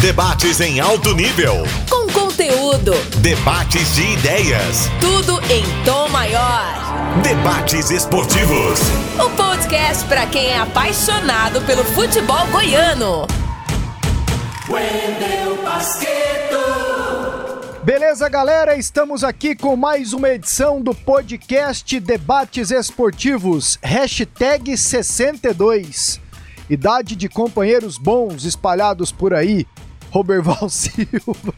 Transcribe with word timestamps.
Debates 0.00 0.60
em 0.60 0.78
alto 0.78 1.14
nível. 1.14 1.54
Com 1.88 2.06
conteúdo. 2.12 2.92
Debates 3.22 3.94
de 3.94 4.02
ideias. 4.02 4.90
Tudo 5.00 5.40
em 5.50 5.64
tom 5.86 6.06
maior. 6.10 6.74
Debates 7.22 7.90
esportivos. 7.90 8.78
O 9.18 9.30
podcast 9.30 10.04
para 10.04 10.26
quem 10.26 10.48
é 10.48 10.58
apaixonado 10.58 11.62
pelo 11.62 11.82
futebol 11.82 12.46
goiano. 12.48 13.26
Wendel 14.68 15.62
Basqueto. 15.64 16.58
Beleza, 17.82 18.28
galera? 18.28 18.76
Estamos 18.76 19.24
aqui 19.24 19.56
com 19.56 19.76
mais 19.76 20.12
uma 20.12 20.28
edição 20.28 20.82
do 20.82 20.94
podcast 20.94 21.98
Debates 21.98 22.70
Esportivos, 22.70 23.78
hashtag 23.82 24.76
62. 24.76 26.20
Idade 26.68 27.16
de 27.16 27.28
companheiros 27.30 27.96
bons 27.96 28.44
espalhados 28.44 29.10
por 29.10 29.32
aí. 29.32 29.66
Roberval 30.16 30.68
Silva, 30.70 31.52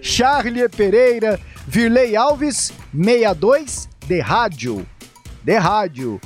Charlie 0.00 0.68
Pereira, 0.68 1.40
Virley 1.66 2.14
Alves, 2.14 2.72
62 2.94 3.88
de 4.06 4.20
rádio. 4.20 4.86
De 5.42 5.58
rádio. 5.58 6.20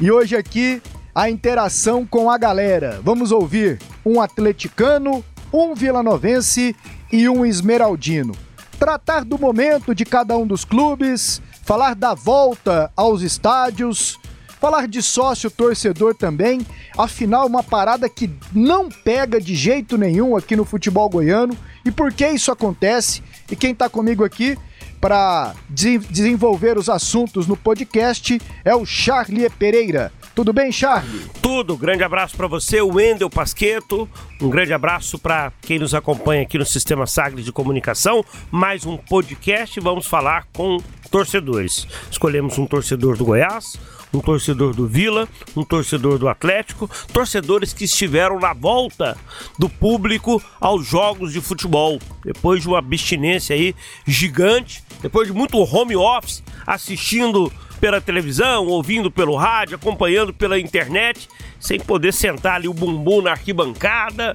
E 0.00 0.10
hoje 0.10 0.34
aqui 0.34 0.82
a 1.14 1.30
interação 1.30 2.04
com 2.04 2.28
a 2.28 2.36
galera. 2.36 3.00
Vamos 3.04 3.30
ouvir 3.30 3.78
um 4.04 4.20
atleticano, 4.20 5.24
um 5.52 5.72
vilanovense 5.72 6.74
e 7.12 7.28
um 7.28 7.46
esmeraldino. 7.46 8.34
Tratar 8.76 9.24
do 9.24 9.38
momento 9.38 9.94
de 9.94 10.04
cada 10.04 10.36
um 10.36 10.44
dos 10.44 10.64
clubes, 10.64 11.40
falar 11.62 11.94
da 11.94 12.12
volta 12.12 12.90
aos 12.96 13.22
estádios, 13.22 14.18
falar 14.62 14.86
de 14.86 15.02
sócio 15.02 15.50
torcedor 15.50 16.14
também, 16.14 16.64
afinal 16.96 17.48
uma 17.48 17.64
parada 17.64 18.08
que 18.08 18.30
não 18.52 18.88
pega 18.88 19.40
de 19.40 19.56
jeito 19.56 19.98
nenhum 19.98 20.36
aqui 20.36 20.54
no 20.54 20.64
futebol 20.64 21.10
goiano. 21.10 21.58
E 21.84 21.90
por 21.90 22.12
que 22.12 22.28
isso 22.28 22.52
acontece? 22.52 23.24
E 23.50 23.56
quem 23.56 23.72
está 23.72 23.88
comigo 23.88 24.22
aqui 24.22 24.56
para 25.00 25.52
de 25.68 25.98
desenvolver 25.98 26.78
os 26.78 26.88
assuntos 26.88 27.48
no 27.48 27.56
podcast 27.56 28.40
é 28.64 28.72
o 28.72 28.86
Charlie 28.86 29.50
Pereira. 29.50 30.12
Tudo 30.34 30.50
bem, 30.50 30.72
Charlie? 30.72 31.26
Tudo. 31.42 31.76
Grande 31.76 32.02
abraço 32.02 32.34
para 32.38 32.46
você, 32.46 32.80
Wendel 32.80 33.28
Pasqueto. 33.28 34.08
Um 34.40 34.48
grande 34.48 34.72
abraço 34.72 35.18
para 35.18 35.52
quem 35.60 35.78
nos 35.78 35.94
acompanha 35.94 36.40
aqui 36.40 36.56
no 36.56 36.64
Sistema 36.64 37.06
Sagres 37.06 37.44
de 37.44 37.52
Comunicação. 37.52 38.24
Mais 38.50 38.86
um 38.86 38.96
podcast. 38.96 39.78
Vamos 39.78 40.06
falar 40.06 40.46
com 40.54 40.78
torcedores. 41.10 41.86
Escolhemos 42.10 42.56
um 42.56 42.64
torcedor 42.64 43.18
do 43.18 43.26
Goiás, 43.26 43.78
um 44.10 44.20
torcedor 44.20 44.74
do 44.74 44.88
Vila, 44.88 45.28
um 45.54 45.64
torcedor 45.64 46.18
do 46.18 46.26
Atlético, 46.26 46.90
torcedores 47.12 47.74
que 47.74 47.84
estiveram 47.84 48.40
na 48.40 48.54
volta 48.54 49.18
do 49.58 49.68
público 49.68 50.42
aos 50.58 50.86
jogos 50.86 51.34
de 51.34 51.42
futebol. 51.42 51.98
Depois 52.24 52.62
de 52.62 52.68
uma 52.68 52.78
abstinência 52.78 53.54
aí 53.54 53.74
gigante, 54.06 54.82
depois 55.02 55.28
de 55.28 55.34
muito 55.34 55.58
home 55.58 55.94
office, 55.94 56.42
assistindo 56.66 57.52
pela 57.82 58.00
televisão, 58.00 58.68
ouvindo 58.68 59.10
pelo 59.10 59.34
rádio, 59.34 59.74
acompanhando 59.74 60.32
pela 60.32 60.56
internet, 60.56 61.28
sem 61.58 61.80
poder 61.80 62.12
sentar 62.12 62.54
ali 62.54 62.68
o 62.68 62.72
bumbum 62.72 63.20
na 63.20 63.32
arquibancada, 63.32 64.32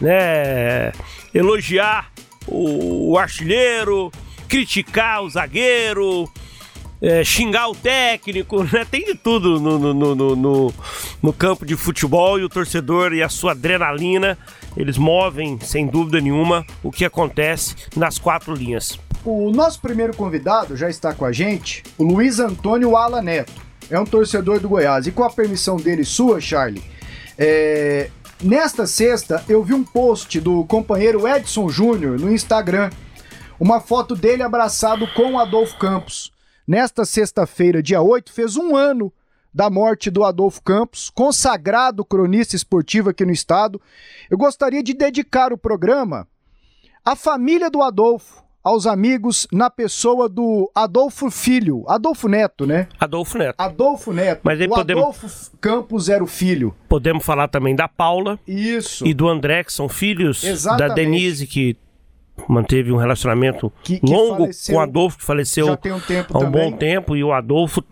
né? 0.00 0.92
Elogiar 1.34 2.12
o, 2.46 3.10
o 3.10 3.18
artilheiro, 3.18 4.12
criticar 4.46 5.24
o 5.24 5.28
zagueiro, 5.28 6.30
é, 7.02 7.24
xingar 7.24 7.66
o 7.68 7.74
técnico, 7.74 8.62
né? 8.62 8.86
Tem 8.88 9.04
de 9.04 9.16
tudo 9.16 9.58
no, 9.58 9.76
no, 9.76 10.14
no, 10.14 10.36
no, 10.36 10.74
no 11.20 11.32
campo 11.32 11.66
de 11.66 11.74
futebol 11.74 12.38
e 12.38 12.44
o 12.44 12.48
torcedor 12.48 13.12
e 13.12 13.24
a 13.24 13.28
sua 13.28 13.50
adrenalina, 13.52 14.38
eles 14.76 14.96
movem, 14.96 15.58
sem 15.58 15.88
dúvida 15.88 16.20
nenhuma, 16.20 16.64
o 16.80 16.92
que 16.92 17.04
acontece 17.04 17.74
nas 17.96 18.20
quatro 18.20 18.54
linhas. 18.54 18.96
O 19.24 19.50
nosso 19.50 19.80
primeiro 19.80 20.14
convidado 20.14 20.76
já 20.76 20.90
está 20.90 21.14
com 21.14 21.24
a 21.24 21.32
gente, 21.32 21.82
o 21.96 22.04
Luiz 22.04 22.38
Antônio 22.38 22.94
Ala 22.94 23.22
Neto. 23.22 23.54
É 23.88 23.98
um 23.98 24.04
torcedor 24.04 24.60
do 24.60 24.68
Goiás. 24.68 25.06
E 25.06 25.12
com 25.12 25.24
a 25.24 25.30
permissão 25.30 25.78
dele 25.78 26.04
sua, 26.04 26.42
Charlie, 26.42 26.84
é... 27.38 28.10
nesta 28.42 28.86
sexta 28.86 29.42
eu 29.48 29.64
vi 29.64 29.72
um 29.72 29.82
post 29.82 30.38
do 30.42 30.64
companheiro 30.66 31.26
Edson 31.26 31.70
Júnior 31.70 32.20
no 32.20 32.30
Instagram. 32.30 32.90
Uma 33.58 33.80
foto 33.80 34.14
dele 34.14 34.42
abraçado 34.42 35.08
com 35.14 35.38
Adolfo 35.38 35.78
Campos. 35.78 36.30
Nesta 36.68 37.06
sexta-feira, 37.06 37.82
dia 37.82 38.02
8, 38.02 38.30
fez 38.30 38.58
um 38.58 38.76
ano 38.76 39.10
da 39.54 39.70
morte 39.70 40.10
do 40.10 40.22
Adolfo 40.22 40.60
Campos, 40.62 41.08
consagrado 41.08 42.04
cronista 42.04 42.56
esportivo 42.56 43.08
aqui 43.08 43.24
no 43.24 43.32
estado. 43.32 43.80
Eu 44.28 44.36
gostaria 44.36 44.82
de 44.82 44.92
dedicar 44.92 45.50
o 45.50 45.56
programa 45.56 46.28
à 47.02 47.16
família 47.16 47.70
do 47.70 47.80
Adolfo, 47.80 48.43
aos 48.64 48.86
amigos, 48.86 49.46
na 49.52 49.68
pessoa 49.68 50.26
do 50.28 50.70
Adolfo 50.74 51.30
Filho, 51.30 51.84
Adolfo 51.86 52.26
Neto, 52.28 52.66
né? 52.66 52.88
Adolfo 52.98 53.36
Neto. 53.36 53.54
Adolfo 53.58 54.10
Neto. 54.12 54.40
Mas 54.42 54.58
aí 54.58 54.66
o 54.66 54.70
podemos- 54.70 55.02
Adolfo 55.02 55.50
Campos 55.60 56.08
era 56.08 56.24
o 56.24 56.26
filho. 56.26 56.74
Podemos 56.88 57.22
falar 57.24 57.48
também 57.48 57.76
da 57.76 57.86
Paula 57.86 58.40
Isso. 58.48 59.06
e 59.06 59.12
do 59.12 59.28
André, 59.28 59.62
que 59.64 59.72
são 59.72 59.86
filhos 59.88 60.42
Exatamente. 60.42 60.88
da 60.88 60.94
Denise, 60.94 61.46
que 61.46 61.76
manteve 62.48 62.90
um 62.90 62.96
relacionamento 62.96 63.70
Que- 63.82 64.00
que 64.00 64.10
longo 64.10 64.38
faleceu- 64.44 64.74
com 64.74 64.80
o 64.80 64.82
Adolfo, 64.82 65.18
que 65.18 65.24
faleceu 65.24 65.66
um 65.66 65.70
há 65.70 65.74
um 65.74 66.40
também. 66.40 66.70
bom 66.70 66.76
tempo, 66.76 67.14
e 67.14 67.22
o 67.22 67.32
Adolfo 67.32 67.84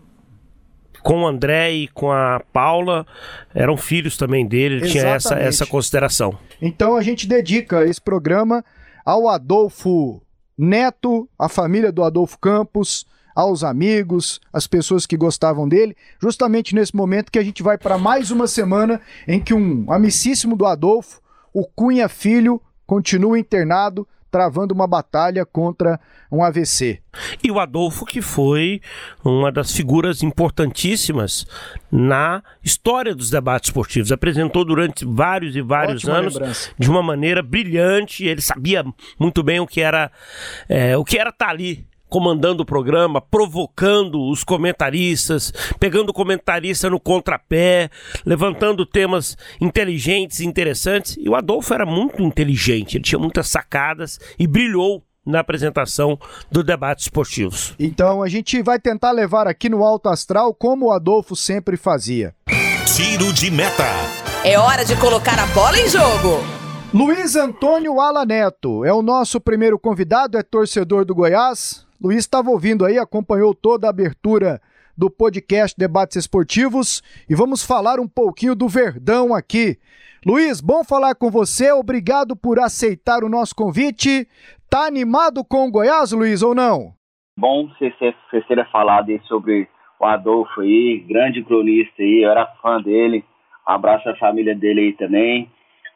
com 1.03 1.21
o 1.21 1.27
André 1.27 1.71
e 1.73 1.87
com 1.89 2.11
a 2.11 2.41
Paula 2.51 3.05
eram 3.53 3.75
filhos 3.77 4.17
também 4.17 4.45
dele, 4.47 4.75
ele 4.77 4.89
tinha 4.89 5.03
essa, 5.05 5.35
essa 5.35 5.65
consideração. 5.65 6.35
Então 6.61 6.95
a 6.95 7.01
gente 7.03 7.27
dedica 7.27 7.85
esse 7.85 8.01
programa 8.01 8.63
ao 9.05 9.27
Adolfo 9.27 10.21
Neto, 10.57 11.27
à 11.37 11.49
família 11.49 11.91
do 11.91 12.03
Adolfo 12.03 12.37
Campos, 12.39 13.05
aos 13.35 13.63
amigos, 13.63 14.39
às 14.51 14.67
pessoas 14.67 15.05
que 15.05 15.17
gostavam 15.17 15.67
dele, 15.67 15.95
justamente 16.21 16.75
nesse 16.75 16.95
momento 16.95 17.31
que 17.31 17.39
a 17.39 17.43
gente 17.43 17.63
vai 17.63 17.77
para 17.77 17.97
mais 17.97 18.31
uma 18.31 18.47
semana 18.47 19.01
em 19.27 19.39
que 19.39 19.53
um 19.53 19.91
amicíssimo 19.91 20.55
do 20.55 20.65
Adolfo, 20.65 21.19
o 21.53 21.65
Cunha 21.65 22.07
Filho, 22.07 22.61
continua 22.85 23.39
internado, 23.39 24.07
travando 24.33 24.73
uma 24.73 24.87
batalha 24.87 25.45
contra 25.45 25.99
um 26.31 26.43
AVC. 26.43 26.99
E 27.43 27.51
o 27.51 27.59
Adolfo, 27.59 28.03
que 28.03 28.19
foi 28.19 28.81
uma 29.23 29.51
das 29.51 29.71
figuras 29.71 30.23
importantíssimas 30.23 31.45
na 31.91 32.41
história 32.63 33.13
dos 33.13 33.29
debates 33.29 33.69
esportivos. 33.69 34.11
Apresentou 34.11 34.65
durante 34.65 35.05
vários 35.05 35.55
e 35.55 35.61
vários 35.61 36.03
Ótima 36.03 36.17
anos 36.17 36.33
lembrança. 36.33 36.71
de 36.79 36.89
uma 36.89 37.03
maneira 37.03 37.43
brilhante. 37.43 38.25
Ele 38.25 38.41
sabia 38.41 38.83
muito 39.19 39.43
bem 39.43 39.59
o 39.59 39.67
que 39.67 39.81
era 39.81 40.11
é, 40.67 40.97
o 40.97 41.05
que 41.05 41.19
era 41.19 41.29
estar 41.29 41.49
ali 41.49 41.85
comandando 42.13 42.61
o 42.61 42.65
programa, 42.65 43.19
provocando 43.19 44.29
os 44.29 44.43
comentaristas, 44.43 45.51
pegando 45.79 46.09
o 46.09 46.13
comentarista 46.13 46.87
no 46.87 46.99
contrapé, 46.99 47.89
levantando 48.23 48.85
temas 48.85 49.35
inteligentes 49.59 50.39
e 50.39 50.45
interessantes. 50.45 51.17
E 51.19 51.27
o 51.27 51.33
Adolfo 51.33 51.73
era 51.73 51.87
muito 51.87 52.21
inteligente, 52.21 52.97
ele 52.97 53.03
tinha 53.03 53.17
muitas 53.17 53.47
sacadas 53.47 54.19
e 54.37 54.45
brilhou 54.45 55.01
na 55.25 55.39
apresentação 55.39 56.19
do 56.51 56.63
debate 56.63 57.01
esportivos. 57.01 57.73
Então 57.79 58.21
a 58.21 58.29
gente 58.29 58.61
vai 58.61 58.77
tentar 58.77 59.09
levar 59.09 59.47
aqui 59.47 59.67
no 59.67 59.83
Alto 59.83 60.07
Astral 60.07 60.53
como 60.53 60.87
o 60.87 60.91
Adolfo 60.91 61.35
sempre 61.35 61.77
fazia. 61.77 62.35
Tiro 62.95 63.33
de 63.33 63.49
meta. 63.49 63.87
É 64.43 64.59
hora 64.59 64.85
de 64.85 64.95
colocar 64.97 65.39
a 65.39 65.47
bola 65.47 65.79
em 65.79 65.89
jogo. 65.89 66.43
Luiz 66.93 67.35
Antônio 67.35 67.99
Ala 67.99 68.23
Neto 68.23 68.85
é 68.85 68.93
o 68.93 69.01
nosso 69.01 69.41
primeiro 69.41 69.79
convidado, 69.79 70.37
é 70.37 70.43
torcedor 70.43 71.03
do 71.03 71.15
Goiás. 71.15 71.87
Luiz 72.03 72.17
estava 72.17 72.49
ouvindo 72.49 72.83
aí, 72.83 72.97
acompanhou 72.97 73.55
toda 73.55 73.87
a 73.87 73.89
abertura 73.89 74.59
do 74.97 75.09
podcast 75.09 75.73
Debates 75.79 76.17
Esportivos 76.17 77.01
e 77.29 77.33
vamos 77.33 77.65
falar 77.65 77.97
um 77.97 78.07
pouquinho 78.07 78.53
do 78.53 78.67
Verdão 78.67 79.33
aqui. 79.33 79.77
Luiz, 80.25 80.59
bom 80.59 80.83
falar 80.83 81.15
com 81.15 81.31
você, 81.31 81.71
obrigado 81.71 82.35
por 82.35 82.59
aceitar 82.59 83.23
o 83.23 83.29
nosso 83.29 83.55
convite. 83.55 84.27
Tá 84.69 84.85
animado 84.85 85.45
com 85.45 85.65
o 85.65 85.71
Goiás, 85.71 86.11
Luiz, 86.11 86.43
ou 86.43 86.53
não? 86.53 86.91
bom 87.37 87.69
você 87.69 88.41
ter 88.41 88.69
falado 88.69 89.09
aí 89.09 89.21
sobre 89.23 89.69
o 89.97 90.05
Adolfo 90.05 90.59
aí, 90.59 91.05
grande 91.07 91.41
cronista 91.41 92.03
aí, 92.03 92.23
eu 92.23 92.31
era 92.31 92.45
fã 92.61 92.81
dele. 92.81 93.23
Abraço 93.65 94.09
à 94.09 94.15
família 94.17 94.53
dele 94.53 94.81
aí 94.81 94.93
também. 94.93 95.49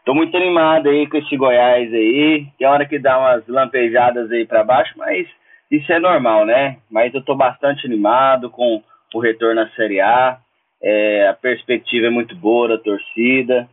Tô 0.05 0.13
muito 0.13 0.37
animado 0.37 0.87
aí 0.87 1.05
com 1.07 1.17
esse 1.17 1.35
Goiás 1.35 1.93
aí. 1.93 2.47
Tem 2.57 2.65
hora 2.65 2.85
que 2.85 2.97
dá 2.97 3.19
umas 3.19 3.45
lampejadas 3.45 4.31
aí 4.31 4.45
pra 4.45 4.63
baixo, 4.63 4.93
mas 4.95 5.27
isso 5.71 5.91
é 5.91 5.99
normal, 5.99 6.45
né? 6.45 6.77
Mas 6.89 7.13
eu 7.13 7.21
tô 7.23 7.35
bastante 7.35 7.85
animado 7.85 8.49
com 8.49 8.81
o 9.13 9.19
retorno 9.19 9.61
na 9.61 9.69
Série 9.71 9.99
A. 9.99 10.39
É, 10.81 11.27
a 11.27 11.33
perspectiva 11.33 12.07
é 12.07 12.09
muito 12.09 12.35
boa 12.35 12.69
da 12.69 12.77
torcida. 12.77 13.67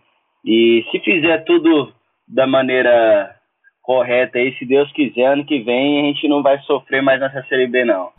E 0.44 0.84
se 0.90 1.00
fizer 1.00 1.44
tudo 1.44 1.92
da 2.26 2.46
maneira 2.46 3.34
correta 3.82 4.38
aí, 4.38 4.56
se 4.58 4.64
Deus 4.64 4.90
quiser, 4.92 5.26
ano 5.26 5.44
que 5.44 5.60
vem 5.60 6.00
a 6.00 6.04
gente 6.06 6.26
não 6.28 6.42
vai 6.42 6.58
sofrer 6.60 7.02
mais 7.02 7.20
nessa 7.20 7.42
Série 7.44 7.66
B, 7.66 7.84
não. 7.84 8.10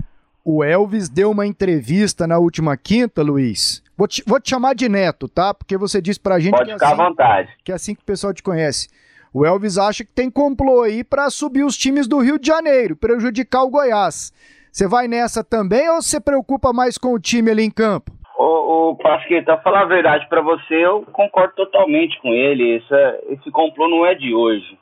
O 0.44 0.64
Elvis 0.64 1.10
deu 1.10 1.32
uma 1.32 1.48
entrevista 1.48 2.28
na 2.28 2.38
última 2.38 2.78
quinta, 2.78 3.24
Luiz. 3.24 3.84
Vou 3.98 4.08
te, 4.08 4.24
vou 4.28 4.40
te 4.40 4.52
chamar 4.52 4.76
de 4.76 4.88
Neto, 4.88 5.28
tá? 5.28 5.54
Porque 5.54 5.76
você 5.76 6.00
disse 6.00 6.20
pra 6.20 6.40
gente 6.40 6.52
Pode 6.52 6.66
que 6.66 6.72
é, 6.72 6.74
ficar 6.76 6.90
à 6.90 6.94
assim, 6.94 7.04
vontade. 7.04 7.50
que 7.64 7.72
é 7.72 7.76
assim 7.76 7.96
que 7.96 8.02
o 8.02 8.06
pessoal 8.06 8.32
te 8.34 8.44
conhece. 8.44 8.88
O 9.36 9.46
Elvis 9.46 9.78
acha 9.78 10.06
que 10.06 10.16
tem 10.16 10.32
complô 10.32 10.84
aí 10.84 11.04
para 11.04 11.30
subir 11.30 11.66
os 11.66 11.78
times 11.78 12.08
do 12.08 12.20
Rio 12.20 12.40
de 12.40 12.48
Janeiro, 12.48 12.96
prejudicar 12.96 13.64
o 13.64 13.70
Goiás. 13.70 14.32
Você 14.72 14.88
vai 14.88 15.10
nessa 15.10 15.44
também 15.44 15.90
ou 15.90 16.02
você 16.02 16.22
preocupa 16.22 16.72
mais 16.72 16.98
com 16.98 17.10
o 17.10 17.20
time 17.20 17.52
ali 17.52 17.64
em 17.64 17.70
campo? 17.70 18.14
Ô, 18.40 18.92
ô 18.92 18.96
Pasqueta, 18.96 19.58
falar 19.58 19.82
a 19.82 19.92
verdade 19.92 20.26
para 20.30 20.40
você, 20.40 20.76
eu 20.76 21.02
concordo 21.12 21.54
totalmente 21.54 22.18
com 22.22 22.30
ele. 22.30 22.78
Esse, 22.78 22.96
esse 23.34 23.52
complô 23.52 23.90
não 23.90 24.06
é 24.06 24.16
de 24.16 24.34
hoje. 24.34 24.80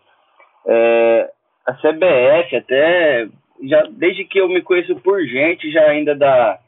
É, 0.67 1.31
a 1.65 1.73
CBF 1.73 2.55
até 2.55 3.27
já 3.63 3.81
desde 3.89 4.23
que 4.23 4.39
eu 4.39 4.47
me 4.47 4.61
conheço 4.61 4.95
por 4.97 5.19
gente 5.25 5.71
já 5.71 5.81
ainda 5.85 6.13
dá, 6.13 6.59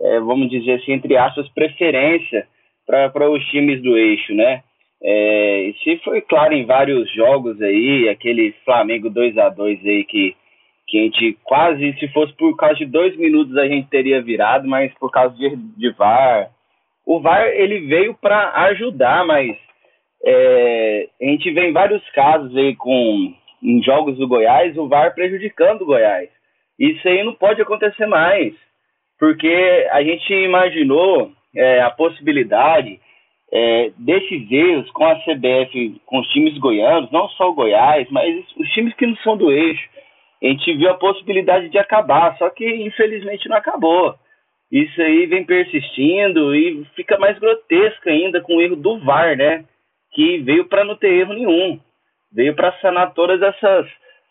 é, 0.00 0.18
vamos 0.18 0.50
dizer 0.50 0.80
assim, 0.80 0.90
entre 0.90 1.16
aspas, 1.16 1.48
preferência 1.50 2.48
para 2.84 3.30
os 3.30 3.44
times 3.44 3.80
do 3.80 3.96
eixo, 3.96 4.34
né? 4.34 4.64
É, 5.02 5.72
isso 5.84 6.02
foi 6.02 6.20
claro 6.20 6.52
em 6.54 6.64
vários 6.64 7.10
jogos 7.12 7.60
aí, 7.62 8.08
aquele 8.08 8.52
Flamengo 8.64 9.08
2 9.08 9.38
a 9.38 9.48
2 9.48 9.86
aí 9.86 10.04
que, 10.04 10.36
que 10.88 10.98
a 10.98 11.02
gente 11.02 11.38
quase, 11.44 11.96
se 12.00 12.08
fosse 12.08 12.32
por 12.34 12.56
causa 12.56 12.76
de 12.76 12.86
dois 12.86 13.16
minutos 13.16 13.56
a 13.56 13.68
gente 13.68 13.88
teria 13.88 14.20
virado, 14.20 14.66
mas 14.66 14.92
por 14.94 15.10
causa 15.10 15.36
de, 15.36 15.54
de 15.56 15.90
VAR. 15.90 16.50
O 17.06 17.20
VAR 17.20 17.46
ele 17.46 17.80
veio 17.86 18.14
para 18.14 18.50
ajudar, 18.66 19.24
mas 19.24 19.56
é, 20.24 21.08
a 21.22 21.24
gente 21.26 21.50
vê 21.52 21.68
em 21.68 21.72
vários 21.72 22.02
casos 22.10 22.54
aí 22.56 22.74
com 22.74 23.34
em 23.62 23.82
jogos 23.82 24.16
do 24.18 24.28
Goiás, 24.28 24.76
o 24.76 24.88
VAR 24.88 25.14
prejudicando 25.14 25.82
o 25.82 25.86
Goiás. 25.86 26.28
Isso 26.78 27.06
aí 27.08 27.24
não 27.24 27.34
pode 27.34 27.60
acontecer 27.60 28.06
mais, 28.06 28.54
porque 29.18 29.86
a 29.90 30.02
gente 30.02 30.32
imaginou 30.32 31.32
é, 31.54 31.80
a 31.82 31.90
possibilidade 31.90 33.00
é, 33.52 33.90
desses 33.96 34.50
erros 34.50 34.90
com 34.90 35.04
a 35.04 35.16
CBF, 35.16 36.00
com 36.04 36.18
os 36.20 36.28
times 36.28 36.56
goianos, 36.58 37.10
não 37.10 37.28
só 37.30 37.50
o 37.50 37.54
Goiás, 37.54 38.08
mas 38.10 38.44
os 38.56 38.68
times 38.70 38.94
que 38.94 39.06
não 39.06 39.16
são 39.16 39.36
do 39.36 39.50
eixo. 39.50 39.88
A 40.42 40.46
gente 40.46 40.72
viu 40.74 40.90
a 40.90 40.94
possibilidade 40.94 41.68
de 41.68 41.78
acabar, 41.78 42.36
só 42.38 42.48
que 42.50 42.64
infelizmente 42.64 43.48
não 43.48 43.56
acabou. 43.56 44.14
Isso 44.70 45.00
aí 45.00 45.26
vem 45.26 45.44
persistindo 45.44 46.54
e 46.54 46.84
fica 46.94 47.18
mais 47.18 47.38
grotesco 47.38 48.08
ainda 48.08 48.40
com 48.42 48.56
o 48.56 48.60
erro 48.60 48.76
do 48.76 48.98
VAR, 48.98 49.36
né? 49.36 49.64
Que 50.12 50.38
veio 50.38 50.66
para 50.66 50.84
não 50.84 50.94
ter 50.94 51.08
erro 51.08 51.32
nenhum. 51.32 51.80
Veio 52.32 52.54
para 52.54 52.72
sanar 52.80 53.14
todas 53.14 53.40
essas 53.40 53.86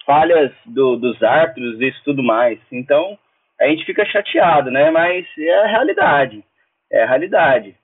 falhas 0.06 0.52
do, 0.66 0.96
dos 0.96 1.22
árbitros 1.24 1.82
e 1.82 1.92
tudo 2.06 2.22
mais. 2.22 2.60
Então, 2.72 3.18
a 3.60 3.68
gente 3.68 3.84
fica 3.84 4.06
chateado, 4.06 4.70
né? 4.70 4.92
Mas 4.92 5.26
é 5.40 5.64
a 5.64 5.68
realidade. 5.68 6.44
É 6.92 7.04
a 7.04 7.08
realidade. 7.08 7.76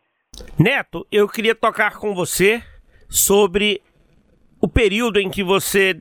Neto, 0.57 1.05
eu 1.11 1.27
queria 1.27 1.55
tocar 1.55 1.97
com 1.97 2.13
você 2.13 2.63
sobre 3.09 3.81
o 4.59 4.67
período 4.67 5.19
em 5.19 5.29
que 5.29 5.43
você 5.43 5.99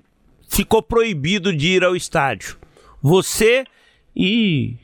ficou 0.48 0.82
proibido 0.82 1.54
de 1.54 1.68
ir 1.68 1.84
ao 1.84 1.96
estádio. 1.96 2.56
Você 3.02 3.64
e 4.14 4.76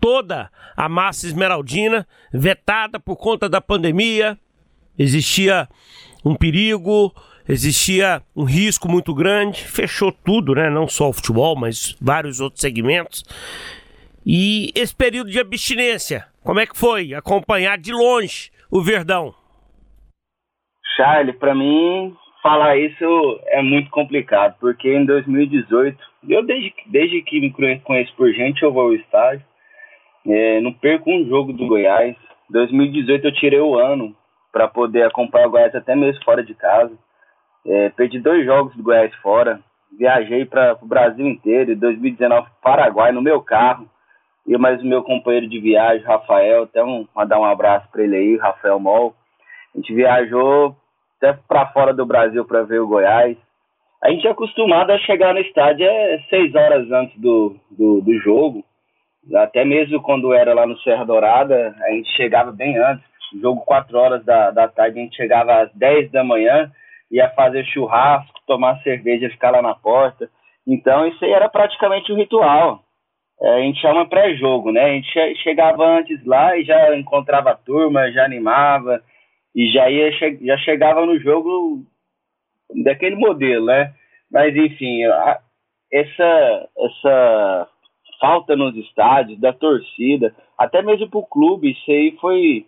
toda 0.00 0.50
a 0.76 0.88
massa 0.88 1.26
esmeraldina 1.26 2.06
vetada 2.32 3.00
por 3.00 3.16
conta 3.16 3.48
da 3.48 3.60
pandemia. 3.60 4.38
Existia 4.98 5.68
um 6.24 6.34
perigo, 6.34 7.14
existia 7.48 8.22
um 8.34 8.44
risco 8.44 8.88
muito 8.88 9.14
grande, 9.14 9.64
fechou 9.64 10.12
tudo, 10.12 10.54
né? 10.54 10.70
Não 10.70 10.88
só 10.88 11.08
o 11.08 11.12
futebol, 11.12 11.56
mas 11.56 11.96
vários 12.00 12.40
outros 12.40 12.60
segmentos. 12.60 13.24
E 14.24 14.72
esse 14.74 14.94
período 14.94 15.30
de 15.30 15.38
abstinência, 15.38 16.26
como 16.42 16.60
é 16.60 16.66
que 16.66 16.76
foi 16.76 17.12
acompanhar 17.14 17.78
de 17.78 17.92
longe 17.92 18.50
o 18.70 18.82
Verdão? 18.82 19.34
Charlie, 20.96 21.32
para 21.34 21.54
mim 21.54 22.14
falar 22.42 22.76
isso 22.76 23.40
é 23.46 23.60
muito 23.60 23.90
complicado, 23.90 24.56
porque 24.60 24.88
em 24.88 25.04
2018, 25.04 25.98
eu 26.28 26.44
desde, 26.44 26.72
desde 26.86 27.22
que 27.22 27.40
me 27.40 27.52
conheço 27.80 28.14
por 28.16 28.32
gente, 28.32 28.62
eu 28.62 28.72
vou 28.72 28.84
ao 28.84 28.94
estádio, 28.94 29.44
é, 30.26 30.60
não 30.60 30.72
perco 30.72 31.10
um 31.10 31.26
jogo 31.26 31.52
do 31.52 31.66
Goiás. 31.66 32.16
2018 32.50 33.26
eu 33.26 33.34
tirei 33.34 33.60
o 33.60 33.76
ano 33.76 34.14
para 34.52 34.68
poder 34.68 35.02
acompanhar 35.04 35.48
o 35.48 35.50
Goiás 35.50 35.74
até 35.74 35.94
mesmo 35.94 36.22
fora 36.24 36.42
de 36.42 36.54
casa. 36.54 36.92
É, 37.64 37.90
perdi 37.90 38.18
dois 38.18 38.44
jogos 38.44 38.74
do 38.76 38.82
Goiás 38.82 39.14
fora. 39.16 39.60
Viajei 39.96 40.44
para 40.44 40.76
o 40.80 40.86
Brasil 40.86 41.26
inteiro. 41.26 41.72
Em 41.72 41.76
2019, 41.76 42.48
Paraguai, 42.62 43.12
no 43.12 43.22
meu 43.22 43.40
carro. 43.40 43.88
E 44.46 44.56
mais 44.56 44.80
o 44.80 44.86
meu 44.86 45.02
companheiro 45.02 45.48
de 45.48 45.58
viagem, 45.58 46.06
Rafael. 46.06 46.64
Até 46.64 46.82
um, 46.82 47.06
mandar 47.14 47.38
um 47.38 47.44
abraço 47.44 47.88
para 47.90 48.02
ele 48.02 48.16
aí, 48.16 48.36
Rafael 48.36 48.78
Mol. 48.78 49.14
A 49.74 49.78
gente 49.78 49.94
viajou 49.94 50.76
até 51.16 51.38
para 51.48 51.66
fora 51.66 51.92
do 51.92 52.06
Brasil 52.06 52.44
para 52.44 52.62
ver 52.62 52.80
o 52.80 52.86
Goiás. 52.86 53.36
A 54.02 54.10
gente 54.10 54.26
é 54.26 54.30
acostumado 54.30 54.90
a 54.90 54.98
chegar 54.98 55.34
no 55.34 55.40
estádio 55.40 55.86
é 55.86 56.18
seis 56.30 56.54
horas 56.54 56.90
antes 56.92 57.18
do, 57.20 57.56
do, 57.70 58.00
do 58.00 58.18
jogo. 58.20 58.64
Até 59.34 59.64
mesmo 59.64 60.00
quando 60.00 60.32
era 60.32 60.54
lá 60.54 60.66
no 60.66 60.78
Serra 60.78 61.04
Dourada, 61.04 61.74
a 61.82 61.90
gente 61.90 62.08
chegava 62.16 62.52
bem 62.52 62.78
antes. 62.78 63.04
Jogo 63.42 63.64
quatro 63.64 63.98
horas 63.98 64.24
da, 64.24 64.52
da 64.52 64.68
tarde, 64.68 65.00
a 65.00 65.02
gente 65.02 65.16
chegava 65.16 65.62
às 65.62 65.74
dez 65.74 66.10
da 66.12 66.22
manhã 66.22 66.70
ia 67.10 67.28
fazer 67.30 67.64
churrasco, 67.66 68.40
tomar 68.46 68.80
cerveja, 68.82 69.30
ficar 69.30 69.50
lá 69.50 69.62
na 69.62 69.74
porta. 69.74 70.28
Então 70.66 71.06
isso 71.06 71.24
aí 71.24 71.32
era 71.32 71.48
praticamente 71.48 72.12
um 72.12 72.16
ritual. 72.16 72.80
É, 73.40 73.48
a 73.48 73.60
gente 73.60 73.80
chama 73.80 74.08
pré-jogo, 74.08 74.72
né? 74.72 74.82
A 74.82 74.92
gente 74.94 75.42
chegava 75.42 75.84
antes 75.86 76.24
lá 76.24 76.56
e 76.56 76.64
já 76.64 76.96
encontrava 76.96 77.50
a 77.50 77.56
turma, 77.56 78.10
já 78.10 78.24
animava 78.24 79.02
e 79.54 79.70
já 79.70 79.90
ia 79.90 80.10
já 80.42 80.56
chegava 80.58 81.04
no 81.04 81.18
jogo 81.18 81.84
daquele 82.82 83.16
modelo, 83.16 83.66
né? 83.66 83.92
Mas 84.30 84.56
enfim, 84.56 85.02
essa 85.92 86.68
essa 86.78 87.68
falta 88.20 88.56
nos 88.56 88.74
estádios 88.76 89.38
da 89.38 89.52
torcida, 89.52 90.34
até 90.58 90.82
mesmo 90.82 91.08
para 91.08 91.20
o 91.20 91.26
clube, 91.26 91.72
isso 91.72 91.90
aí 91.90 92.16
foi 92.20 92.66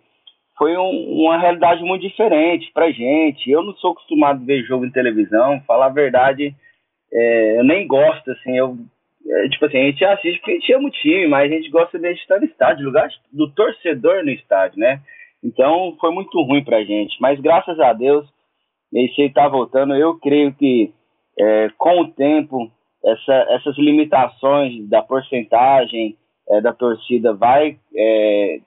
foi 0.57 0.75
um, 0.77 1.23
uma 1.23 1.37
realidade 1.39 1.81
muito 1.81 2.01
diferente 2.01 2.69
pra 2.73 2.91
gente. 2.91 3.49
Eu 3.49 3.63
não 3.63 3.73
sou 3.75 3.91
acostumado 3.91 4.41
a 4.41 4.45
ver 4.45 4.65
jogo 4.65 4.85
em 4.85 4.91
televisão, 4.91 5.61
falar 5.65 5.85
a 5.85 5.89
verdade, 5.89 6.53
é, 7.11 7.59
eu 7.59 7.63
nem 7.63 7.87
gosto, 7.87 8.29
assim, 8.31 8.57
eu, 8.57 8.77
é, 9.29 9.49
tipo 9.49 9.65
assim, 9.65 9.77
a 9.77 9.85
gente 9.85 10.03
assiste 10.03 10.39
porque 10.39 10.51
a 10.51 10.55
gente 10.55 10.73
ama 10.73 10.87
o 10.87 10.91
time, 10.91 11.27
mas 11.27 11.51
a 11.51 11.55
gente 11.55 11.69
gosta 11.69 11.99
de 11.99 12.07
estar 12.13 12.39
no 12.39 12.45
estádio, 12.45 12.85
lugar 12.85 13.07
do 13.31 13.49
torcedor 13.51 14.23
no 14.23 14.31
estádio, 14.31 14.79
né? 14.79 15.01
Então 15.43 15.95
foi 16.01 16.11
muito 16.11 16.41
ruim 16.41 16.63
pra 16.63 16.83
gente, 16.83 17.15
mas 17.21 17.39
graças 17.39 17.79
a 17.79 17.93
Deus, 17.93 18.27
esse 18.93 19.21
aí 19.21 19.29
tá 19.29 19.47
voltando, 19.47 19.95
eu 19.95 20.17
creio 20.19 20.53
que 20.53 20.91
é, 21.39 21.69
com 21.77 22.01
o 22.01 22.11
tempo, 22.11 22.71
essa, 23.05 23.33
essas 23.51 23.77
limitações 23.77 24.89
da 24.89 25.01
porcentagem 25.01 26.17
é, 26.49 26.59
da 26.59 26.73
torcida 26.73 27.33
vai 27.33 27.77
é, 27.95 28.59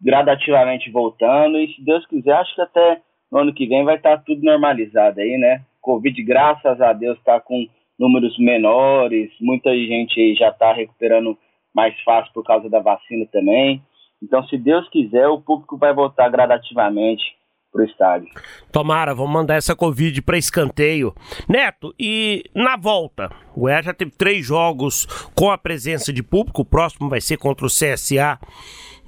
gradativamente 0.00 0.90
voltando 0.90 1.58
e 1.58 1.74
se 1.74 1.82
Deus 1.82 2.06
quiser, 2.06 2.34
acho 2.34 2.54
que 2.54 2.60
até 2.60 3.00
no 3.30 3.38
ano 3.38 3.54
que 3.54 3.66
vem 3.66 3.82
vai 3.82 3.96
estar 3.96 4.18
tá 4.18 4.22
tudo 4.24 4.42
normalizado 4.42 5.20
aí, 5.20 5.38
né? 5.38 5.62
Covid, 5.80 6.22
graças 6.22 6.80
a 6.80 6.92
Deus, 6.92 7.16
está 7.18 7.40
com 7.40 7.66
números 8.02 8.36
menores, 8.36 9.30
muita 9.40 9.70
gente 9.70 10.34
já 10.34 10.48
está 10.48 10.72
recuperando 10.72 11.38
mais 11.72 11.94
fácil 12.02 12.32
por 12.34 12.42
causa 12.42 12.68
da 12.68 12.80
vacina 12.80 13.24
também. 13.30 13.80
Então, 14.20 14.44
se 14.48 14.58
Deus 14.58 14.88
quiser, 14.90 15.28
o 15.28 15.40
público 15.40 15.78
vai 15.78 15.94
voltar 15.94 16.28
gradativamente 16.28 17.22
para 17.70 17.82
o 17.82 17.84
estádio. 17.84 18.28
Tomara, 18.72 19.14
vamos 19.14 19.32
mandar 19.32 19.54
essa 19.54 19.74
Covid 19.74 20.20
para 20.22 20.36
escanteio. 20.36 21.14
Neto, 21.48 21.94
e 21.98 22.44
na 22.54 22.76
volta? 22.76 23.30
O 23.54 23.60
Goiás 23.60 23.86
já 23.86 23.94
teve 23.94 24.10
três 24.10 24.44
jogos 24.44 25.06
com 25.34 25.50
a 25.50 25.56
presença 25.56 26.12
de 26.12 26.22
público, 26.22 26.62
o 26.62 26.66
próximo 26.66 27.08
vai 27.08 27.20
ser 27.20 27.38
contra 27.38 27.64
o 27.64 27.68
CSA 27.68 28.38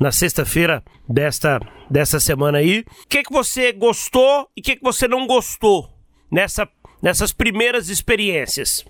na 0.00 0.10
sexta-feira 0.10 0.82
desta, 1.08 1.60
dessa 1.90 2.18
semana 2.20 2.58
aí. 2.58 2.84
O 3.04 3.08
que, 3.08 3.24
que 3.24 3.32
você 3.32 3.72
gostou 3.72 4.48
e 4.56 4.60
o 4.60 4.64
que, 4.64 4.76
que 4.76 4.82
você 4.82 5.06
não 5.06 5.26
gostou 5.26 5.88
nessa, 6.30 6.68
nessas 7.04 7.34
primeiras 7.34 7.90
experiências? 7.90 8.82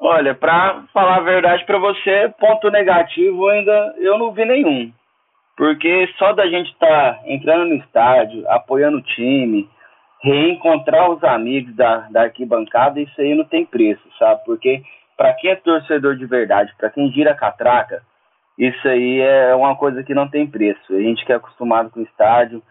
Olha, 0.00 0.34
para 0.34 0.84
falar 0.94 1.16
a 1.16 1.20
verdade 1.20 1.66
para 1.66 1.78
você, 1.78 2.32
ponto 2.40 2.70
negativo 2.70 3.46
ainda 3.48 3.94
eu 3.98 4.16
não 4.18 4.32
vi 4.32 4.46
nenhum. 4.46 4.90
Porque 5.54 6.08
só 6.16 6.32
da 6.32 6.46
gente 6.46 6.70
estar 6.70 7.14
tá 7.14 7.20
entrando 7.26 7.66
no 7.66 7.74
estádio, 7.74 8.48
apoiando 8.48 8.98
o 8.98 9.02
time, 9.02 9.68
reencontrar 10.22 11.10
os 11.10 11.22
amigos 11.22 11.74
da, 11.74 12.08
da 12.10 12.22
arquibancada, 12.22 13.00
isso 13.00 13.20
aí 13.20 13.34
não 13.34 13.44
tem 13.44 13.66
preço, 13.66 14.02
sabe? 14.18 14.40
Porque 14.46 14.82
para 15.16 15.34
quem 15.34 15.50
é 15.50 15.56
torcedor 15.56 16.16
de 16.16 16.24
verdade, 16.26 16.72
para 16.78 16.90
quem 16.90 17.10
gira 17.10 17.34
catraca, 17.34 18.02
isso 18.56 18.88
aí 18.88 19.20
é 19.20 19.54
uma 19.54 19.76
coisa 19.76 20.02
que 20.02 20.14
não 20.14 20.28
tem 20.28 20.46
preço. 20.46 20.94
A 20.94 21.00
gente 21.00 21.24
que 21.24 21.32
é 21.32 21.36
acostumado 21.36 21.90
com 21.90 22.00
o 22.00 22.04
estádio, 22.04 22.62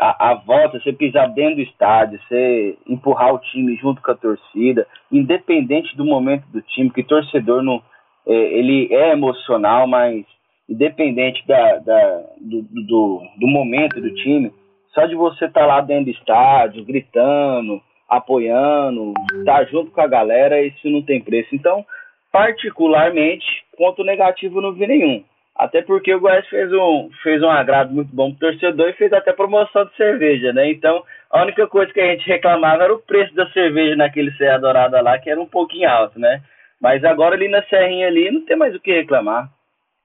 a, 0.00 0.30
a, 0.30 0.34
volta, 0.34 0.80
você 0.80 0.94
pisar 0.94 1.28
dentro 1.28 1.56
do 1.56 1.62
estádio, 1.62 2.18
você 2.26 2.78
empurrar 2.88 3.34
o 3.34 3.38
time 3.38 3.76
junto 3.76 4.00
com 4.00 4.10
a 4.10 4.16
torcida, 4.16 4.86
independente 5.12 5.94
do 5.94 6.06
momento 6.06 6.46
do 6.46 6.62
time, 6.62 6.90
que 6.90 7.02
torcedor 7.02 7.62
não, 7.62 7.82
é, 8.26 8.32
ele 8.32 8.88
é 8.90 9.12
emocional, 9.12 9.86
mas 9.86 10.24
independente 10.66 11.46
da, 11.46 11.76
da 11.78 12.22
do, 12.40 12.62
do, 12.62 13.22
do, 13.38 13.46
momento 13.46 14.00
do 14.00 14.14
time, 14.14 14.50
só 14.94 15.04
de 15.04 15.14
você 15.14 15.44
estar 15.44 15.60
tá 15.60 15.66
lá 15.66 15.80
dentro 15.82 16.06
do 16.06 16.10
estádio, 16.12 16.84
gritando, 16.84 17.82
apoiando, 18.08 19.12
tá 19.44 19.64
junto 19.64 19.90
com 19.90 20.00
a 20.00 20.06
galera, 20.06 20.62
isso 20.62 20.88
não 20.88 21.02
tem 21.02 21.20
preço. 21.20 21.54
Então, 21.54 21.84
particularmente, 22.32 23.44
ponto 23.76 24.02
negativo 24.02 24.62
não 24.62 24.72
vi 24.72 24.86
nenhum. 24.86 25.22
Até 25.60 25.82
porque 25.82 26.14
o 26.14 26.20
Goiás 26.20 26.48
fez 26.48 26.72
um, 26.72 27.10
fez 27.22 27.42
um 27.42 27.50
agrado 27.50 27.92
muito 27.92 28.08
bom 28.16 28.32
pro 28.32 28.50
torcedor 28.50 28.88
e 28.88 28.94
fez 28.94 29.12
até 29.12 29.30
promoção 29.30 29.84
de 29.84 29.94
cerveja, 29.94 30.54
né? 30.54 30.70
Então, 30.70 31.04
a 31.30 31.42
única 31.42 31.66
coisa 31.66 31.92
que 31.92 32.00
a 32.00 32.06
gente 32.12 32.26
reclamava 32.26 32.84
era 32.84 32.94
o 32.94 32.98
preço 32.98 33.34
da 33.34 33.46
cerveja 33.50 33.94
naquele 33.94 34.32
Serra 34.38 34.56
Dourada 34.56 35.02
lá, 35.02 35.18
que 35.18 35.28
era 35.28 35.38
um 35.38 35.44
pouquinho 35.44 35.86
alto, 35.86 36.18
né? 36.18 36.40
Mas 36.80 37.04
agora 37.04 37.34
ali 37.34 37.46
na 37.46 37.62
Serrinha 37.64 38.06
ali 38.06 38.30
não 38.30 38.46
tem 38.46 38.56
mais 38.56 38.74
o 38.74 38.80
que 38.80 38.90
reclamar. 38.90 39.50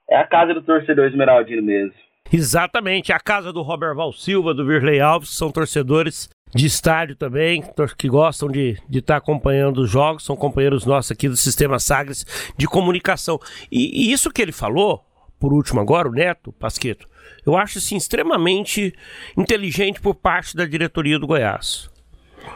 É 0.10 0.18
a 0.18 0.28
casa 0.28 0.54
do 0.54 0.62
torcedor 0.62 1.08
esmeraldino 1.08 1.64
mesmo. 1.64 1.94
Exatamente, 2.34 3.14
a 3.14 3.20
casa 3.20 3.54
do 3.54 3.62
Robert 3.62 3.96
Val 3.96 4.12
Silva, 4.12 4.54
do 4.54 4.66
Virley 4.66 5.00
Alves, 5.00 5.38
são 5.38 5.54
torcedores 5.54 6.28
de 6.54 6.66
estádio 6.66 7.16
também, 7.16 7.64
que 7.98 8.10
gostam 8.10 8.52
de 8.52 8.72
estar 8.72 8.90
de 8.90 9.02
tá 9.02 9.16
acompanhando 9.16 9.78
os 9.78 9.90
jogos, 9.90 10.26
são 10.26 10.36
companheiros 10.36 10.86
nossos 10.86 11.12
aqui 11.12 11.30
do 11.30 11.38
Sistema 11.38 11.80
Sagres 11.80 12.26
de 12.58 12.68
comunicação. 12.68 13.40
E, 13.72 14.10
e 14.10 14.12
isso 14.12 14.30
que 14.30 14.42
ele 14.42 14.52
falou, 14.52 15.02
por 15.39 15.54
último 15.54 15.80
agora, 15.80 16.08
o 16.08 16.12
Neto 16.12 16.51
Pasqueto, 16.54 17.08
eu 17.46 17.56
acho 17.56 17.77
assim, 17.77 17.96
extremamente 17.96 18.94
inteligente 19.38 20.01
por 20.01 20.15
parte 20.15 20.56
da 20.56 20.65
diretoria 20.65 21.20
do 21.20 21.27
Goiás. 21.27 21.89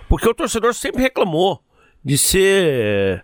Porque 0.08 0.28
o 0.28 0.34
torcedor 0.34 0.74
sempre 0.74 1.02
reclamou 1.02 1.64
de 2.04 2.18
ser 2.18 3.24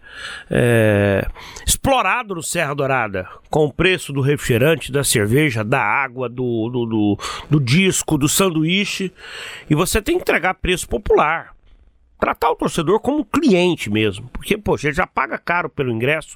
é, 0.50 1.26
explorado 1.66 2.36
no 2.36 2.44
Serra 2.44 2.74
Dourada 2.74 3.28
com 3.50 3.66
o 3.66 3.74
preço 3.74 4.12
do 4.12 4.22
refrigerante, 4.22 4.92
da 4.92 5.04
cerveja, 5.04 5.64
da 5.64 5.82
água, 5.82 6.28
do, 6.28 6.70
do, 6.70 6.86
do, 6.86 7.20
do 7.50 7.60
disco, 7.60 8.18
do 8.18 8.28
sanduíche. 8.28 9.14
E 9.70 9.76
você 9.76 10.02
tem 10.02 10.18
que 10.18 10.22
entregar 10.22 10.56
preço 10.56 10.88
popular. 10.88 11.56
Tratar 12.20 12.52
o 12.52 12.56
torcedor 12.56 13.00
como 13.00 13.26
cliente 13.26 13.90
mesmo. 13.90 14.28
Porque, 14.30 14.58
poxa, 14.58 14.88
ele 14.88 14.96
já 14.96 15.08
paga 15.08 15.38
caro 15.38 15.70
pelo 15.70 15.92
ingresso. 15.92 16.36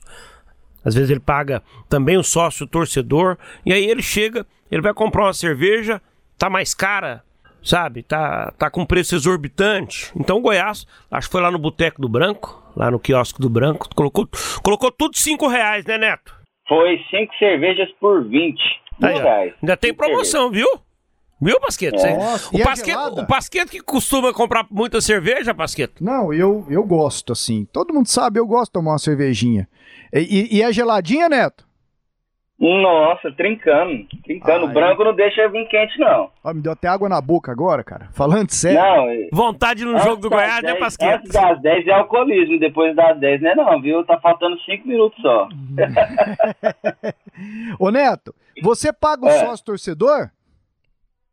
Às 0.83 0.95
vezes 0.95 1.09
ele 1.09 1.19
paga 1.19 1.61
também 1.87 2.17
o 2.17 2.23
sócio 2.23 2.67
torcedor. 2.67 3.37
E 3.65 3.73
aí 3.73 3.85
ele 3.85 4.01
chega, 4.01 4.45
ele 4.71 4.81
vai 4.81 4.93
comprar 4.93 5.23
uma 5.25 5.33
cerveja, 5.33 6.01
tá 6.37 6.49
mais 6.49 6.73
cara 6.73 7.23
sabe? 7.63 8.03
Tá, 8.03 8.53
tá 8.57 8.69
com 8.69 8.85
preço 8.85 9.15
exorbitante. 9.15 10.11
Então 10.15 10.37
o 10.37 10.41
Goiás, 10.41 10.85
acho 11.11 11.27
que 11.27 11.31
foi 11.31 11.41
lá 11.41 11.51
no 11.51 11.59
Boteco 11.59 12.01
do 12.01 12.09
Branco, 12.09 12.61
lá 12.75 12.89
no 12.89 12.99
quiosque 12.99 13.41
do 13.41 13.49
Branco, 13.49 13.87
colocou, 13.95 14.27
colocou 14.63 14.91
tudo 14.91 15.17
cinco 15.17 15.47
reais, 15.47 15.85
né, 15.85 15.97
Neto? 15.97 16.35
Foi 16.67 16.99
cinco 17.09 17.33
cervejas 17.37 17.89
por 17.99 18.23
20 18.27 18.61
Aí, 19.01 19.17
reais. 19.17 19.53
Ainda 19.61 19.75
tem 19.75 19.93
promoção, 19.93 20.51
viu? 20.51 20.67
Viu, 21.41 21.57
Pasqueto? 21.59 21.95
É. 22.05 22.17
Nossa, 22.17 22.49
o, 22.53 22.61
Pasqueto 22.61 23.21
o 23.21 23.25
Pasqueto 23.25 23.71
que 23.71 23.81
costuma 23.81 24.33
comprar 24.33 24.67
muita 24.69 24.99
cerveja, 24.99 25.55
Pasqueto? 25.55 26.03
Não, 26.03 26.33
eu, 26.33 26.65
eu 26.69 26.83
gosto, 26.83 27.31
assim. 27.31 27.65
Todo 27.71 27.93
mundo 27.93 28.07
sabe, 28.07 28.39
eu 28.39 28.45
gosto 28.45 28.65
de 28.65 28.73
tomar 28.73 28.91
uma 28.91 28.99
cervejinha. 28.99 29.67
E, 30.13 30.57
e, 30.57 30.61
é 30.61 30.73
geladinha, 30.73 31.29
Neto? 31.29 31.69
Nossa, 32.59 33.31
trincando. 33.31 34.05
Trincando. 34.23 34.65
O 34.65 34.69
branco 34.69 35.03
não 35.03 35.15
deixa 35.15 35.47
vir 35.47 35.65
quente, 35.69 35.97
não. 35.97 36.29
Ó, 36.43 36.53
me 36.53 36.61
deu 36.61 36.73
até 36.73 36.89
água 36.89 37.07
na 37.07 37.21
boca 37.21 37.51
agora, 37.51 37.83
cara. 37.85 38.09
Falando 38.11 38.51
sério. 38.51 38.81
Não, 38.81 39.07
Vontade 39.31 39.85
no 39.85 39.97
jogo 39.99 40.21
do 40.21 40.29
Goiás, 40.29 40.61
10, 40.61 40.73
né, 40.73 40.79
Pasqueta? 40.79 41.15
Antes 41.15 41.31
das 41.31 41.61
10 41.61 41.87
é 41.87 41.91
alcoolismo, 41.91 42.59
depois 42.59 42.93
das 42.93 43.17
10 43.17 43.41
não 43.41 43.49
é 43.49 43.55
não, 43.55 43.81
viu? 43.81 44.03
Tá 44.03 44.19
faltando 44.19 44.59
5 44.59 44.85
minutos 44.85 45.21
só. 45.21 45.47
Ô, 47.79 47.89
Neto, 47.91 48.35
você 48.61 48.91
paga 48.91 49.25
o 49.25 49.29
é. 49.29 49.39
sócio 49.39 49.65
torcedor? 49.65 50.29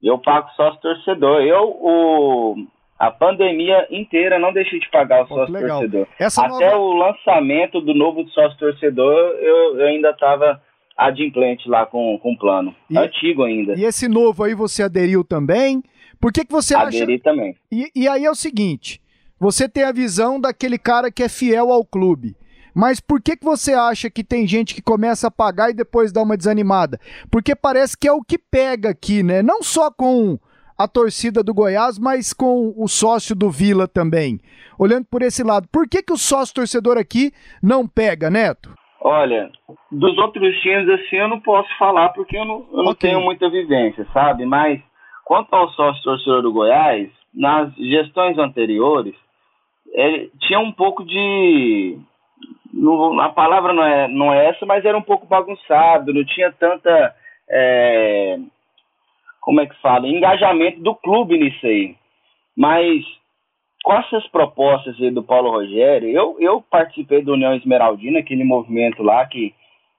Eu 0.01 0.19
pago 0.19 0.49
sócio 0.51 0.81
torcedor. 0.81 1.43
Eu, 1.43 1.65
o, 1.65 2.55
a 2.99 3.11
pandemia 3.11 3.87
inteira 3.91 4.39
não 4.39 4.53
deixei 4.53 4.81
de 4.81 4.91
pagar 4.91 5.25
o 5.25 5.29
sócio 5.29 5.53
torcedor. 5.53 6.07
Até 6.19 6.71
nova... 6.71 6.77
o 6.79 6.93
lançamento 6.95 7.81
do 7.81 7.95
novo 7.95 8.27
sócio 8.29 8.59
torcedor, 8.59 9.35
eu, 9.39 9.79
eu 9.79 9.87
ainda 9.87 10.13
tava 10.15 10.63
adimplente 10.97 11.69
lá 11.69 11.85
com, 11.85 12.19
com 12.19 12.35
plano. 12.37 12.75
E, 12.89 12.97
Antigo 12.97 13.45
ainda. 13.45 13.75
E 13.75 13.85
esse 13.85 14.09
novo 14.09 14.43
aí 14.45 14.55
você 14.55 14.83
aderiu 14.83 15.23
também? 15.23 15.83
Por 16.19 16.33
que, 16.33 16.45
que 16.45 16.53
você 16.53 16.75
Aderi 16.75 16.89
acha. 16.89 17.05
Aderi 17.05 17.19
também. 17.19 17.57
E, 17.71 17.91
e 17.95 18.09
aí 18.09 18.25
é 18.25 18.31
o 18.31 18.35
seguinte: 18.35 19.01
você 19.39 19.69
tem 19.69 19.85
a 19.85 19.93
visão 19.93 20.41
daquele 20.41 20.79
cara 20.79 21.11
que 21.11 21.23
é 21.23 21.29
fiel 21.29 21.71
ao 21.71 21.85
clube. 21.85 22.35
Mas 22.75 23.01
por 23.01 23.23
que, 23.23 23.37
que 23.37 23.45
você 23.45 23.73
acha 23.73 24.11
que 24.11 24.23
tem 24.23 24.47
gente 24.47 24.75
que 24.75 24.83
começa 24.83 25.29
a 25.29 25.31
pagar 25.31 25.71
e 25.71 25.75
depois 25.75 26.13
dá 26.13 26.23
uma 26.23 26.37
desanimada? 26.37 27.01
Porque 27.31 27.57
parece 27.57 27.97
que 27.97 28.07
é 28.07 28.13
o 28.13 28.23
que 28.23 28.37
pega 28.37 28.91
aqui, 28.91 29.23
né? 29.23 29.43
Não 29.43 29.63
só 29.63 29.91
com 29.91 30.39
a 30.79 30.87
torcida 30.87 31.43
do 31.43 31.55
Goiás, 31.55 31.99
mas 31.99 32.33
com 32.33 32.75
o 32.77 32.87
sócio 32.89 33.35
do 33.35 33.51
Vila 33.51 33.89
também. 33.89 34.39
Olhando 34.79 35.07
por 35.11 35.23
esse 35.23 35.43
lado, 35.43 35.67
por 35.73 35.89
que, 35.89 36.03
que 36.03 36.13
o 36.13 36.19
sócio 36.19 36.55
torcedor 36.55 36.99
aqui 36.99 37.33
não 37.63 37.87
pega, 37.87 38.29
Neto? 38.29 38.75
Olha, 39.01 39.51
dos 39.91 40.19
outros 40.19 40.57
times 40.61 40.89
assim 40.89 41.17
eu 41.17 41.29
não 41.29 41.41
posso 41.41 41.69
falar 41.79 42.09
porque 42.11 42.37
eu 42.37 42.45
não, 42.45 42.67
eu 42.73 42.83
não 42.83 42.93
okay. 42.93 43.11
tenho 43.11 43.21
muita 43.23 43.49
vivência, 43.49 44.07
sabe? 44.13 44.45
Mas 44.45 44.81
quanto 45.25 45.55
ao 45.55 45.71
sócio 45.71 46.03
torcedor 46.03 46.43
do 46.43 46.53
Goiás, 46.53 47.09
nas 47.33 47.75
gestões 47.77 48.37
anteriores, 48.39 49.15
ele 49.93 50.31
tinha 50.41 50.59
um 50.59 50.73
pouco 50.73 51.05
de. 51.05 51.99
No, 52.73 53.21
a 53.21 53.29
palavra 53.29 53.73
não 53.73 53.83
é, 53.83 54.09
não 54.09 54.33
é 54.33 54.49
essa, 54.49 54.67
mas 54.67 54.85
era 54.85 54.97
um 54.97 55.03
pouco 55.03 55.27
bagunçado, 55.27 56.13
não 56.13 56.25
tinha 56.25 56.51
tanta. 56.53 57.15
É, 57.49 58.39
como 59.47 59.61
é 59.61 59.67
que 59.67 59.81
fala? 59.81 60.09
Engajamento 60.09 60.81
do 60.81 60.93
clube 60.97 61.39
nisso 61.39 61.65
aí. 61.65 61.95
Mas 62.57 63.05
com 63.85 63.93
essas 63.93 64.27
propostas 64.27 64.97
do 65.15 65.23
Paulo 65.23 65.53
Rogério, 65.53 66.09
eu, 66.11 66.37
eu 66.41 66.61
participei 66.61 67.23
do 67.23 67.35
União 67.35 67.55
Esmeraldina, 67.55 68.19
aquele 68.19 68.43
movimento 68.43 69.05
lá 69.05 69.25
que, 69.25 69.55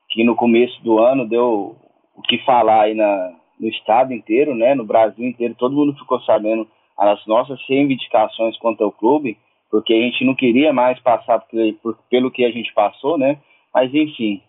que 0.09 0.25
no 0.25 0.35
começo 0.35 0.83
do 0.83 0.99
ano 0.99 1.25
deu 1.25 1.77
o 2.13 2.21
que 2.23 2.39
falar 2.39 2.81
aí 2.81 2.93
na, 2.93 3.33
no 3.57 3.69
estado 3.69 4.13
inteiro, 4.13 4.53
né, 4.53 4.75
no 4.75 4.83
Brasil 4.83 5.25
inteiro, 5.25 5.55
todo 5.57 5.75
mundo 5.75 5.97
ficou 5.97 6.19
sabendo 6.23 6.67
as 6.97 7.25
nossas 7.25 7.57
reivindicações 7.69 8.57
contra 8.57 8.85
o 8.85 8.91
clube, 8.91 9.37
porque 9.71 9.93
a 9.93 10.01
gente 10.01 10.25
não 10.25 10.35
queria 10.35 10.73
mais 10.73 10.99
passar 10.99 11.39
por, 11.81 11.97
pelo 12.09 12.31
que 12.31 12.43
a 12.43 12.51
gente 12.51 12.73
passou, 12.73 13.17
né, 13.17 13.37
mas 13.73 13.93
enfim, 13.93 14.41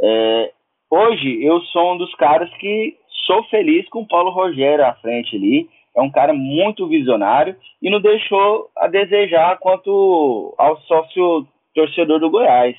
é, 0.00 0.52
hoje 0.90 1.44
eu 1.44 1.60
sou 1.64 1.92
um 1.92 1.98
dos 1.98 2.14
caras 2.14 2.48
que 2.54 2.96
sou 3.24 3.44
feliz 3.44 3.88
com 3.88 4.00
o 4.00 4.08
Paulo 4.08 4.30
Rogério 4.30 4.84
à 4.84 4.92
frente 4.94 5.36
ali, 5.36 5.68
é 5.96 6.02
um 6.02 6.10
cara 6.10 6.34
muito 6.34 6.86
visionário 6.86 7.56
e 7.80 7.88
não 7.88 8.00
deixou 8.00 8.68
a 8.76 8.86
desejar 8.86 9.58
quanto 9.58 10.54
ao 10.58 10.78
sócio 10.82 11.46
torcedor 11.74 12.20
do 12.20 12.30
Goiás. 12.30 12.76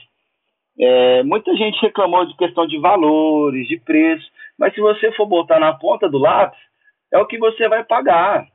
É, 0.80 1.24
muita 1.24 1.56
gente 1.56 1.82
reclamou 1.82 2.26
de 2.26 2.38
questão 2.38 2.68
de 2.68 2.78
valores, 2.78 3.68
de 3.68 3.80
preço, 3.80 4.26
mas 4.60 4.74
se 4.76 4.82
você 4.82 5.12
for 5.14 5.26
botar 5.26 5.60
na 5.60 5.74
ponta 5.74 6.08
do 6.08 6.20
lápis, 6.20 6.60
é 7.12 7.18
o 7.18 7.26
que 7.26 7.38
você 7.40 7.68
vai 7.68 7.84
pagar, 7.84 8.46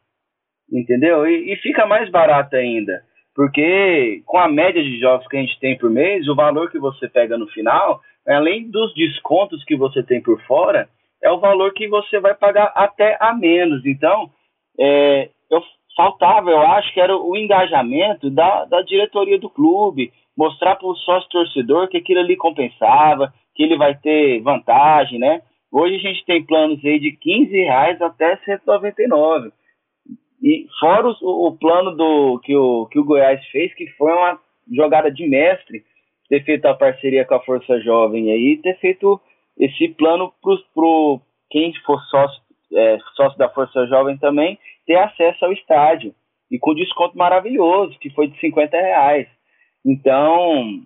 entendeu? 0.71 1.27
E, 1.27 1.53
e 1.53 1.57
fica 1.57 1.85
mais 1.85 2.09
barato 2.11 2.55
ainda, 2.55 3.03
porque 3.35 4.23
com 4.25 4.39
a 4.39 4.49
média 4.49 4.83
de 4.83 5.01
jogos 5.01 5.27
que 5.27 5.37
a 5.37 5.41
gente 5.41 5.59
tem 5.59 5.77
por 5.77 5.91
mês, 5.91 6.29
o 6.29 6.37
valor 6.37 6.71
que 6.71 6.79
você 6.79 7.09
pega 7.09 7.37
no 7.37 7.49
final, 7.49 8.01
além 8.29 8.71
dos 8.71 8.95
descontos 8.95 9.65
que 9.65 9.75
você 9.75 10.03
tem 10.05 10.21
por 10.23 10.41
fora, 10.43 10.89
é 11.23 11.31
o 11.31 11.39
valor 11.39 11.73
que 11.73 11.89
você 11.89 12.19
vai 12.19 12.35
pagar 12.35 12.73
até 12.75 13.17
a 13.21 13.33
menos. 13.33 13.85
Então, 13.87 14.31
é, 14.79 15.31
eu 15.51 15.63
faltava, 15.97 16.51
eu 16.51 16.61
acho 16.61 16.93
que 16.93 17.01
era 17.01 17.17
o 17.17 17.37
engajamento 17.37 18.31
da, 18.31 18.65
da 18.65 18.83
diretoria 18.83 19.39
do 19.39 19.49
clube, 19.49 20.13
mostrar 20.37 20.77
para 20.77 20.89
o 20.89 20.97
sócio 20.97 21.29
torcedor 21.29 21.89
que 21.89 21.99
aquilo 21.99 22.21
ali 22.21 22.37
compensava, 22.37 23.33
que 23.55 23.63
ele 23.63 23.77
vai 23.77 23.95
ter 23.95 24.41
vantagem, 24.41 25.19
né? 25.19 25.43
Hoje 25.71 25.97
a 25.97 25.99
gente 25.99 26.25
tem 26.25 26.45
planos 26.45 26.85
aí 26.85 26.99
de 26.99 27.13
15 27.13 27.51
reais 27.51 28.03
até 28.03 28.37
199. 28.45 29.53
E 30.43 30.67
fora 30.81 31.07
o, 31.23 31.49
o 31.49 31.57
plano 31.57 31.93
do 31.97 32.41
que 32.41 32.55
o, 32.57 32.87
que 32.87 32.99
o 32.99 33.05
Goiás 33.05 33.45
fez, 33.47 33.73
que 33.75 33.87
foi 33.93 34.13
uma 34.13 34.39
jogada 34.71 35.11
de 35.11 35.27
mestre, 35.27 35.85
ter 36.29 36.45
feito 36.45 36.67
a 36.67 36.75
parceria 36.75 37.25
com 37.25 37.35
a 37.35 37.41
Força 37.41 37.79
Jovem 37.81 38.31
aí, 38.33 38.59
ter 38.63 38.77
feito 38.79 39.21
esse 39.65 39.89
plano 39.89 40.33
para 40.43 41.21
quem 41.51 41.73
for 41.85 42.01
sócio 42.11 42.43
é, 42.75 42.99
sócio 43.15 43.39
da 43.39 43.49
Força 43.49 43.87
Jovem 43.87 44.17
também, 44.17 44.59
ter 44.87 44.97
acesso 44.97 45.45
ao 45.45 45.53
estádio. 45.53 46.15
E 46.51 46.59
com 46.59 46.75
desconto 46.75 47.17
maravilhoso, 47.17 47.99
que 47.99 48.11
foi 48.11 48.29
de 48.29 48.39
50 48.41 48.77
reais. 48.77 49.27
Então, 49.85 50.83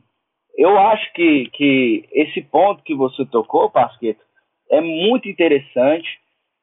eu 0.57 0.79
acho 0.79 1.13
que, 1.13 1.51
que 1.53 2.05
esse 2.13 2.41
ponto 2.43 2.83
que 2.83 2.95
você 2.95 3.25
tocou, 3.27 3.71
Pasqueto, 3.71 4.23
é 4.71 4.81
muito 4.81 5.29
interessante. 5.29 6.09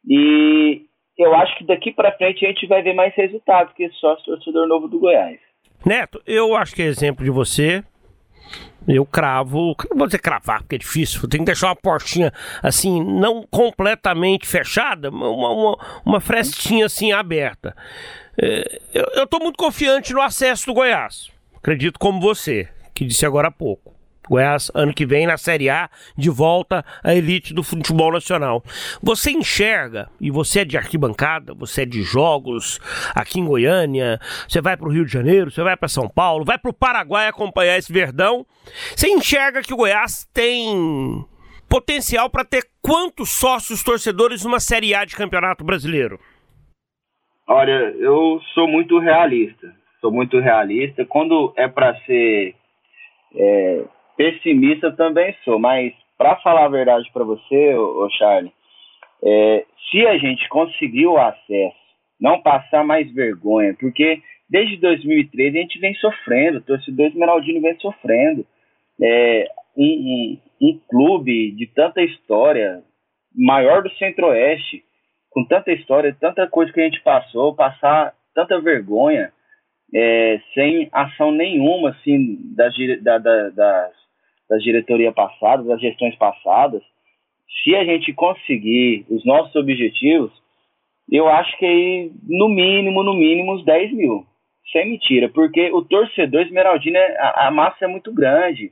E 0.08 0.86
eu 1.18 1.36
acho 1.36 1.58
que 1.58 1.66
daqui 1.66 1.92
para 1.92 2.16
frente 2.18 2.46
a 2.46 2.50
gente 2.50 2.66
vai 2.66 2.82
ver 2.82 2.94
mais 2.94 3.14
resultados 3.16 3.74
que 3.74 3.90
sócio 3.92 4.26
torcedor 4.26 4.68
novo 4.68 4.88
do 4.88 5.00
Goiás. 5.00 5.40
Neto, 5.86 6.22
eu 6.26 6.56
acho 6.56 6.74
que 6.74 6.82
é 6.82 6.86
exemplo 6.86 7.26
de 7.26 7.32
você. 7.32 7.84
Eu 8.88 9.06
cravo, 9.06 9.76
não 9.90 9.98
vou 9.98 10.08
dizer 10.08 10.20
cravar, 10.20 10.60
porque 10.60 10.76
é 10.76 10.80
difícil, 10.80 11.28
tem 11.30 11.40
que 11.40 11.46
deixar 11.46 11.68
uma 11.68 11.76
portinha 11.76 12.34
assim, 12.62 13.02
não 13.02 13.48
completamente 13.50 14.46
fechada, 14.46 15.10
uma, 15.10 15.30
uma, 15.30 16.02
uma 16.06 16.20
frestinha 16.20 16.86
assim 16.86 17.14
aberta. 17.14 17.76
É, 18.38 18.82
eu 18.94 19.24
estou 19.24 19.40
muito 19.40 19.58
confiante 19.58 20.12
no 20.14 20.22
acesso 20.22 20.66
do 20.66 20.74
Goiás, 20.74 21.32
acredito 21.56 21.98
como 21.98 22.20
você, 22.20 22.68
que 22.94 23.06
disse 23.06 23.26
agora 23.26 23.48
há 23.48 23.52
pouco. 23.52 23.93
Goiás, 24.30 24.72
ano 24.74 24.94
que 24.94 25.06
vem, 25.06 25.28
na 25.28 25.38
Série 25.38 25.70
A, 25.70 25.90
de 26.18 26.30
volta 26.30 26.86
à 27.04 27.14
elite 27.14 27.54
do 27.54 27.64
futebol 27.64 28.12
nacional. 28.12 28.64
Você 29.02 29.32
enxerga, 29.32 30.10
e 30.20 30.32
você 30.32 30.62
é 30.62 30.66
de 30.66 30.78
arquibancada, 30.78 31.54
você 31.54 31.84
é 31.84 31.86
de 31.86 32.02
jogos 32.02 32.80
aqui 33.14 33.40
em 33.40 33.46
Goiânia, 33.46 34.20
você 34.48 34.62
vai 34.62 34.78
para 34.78 34.88
o 34.88 34.92
Rio 34.92 35.06
de 35.06 35.12
Janeiro, 35.12 35.52
você 35.52 35.62
vai 35.62 35.76
para 35.76 35.88
São 35.88 36.08
Paulo, 36.08 36.46
vai 36.46 36.58
para 36.58 36.72
o 36.72 36.74
Paraguai 36.74 37.28
acompanhar 37.28 37.78
esse 37.78 37.92
Verdão. 37.92 38.46
Você 38.96 39.08
enxerga 39.10 39.62
que 39.62 39.74
o 39.74 39.78
Goiás 39.78 40.28
tem 40.34 41.26
potencial 41.70 42.30
para 42.30 42.46
ter 42.46 42.64
quantos 42.82 43.32
sócios 43.32 43.84
torcedores 43.84 44.44
numa 44.44 44.60
Série 44.60 44.94
A 44.94 45.06
de 45.06 45.16
Campeonato 45.16 45.64
Brasileiro? 45.64 46.20
Olha, 47.48 47.94
eu 48.00 48.40
sou 48.54 48.68
muito 48.68 49.00
realista. 49.00 49.74
Sou 50.00 50.12
muito 50.12 50.40
realista. 50.40 51.06
Quando 51.06 51.54
é 51.56 51.68
para 51.68 51.96
ser 52.02 52.56
é, 53.36 53.84
pessimista 54.16 54.92
também 54.92 55.36
sou, 55.44 55.60
mas 55.60 55.94
para 56.18 56.36
falar 56.38 56.66
a 56.66 56.70
verdade 56.70 57.10
para 57.12 57.24
você, 57.24 57.76
ô 57.76 58.08
Charlie, 58.18 58.52
é, 59.24 59.66
se 59.90 60.06
a 60.06 60.18
gente 60.18 60.48
conseguir 60.50 61.08
o 61.08 61.18
acesso, 61.18 61.76
não 62.20 62.42
passar 62.42 62.84
mais 62.84 63.12
vergonha, 63.14 63.76
porque 63.80 64.22
desde 64.50 64.78
2013 64.78 65.58
a 65.58 65.62
gente 65.62 65.80
vem 65.80 65.94
sofrendo, 65.96 66.60
o 66.60 66.64
torcedor 66.64 67.08
esmeraldino 67.08 67.62
vem 67.62 67.78
sofrendo. 67.80 68.46
É, 69.02 69.50
um, 69.76 69.86
um, 69.86 70.40
um 70.62 70.80
clube 70.88 71.52
de 71.52 71.68
tanta 71.74 72.02
história, 72.02 72.84
maior 73.36 73.82
do 73.82 73.90
Centro-Oeste, 73.96 74.84
com 75.32 75.44
tanta 75.46 75.72
história, 75.72 76.16
tanta 76.20 76.48
coisa 76.48 76.72
que 76.72 76.80
a 76.80 76.84
gente 76.84 77.02
passou, 77.02 77.56
passar 77.56 78.14
tanta 78.36 78.62
vergonha, 78.62 79.32
é, 79.94 80.40
sem 80.54 80.90
ação 80.92 81.32
nenhuma 81.32 81.90
assim 81.90 82.38
das, 82.56 82.74
da, 83.02 83.18
da, 83.18 83.50
das 83.50 84.03
da 84.50 84.58
diretoria 84.58 85.12
passada, 85.12 85.64
das 85.64 85.80
gestões 85.80 86.16
passadas, 86.16 86.82
se 87.64 87.76
a 87.76 87.86
gente 87.86 88.14
conseguir 88.14 89.06
os 89.10 89.24
nossos 89.26 89.56
objetivos, 89.56 90.32
eu 91.12 91.28
acho 91.28 91.58
que 91.58 91.66
aí, 91.66 92.12
no 92.28 92.50
mínimo, 92.50 93.04
no 93.04 93.14
mínimo, 93.14 93.54
uns 93.54 93.64
10 93.64 93.94
mil. 93.94 94.26
Sem 94.72 94.90
mentira, 94.90 95.30
porque 95.30 95.72
o 95.72 95.84
torcedor 95.84 96.42
esmeraldino, 96.42 96.98
é, 96.98 97.18
a, 97.20 97.48
a 97.48 97.52
massa 97.52 97.86
é 97.86 97.88
muito 97.88 98.12
grande. 98.14 98.72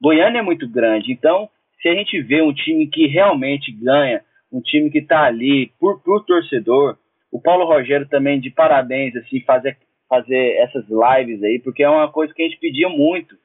Goiânia 0.00 0.40
é 0.40 0.42
muito 0.42 0.68
grande. 0.68 1.12
Então, 1.12 1.48
se 1.80 1.88
a 1.88 1.94
gente 1.94 2.20
vê 2.22 2.42
um 2.42 2.52
time 2.52 2.86
que 2.88 3.06
realmente 3.06 3.70
ganha, 3.70 4.22
um 4.52 4.60
time 4.60 4.90
que 4.90 4.98
está 4.98 5.24
ali 5.24 5.70
por, 5.78 6.02
por 6.02 6.24
torcedor, 6.24 6.96
o 7.30 7.40
Paulo 7.40 7.66
Rogério 7.66 8.08
também 8.08 8.40
de 8.40 8.50
parabéns, 8.50 9.14
assim, 9.16 9.40
fazer, 9.40 9.76
fazer 10.08 10.56
essas 10.56 10.84
lives 10.88 11.42
aí, 11.42 11.60
porque 11.62 11.82
é 11.82 11.88
uma 11.88 12.10
coisa 12.10 12.32
que 12.32 12.42
a 12.42 12.46
gente 12.46 12.58
pedia 12.58 12.88
muito. 12.88 13.36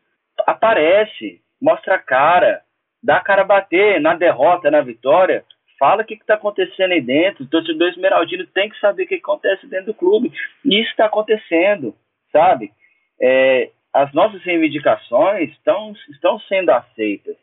Aparece, 0.48 1.42
mostra 1.64 1.96
a 1.96 2.00
cara, 2.00 2.62
dá 3.02 3.18
a 3.18 3.24
cara 3.24 3.44
a 3.44 3.46
bater 3.46 4.02
na 4.02 4.14
derrota, 4.14 4.70
na 4.70 4.82
vitória, 4.82 5.46
fala 5.80 6.04
o 6.04 6.06
que 6.06 6.16
está 6.16 6.34
acontecendo 6.34 6.92
aí 6.92 7.02
dentro. 7.02 7.46
O 7.46 7.50
torcedor 7.50 7.88
esmeraldino 7.90 8.46
tem 8.48 8.70
que 8.70 8.80
saber 8.80 9.04
o 9.04 9.08
que 9.08 9.16
acontece 9.16 9.66
dentro 9.68 9.88
do 9.88 9.94
clube. 9.94 10.32
E 10.66 10.82
isso 10.82 10.92
está 10.92 11.06
acontecendo, 11.06 11.96
sabe? 12.34 12.72
É, 13.22 13.70
as 13.94 14.12
nossas 14.14 14.44
reivindicações 14.44 15.52
estão, 15.52 15.94
estão 16.10 16.38
sendo 16.42 16.70
aceitas. 16.72 17.38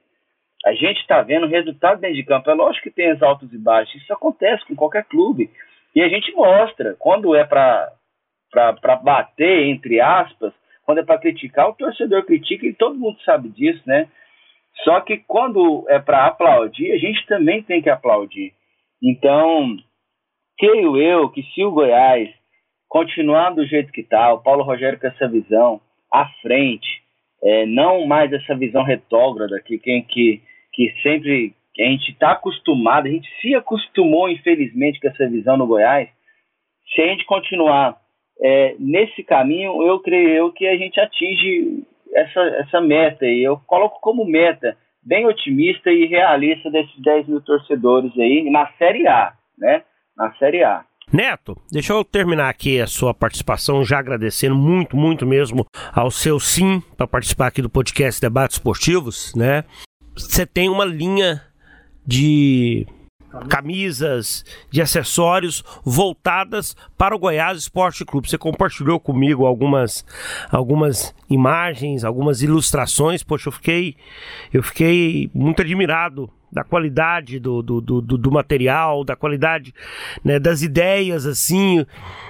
A 0.66 0.74
gente 0.74 1.00
está 1.00 1.22
vendo 1.22 1.46
o 1.46 1.50
resultado 1.50 2.00
dentro 2.00 2.16
de 2.16 2.24
campo. 2.24 2.50
É 2.50 2.54
lógico 2.54 2.84
que 2.84 2.94
tem 2.94 3.12
os 3.12 3.22
altos 3.22 3.50
e 3.54 3.56
baixos. 3.56 3.94
Isso 3.94 4.12
acontece 4.12 4.66
com 4.66 4.76
qualquer 4.76 5.04
clube. 5.04 5.50
E 5.94 6.02
a 6.02 6.08
gente 6.10 6.30
mostra. 6.32 6.94
Quando 6.98 7.34
é 7.34 7.44
para 7.44 7.90
bater, 9.02 9.64
entre 9.68 9.98
aspas, 9.98 10.52
quando 10.90 10.98
é 10.98 11.04
para 11.04 11.20
criticar, 11.20 11.68
o 11.68 11.74
torcedor 11.74 12.24
critica 12.24 12.66
e 12.66 12.72
todo 12.72 12.98
mundo 12.98 13.16
sabe 13.22 13.48
disso, 13.48 13.80
né? 13.86 14.08
Só 14.82 15.00
que 15.00 15.18
quando 15.18 15.84
é 15.88 16.00
para 16.00 16.26
aplaudir, 16.26 16.90
a 16.90 16.98
gente 16.98 17.24
também 17.26 17.62
tem 17.62 17.80
que 17.80 17.88
aplaudir. 17.88 18.52
Então, 19.00 19.76
creio 20.58 20.96
eu 20.96 21.28
que 21.28 21.44
se 21.54 21.62
o 21.62 21.70
Goiás 21.70 22.28
continuar 22.88 23.50
do 23.50 23.64
jeito 23.64 23.92
que 23.92 24.00
está, 24.00 24.32
o 24.32 24.42
Paulo 24.42 24.64
Rogério 24.64 24.98
com 24.98 25.06
essa 25.06 25.28
visão 25.28 25.80
à 26.12 26.26
frente, 26.42 26.88
é, 27.40 27.66
não 27.66 28.04
mais 28.04 28.32
essa 28.32 28.56
visão 28.56 28.82
retrógrada 28.82 29.60
que, 29.64 29.78
que, 29.78 30.02
que, 30.02 30.42
que 30.72 30.92
sempre 31.04 31.54
que 31.72 31.82
a 31.84 31.86
gente 31.86 32.10
está 32.10 32.32
acostumado, 32.32 33.06
a 33.06 33.10
gente 33.10 33.28
se 33.40 33.54
acostumou, 33.54 34.28
infelizmente, 34.28 34.98
com 34.98 35.06
essa 35.06 35.28
visão 35.28 35.56
no 35.56 35.68
Goiás. 35.68 36.08
Se 36.92 37.00
a 37.00 37.06
gente 37.06 37.24
continuar 37.26 37.96
é, 38.42 38.74
nesse 38.78 39.22
caminho, 39.22 39.82
eu 39.82 40.00
creio 40.00 40.30
eu 40.30 40.52
que 40.52 40.66
a 40.66 40.76
gente 40.76 40.98
atinge 40.98 41.84
essa, 42.14 42.40
essa 42.40 42.80
meta. 42.80 43.26
E 43.26 43.42
eu 43.42 43.58
coloco 43.66 44.00
como 44.00 44.24
meta 44.24 44.76
bem 45.02 45.26
otimista 45.26 45.90
e 45.90 46.06
realista 46.06 46.70
desses 46.70 46.98
10 47.00 47.28
mil 47.28 47.40
torcedores 47.40 48.12
aí 48.18 48.50
na 48.50 48.66
Série 48.78 49.06
A, 49.06 49.32
né? 49.58 49.82
Na 50.16 50.32
Série 50.34 50.62
A. 50.62 50.84
Neto, 51.12 51.56
deixa 51.72 51.92
eu 51.92 52.04
terminar 52.04 52.48
aqui 52.48 52.80
a 52.80 52.86
sua 52.86 53.12
participação, 53.12 53.84
já 53.84 53.98
agradecendo 53.98 54.54
muito, 54.54 54.96
muito 54.96 55.26
mesmo 55.26 55.66
ao 55.92 56.08
seu 56.08 56.38
sim 56.38 56.80
para 56.96 57.06
participar 57.06 57.48
aqui 57.48 57.60
do 57.60 57.68
podcast 57.68 58.20
Debates 58.20 58.56
Esportivos, 58.56 59.34
né? 59.34 59.64
Você 60.14 60.46
tem 60.46 60.68
uma 60.68 60.84
linha 60.84 61.42
de 62.06 62.86
camisas, 63.48 64.44
de 64.70 64.82
acessórios 64.82 65.64
voltadas 65.84 66.76
para 66.96 67.14
o 67.14 67.18
Goiás 67.18 67.58
Esporte 67.58 68.04
Clube. 68.04 68.28
Você 68.28 68.38
compartilhou 68.38 68.98
comigo 68.98 69.46
algumas, 69.46 70.04
algumas 70.50 71.14
imagens, 71.28 72.04
algumas 72.04 72.42
ilustrações. 72.42 73.22
Poxa, 73.22 73.48
eu 73.48 73.52
fiquei, 73.52 73.96
eu 74.52 74.62
fiquei 74.62 75.30
muito 75.34 75.62
admirado 75.62 76.30
da 76.52 76.64
qualidade 76.64 77.38
do, 77.38 77.62
do, 77.62 77.80
do, 77.80 78.00
do 78.00 78.32
material, 78.32 79.04
da 79.04 79.14
qualidade 79.14 79.74
né, 80.24 80.38
das 80.38 80.62
ideias, 80.62 81.26
assim. 81.26 81.84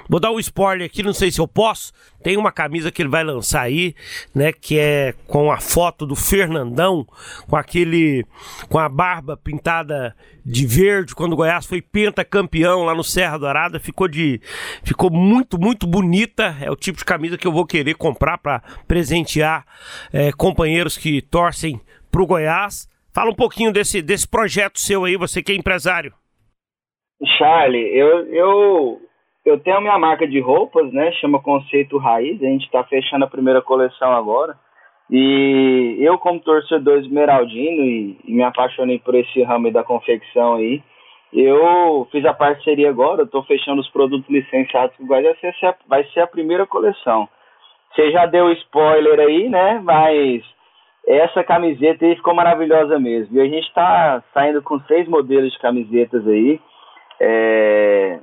Vou 0.08 0.20
dar 0.20 0.30
um 0.30 0.38
spoiler 0.38 0.86
aqui, 0.86 1.02
não 1.02 1.12
sei 1.12 1.30
se 1.30 1.40
eu 1.40 1.48
posso. 1.48 1.92
Tem 2.22 2.36
uma 2.36 2.52
camisa 2.52 2.90
que 2.90 3.00
ele 3.00 3.08
vai 3.08 3.24
lançar 3.24 3.62
aí, 3.62 3.94
né, 4.34 4.52
que 4.52 4.78
é 4.78 5.14
com 5.26 5.50
a 5.50 5.58
foto 5.58 6.06
do 6.06 6.14
Fernandão, 6.14 7.06
com 7.48 7.56
aquele, 7.56 8.26
com 8.68 8.78
a 8.78 8.88
barba 8.88 9.36
pintada 9.36 10.14
de 10.44 10.66
verde, 10.66 11.14
quando 11.14 11.32
o 11.32 11.36
Goiás 11.36 11.64
foi 11.66 11.80
pentacampeão 11.80 12.82
lá 12.82 12.94
no 12.94 13.04
Serra 13.04 13.38
Dourada, 13.38 13.78
ficou 13.78 14.08
de, 14.08 14.40
ficou 14.82 15.10
muito, 15.10 15.58
muito 15.58 15.86
bonita. 15.86 16.56
É 16.60 16.70
o 16.70 16.76
tipo 16.76 16.98
de 16.98 17.04
camisa 17.04 17.38
que 17.38 17.46
eu 17.46 17.52
vou 17.52 17.64
querer 17.64 17.94
comprar 17.94 18.38
para 18.38 18.62
presentear 18.86 19.64
é, 20.12 20.32
companheiros 20.32 20.96
que 20.96 21.22
torcem 21.22 21.80
pro 22.10 22.26
Goiás. 22.26 22.88
Fala 23.20 23.32
um 23.32 23.34
pouquinho 23.34 23.70
desse, 23.70 24.00
desse 24.00 24.26
projeto 24.26 24.80
seu 24.80 25.04
aí, 25.04 25.14
você 25.14 25.42
que 25.42 25.52
é 25.52 25.54
empresário. 25.54 26.10
Charlie, 27.36 27.94
eu, 27.94 28.26
eu, 28.32 29.00
eu 29.44 29.60
tenho 29.60 29.76
a 29.76 29.80
minha 29.82 29.98
marca 29.98 30.26
de 30.26 30.40
roupas, 30.40 30.90
né? 30.90 31.12
Chama 31.20 31.42
Conceito 31.42 31.98
Raiz. 31.98 32.42
A 32.42 32.46
gente 32.46 32.64
está 32.64 32.82
fechando 32.84 33.26
a 33.26 33.28
primeira 33.28 33.60
coleção 33.60 34.10
agora. 34.10 34.56
E 35.10 35.98
eu, 36.00 36.16
como 36.16 36.40
torcedor 36.40 36.98
esmeraldino, 37.00 37.82
e, 37.82 38.16
e 38.24 38.32
me 38.32 38.42
apaixonei 38.42 38.98
por 38.98 39.14
esse 39.14 39.42
ramo 39.42 39.70
da 39.70 39.84
confecção 39.84 40.54
aí, 40.54 40.82
eu 41.30 42.08
fiz 42.10 42.24
a 42.24 42.32
parceria 42.32 42.88
agora, 42.88 43.24
estou 43.24 43.42
fechando 43.42 43.82
os 43.82 43.90
produtos 43.90 44.30
licenciados 44.30 44.98
o 44.98 45.06
vai 45.06 45.22
ser, 45.42 45.76
vai 45.86 46.04
ser 46.04 46.20
a 46.20 46.26
primeira 46.26 46.66
coleção. 46.66 47.28
Você 47.92 48.12
já 48.12 48.24
deu 48.24 48.50
spoiler 48.52 49.20
aí, 49.20 49.50
né? 49.50 49.78
Mas 49.84 50.42
essa 51.10 51.42
camiseta 51.42 52.04
aí 52.04 52.14
ficou 52.14 52.34
maravilhosa 52.34 52.98
mesmo. 52.98 53.36
E 53.36 53.40
a 53.40 53.44
gente 53.44 53.66
está 53.66 54.22
saindo 54.32 54.62
com 54.62 54.80
seis 54.80 55.08
modelos 55.08 55.52
de 55.52 55.58
camisetas 55.58 56.26
aí, 56.26 56.60
é, 57.18 58.20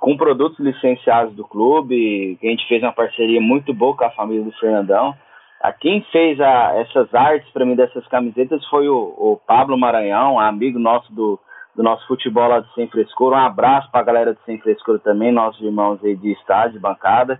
com 0.00 0.16
produtos 0.16 0.58
licenciados 0.58 1.34
do 1.34 1.44
clube. 1.44 2.38
A 2.42 2.46
gente 2.46 2.66
fez 2.66 2.82
uma 2.82 2.92
parceria 2.92 3.40
muito 3.40 3.74
boa 3.74 3.96
com 3.96 4.04
a 4.04 4.10
família 4.10 4.44
do 4.44 4.52
Fernandão. 4.52 5.14
A 5.60 5.72
quem 5.72 6.00
fez 6.10 6.40
a, 6.40 6.74
essas 6.76 7.14
artes 7.14 7.50
para 7.50 7.66
mim 7.66 7.76
dessas 7.76 8.06
camisetas 8.06 8.64
foi 8.68 8.88
o, 8.88 8.96
o 8.96 9.40
Pablo 9.46 9.76
Maranhão, 9.76 10.40
amigo 10.40 10.78
nosso 10.78 11.12
do, 11.12 11.38
do 11.76 11.82
nosso 11.82 12.06
futebol 12.06 12.48
lá 12.48 12.60
de 12.60 12.74
Sem 12.74 12.88
Frescura. 12.88 13.36
Um 13.36 13.40
abraço 13.40 13.90
para 13.90 14.00
a 14.00 14.04
galera 14.04 14.34
de 14.34 14.42
Sem 14.46 14.58
Frescura 14.58 14.98
também, 15.00 15.30
nossos 15.30 15.60
irmãos 15.60 16.02
aí 16.02 16.16
de 16.16 16.32
estádio, 16.32 16.72
de 16.72 16.78
bancada. 16.78 17.38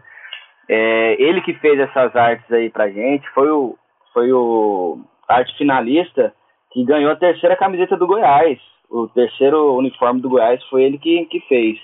É, 0.68 1.16
ele 1.18 1.40
que 1.40 1.54
fez 1.54 1.80
essas 1.80 2.14
artes 2.14 2.52
aí 2.52 2.68
pra 2.68 2.90
gente, 2.90 3.26
foi 3.30 3.50
o, 3.50 3.76
foi 4.12 4.32
o 4.32 4.98
arte 5.28 5.56
finalista 5.56 6.34
que 6.72 6.84
ganhou 6.84 7.12
a 7.12 7.16
terceira 7.16 7.56
camiseta 7.56 7.96
do 7.96 8.06
Goiás. 8.06 8.58
O 8.90 9.08
terceiro 9.08 9.76
uniforme 9.76 10.20
do 10.20 10.28
Goiás 10.28 10.62
foi 10.64 10.84
ele 10.84 10.98
que, 10.98 11.24
que 11.26 11.40
fez. 11.40 11.78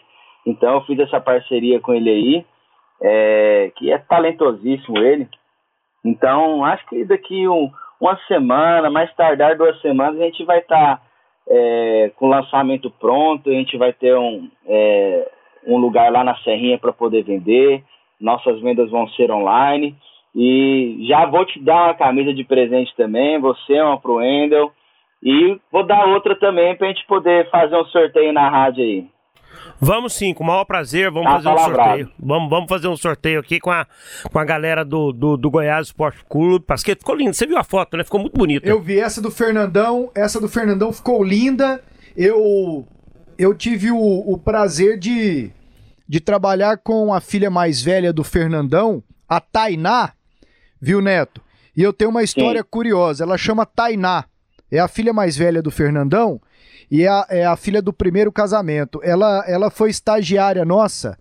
Então 0.47 0.75
eu 0.75 0.81
fiz 0.83 0.99
essa 0.99 1.21
parceria 1.21 1.81
com 1.81 1.95
ele 1.95 2.11
aí, 2.11 2.47
é, 3.03 3.73
que 3.77 3.93
é 3.93 3.99
talentosíssimo 3.99 4.99
ele. 4.99 5.29
Então, 6.05 6.65
acho 6.65 6.87
que 6.87 7.05
daqui 7.05 7.49
um, 7.49 7.71
uma 8.01 8.17
semana, 8.29 8.89
mais 8.89 9.13
tardar 9.15 9.57
duas 9.57 9.81
semanas, 9.81 10.21
a 10.21 10.25
gente 10.25 10.45
vai 10.45 10.59
estar 10.59 10.99
tá, 10.99 11.03
é, 11.49 12.13
com 12.17 12.27
o 12.27 12.31
lançamento 12.31 12.91
pronto, 12.91 13.51
a 13.51 13.53
gente 13.53 13.77
vai 13.77 13.93
ter 13.93 14.17
um, 14.17 14.49
é, 14.67 15.29
um 15.67 15.79
lugar 15.79 16.13
lá 16.13 16.23
na 16.23 16.37
Serrinha 16.39 16.79
para 16.79 16.93
poder 16.93 17.25
vender, 17.25 17.83
nossas 18.21 18.61
vendas 18.61 18.91
vão 18.91 19.09
ser 19.11 19.31
online. 19.33 19.97
E 20.37 21.07
já 21.09 21.25
vou 21.25 21.47
te 21.47 21.59
dar 21.59 21.87
uma 21.87 21.95
camisa 21.95 22.35
de 22.35 22.45
presente 22.45 22.95
também, 22.95 23.41
você 23.41 23.81
uma 23.81 23.99
pro 23.99 24.17
Wendel. 24.17 24.71
E 25.23 25.59
vou 25.73 25.85
dar 25.85 26.05
outra 26.05 26.39
também 26.39 26.77
pra 26.77 26.89
gente 26.89 27.07
poder 27.07 27.49
fazer 27.49 27.75
um 27.75 27.87
sorteio 27.87 28.35
na 28.35 28.51
rádio 28.51 28.85
aí. 28.85 29.07
Vamos 29.81 30.13
sim, 30.13 30.35
com 30.35 30.45
o 30.45 30.47
maior 30.47 30.67
prazer, 30.67 31.11
vamos 31.11 31.29
tá 31.29 31.37
fazer 31.37 31.49
um 31.49 31.59
sorteio. 31.59 32.11
Vamos, 32.19 32.51
vamos 32.51 32.69
fazer 32.69 32.89
um 32.89 32.97
sorteio 32.97 33.41
aqui 33.41 33.59
com 33.59 33.71
a, 33.71 33.87
com 34.31 34.39
a 34.39 34.45
galera 34.45 34.85
do, 34.85 35.11
do, 35.11 35.39
do 35.39 35.51
Goiás 35.51 35.87
Esporte 35.87 36.23
Clube. 36.29 36.67
Pasqueto, 36.67 37.01
ficou 37.01 37.15
lindo. 37.15 37.33
Você 37.33 37.47
viu 37.47 37.57
a 37.57 37.65
foto, 37.65 37.97
né? 37.97 38.05
Ficou 38.05 38.21
muito 38.21 38.37
bonita. 38.37 38.69
Eu 38.69 38.81
vi 38.81 39.01
essa 39.01 39.23
do 39.23 39.31
Fernandão, 39.31 40.11
essa 40.15 40.39
do 40.39 40.51
Fernandão 40.51 40.93
ficou 40.93 41.25
linda. 41.25 41.83
Eu, 42.15 42.87
eu 43.39 43.55
tive 43.55 43.91
o, 43.91 43.99
o 43.99 44.39
prazer 44.39 44.99
de, 44.99 45.51
de 46.07 46.21
trabalhar 46.21 46.77
com 46.77 47.15
a 47.15 47.23
filha 47.23 47.51
mais 47.51 47.83
velha 47.83 48.13
do 48.13 48.23
Fernandão, 48.23 49.03
a 49.27 49.41
Tainá, 49.41 50.13
viu, 50.87 51.01
Neto? 51.01 51.43
E 51.77 51.83
eu 51.83 51.93
tenho 51.93 52.11
uma 52.11 52.23
história 52.23 52.63
Sim. 52.63 52.69
curiosa. 52.71 53.25
Ela 53.25 53.37
chama 53.37 53.67
Tainá. 53.67 54.25
É 54.71 54.79
a 54.79 54.87
filha 54.87 55.13
mais 55.13 55.37
velha 55.37 55.61
do 55.61 55.71
Fernandão 55.71 56.41
e 56.89 57.03
é 57.03 57.09
a, 57.09 57.27
é 57.29 57.45
a 57.45 57.57
filha 57.57 57.83
do 57.83 57.93
primeiro 57.93 58.31
casamento. 58.31 59.01
Ela, 59.03 59.45
ela 59.49 59.69
foi 59.69 59.91
estagiária 59.91 60.65
nossa 60.65 61.19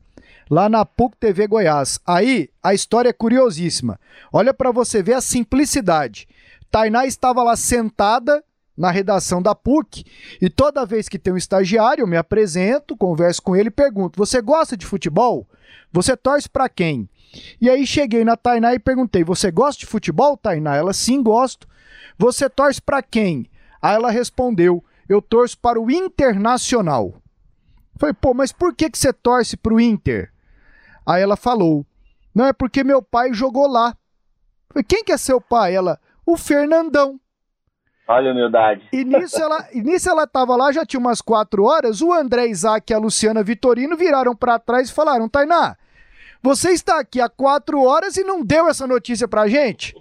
lá 0.49 0.69
na 0.69 0.85
PUC 0.85 1.17
TV 1.17 1.47
Goiás. 1.47 1.99
Aí 2.05 2.49
a 2.61 2.75
história 2.75 3.09
é 3.09 3.13
curiosíssima. 3.13 3.99
Olha 4.31 4.53
para 4.53 4.71
você 4.71 5.01
ver 5.01 5.13
a 5.13 5.21
simplicidade. 5.21 6.27
Tainá 6.69 7.07
estava 7.07 7.41
lá 7.41 7.55
sentada 7.55 8.43
na 8.77 8.91
redação 8.91 9.41
da 9.41 9.55
PUC 9.55 10.03
e 10.39 10.47
toda 10.49 10.85
vez 10.85 11.09
que 11.09 11.17
tem 11.17 11.33
um 11.33 11.37
estagiário 11.37 12.03
eu 12.03 12.07
me 12.07 12.17
apresento, 12.17 12.95
converso 12.95 13.41
com 13.41 13.55
ele 13.55 13.69
e 13.69 13.71
pergunto: 13.71 14.17
"Você 14.17 14.41
gosta 14.41 14.77
de 14.77 14.85
futebol? 14.85 15.47
Você 15.91 16.15
torce 16.15 16.47
para 16.49 16.69
quem?" 16.69 17.09
E 17.59 17.69
aí 17.69 17.85
cheguei 17.85 18.23
na 18.23 18.35
Tainá 18.35 18.73
e 18.73 18.79
perguntei: 18.79 19.23
"Você 19.23 19.51
gosta 19.51 19.79
de 19.79 19.85
futebol, 19.85 20.37
Tainá?" 20.37 20.75
Ela: 20.75 20.93
"Sim, 20.93 21.21
gosto." 21.23 21.67
"Você 22.17 22.49
torce 22.49 22.81
para 22.81 23.01
quem?" 23.01 23.49
Aí 23.81 23.95
ela 23.95 24.09
respondeu: 24.09 24.83
eu 25.07 25.21
torço 25.21 25.57
para 25.57 25.79
o 25.79 25.89
Internacional. 25.89 27.13
Falei, 27.97 28.13
pô, 28.13 28.33
mas 28.33 28.51
por 28.51 28.75
que, 28.75 28.89
que 28.89 28.97
você 28.97 29.13
torce 29.13 29.55
para 29.55 29.73
o 29.73 29.79
Inter? 29.79 30.31
Aí 31.05 31.21
ela 31.21 31.37
falou, 31.37 31.85
não, 32.33 32.45
é 32.45 32.53
porque 32.53 32.83
meu 32.83 33.01
pai 33.01 33.33
jogou 33.33 33.67
lá. 33.67 33.95
Falei, 34.69 34.83
quem 34.83 35.03
que 35.03 35.11
é 35.11 35.17
seu 35.17 35.39
pai? 35.39 35.75
Ela, 35.75 35.99
o 36.25 36.35
Fernandão. 36.35 37.19
Olha 38.07 38.31
a 38.31 38.33
humildade. 38.33 38.87
E 38.91 39.03
nisso 39.03 39.41
ela, 39.41 39.67
e 39.71 39.81
nisso 39.81 40.09
ela 40.09 40.27
tava 40.27 40.55
lá, 40.55 40.71
já 40.71 40.85
tinha 40.85 40.99
umas 40.99 41.21
quatro 41.21 41.63
horas, 41.63 42.01
o 42.01 42.13
André 42.13 42.47
Isaac 42.47 42.91
e 42.91 42.93
a 42.93 42.99
Luciana 42.99 43.43
Vitorino 43.43 43.95
viraram 43.95 44.35
para 44.35 44.59
trás 44.59 44.89
e 44.89 44.93
falaram, 44.93 45.29
Tainá, 45.29 45.77
você 46.41 46.71
está 46.71 46.99
aqui 46.99 47.19
há 47.19 47.29
quatro 47.29 47.81
horas 47.81 48.17
e 48.17 48.23
não 48.23 48.43
deu 48.43 48.67
essa 48.67 48.85
notícia 48.85 49.27
pra 49.27 49.47
gente? 49.47 49.95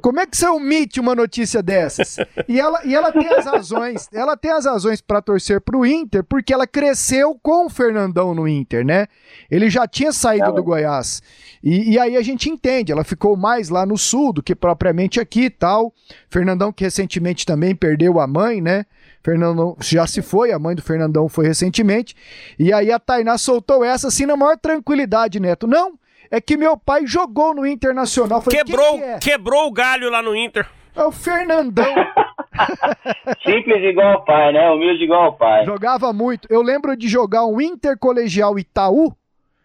Como 0.00 0.20
é 0.20 0.26
que 0.26 0.36
você 0.36 0.46
omite 0.46 1.00
uma 1.00 1.14
notícia 1.14 1.62
dessas? 1.62 2.16
E 2.46 2.58
ela, 2.60 2.80
e 2.84 2.94
ela 2.94 3.12
tem 3.12 3.28
as 3.28 3.44
razões, 3.44 4.08
ela 4.12 4.36
tem 4.36 4.50
as 4.50 4.64
razões 4.64 5.00
para 5.00 5.20
torcer 5.20 5.60
pro 5.60 5.84
Inter, 5.84 6.22
porque 6.24 6.52
ela 6.52 6.66
cresceu 6.66 7.38
com 7.42 7.66
o 7.66 7.70
Fernandão 7.70 8.34
no 8.34 8.46
Inter, 8.46 8.84
né? 8.84 9.06
Ele 9.50 9.68
já 9.68 9.86
tinha 9.86 10.12
saído 10.12 10.52
do 10.52 10.62
Goiás. 10.62 11.22
E, 11.62 11.92
e 11.92 11.98
aí 11.98 12.16
a 12.16 12.22
gente 12.22 12.48
entende, 12.48 12.92
ela 12.92 13.04
ficou 13.04 13.36
mais 13.36 13.68
lá 13.68 13.84
no 13.84 13.98
sul 13.98 14.32
do 14.32 14.42
que 14.42 14.54
propriamente 14.54 15.20
aqui 15.20 15.44
e 15.44 15.50
tal. 15.50 15.92
Fernandão 16.30 16.72
que 16.72 16.84
recentemente 16.84 17.44
também 17.44 17.74
perdeu 17.74 18.20
a 18.20 18.26
mãe, 18.26 18.60
né? 18.60 18.86
Fernandão 19.28 19.76
já 19.78 20.06
se 20.06 20.22
foi, 20.22 20.52
a 20.52 20.58
mãe 20.58 20.74
do 20.74 20.80
Fernandão 20.80 21.28
foi 21.28 21.46
recentemente. 21.46 22.14
E 22.58 22.72
aí 22.72 22.90
a 22.90 22.98
Tainá 22.98 23.36
soltou 23.36 23.84
essa 23.84 24.08
assim 24.08 24.24
na 24.24 24.34
maior 24.34 24.56
tranquilidade, 24.56 25.38
Neto. 25.38 25.66
Não, 25.66 25.98
é 26.30 26.40
que 26.40 26.56
meu 26.56 26.78
pai 26.78 27.06
jogou 27.06 27.54
no 27.54 27.66
Internacional. 27.66 28.40
Falei, 28.40 28.64
quebrou, 28.64 28.96
que 28.96 29.04
é? 29.04 29.18
quebrou 29.18 29.66
o 29.66 29.70
galho 29.70 30.08
lá 30.08 30.22
no 30.22 30.34
Inter. 30.34 30.66
É 30.96 31.02
o 31.02 31.12
Fernandão. 31.12 31.94
Simples 33.44 33.82
igual 33.84 34.14
o 34.14 34.24
pai, 34.24 34.50
né? 34.50 34.70
Humilde 34.70 35.04
igual 35.04 35.28
o 35.28 35.32
pai. 35.34 35.66
Jogava 35.66 36.10
muito. 36.10 36.48
Eu 36.50 36.62
lembro 36.62 36.96
de 36.96 37.06
jogar 37.06 37.44
um 37.44 37.60
Intercolegial 37.60 38.58
Itaú 38.58 39.14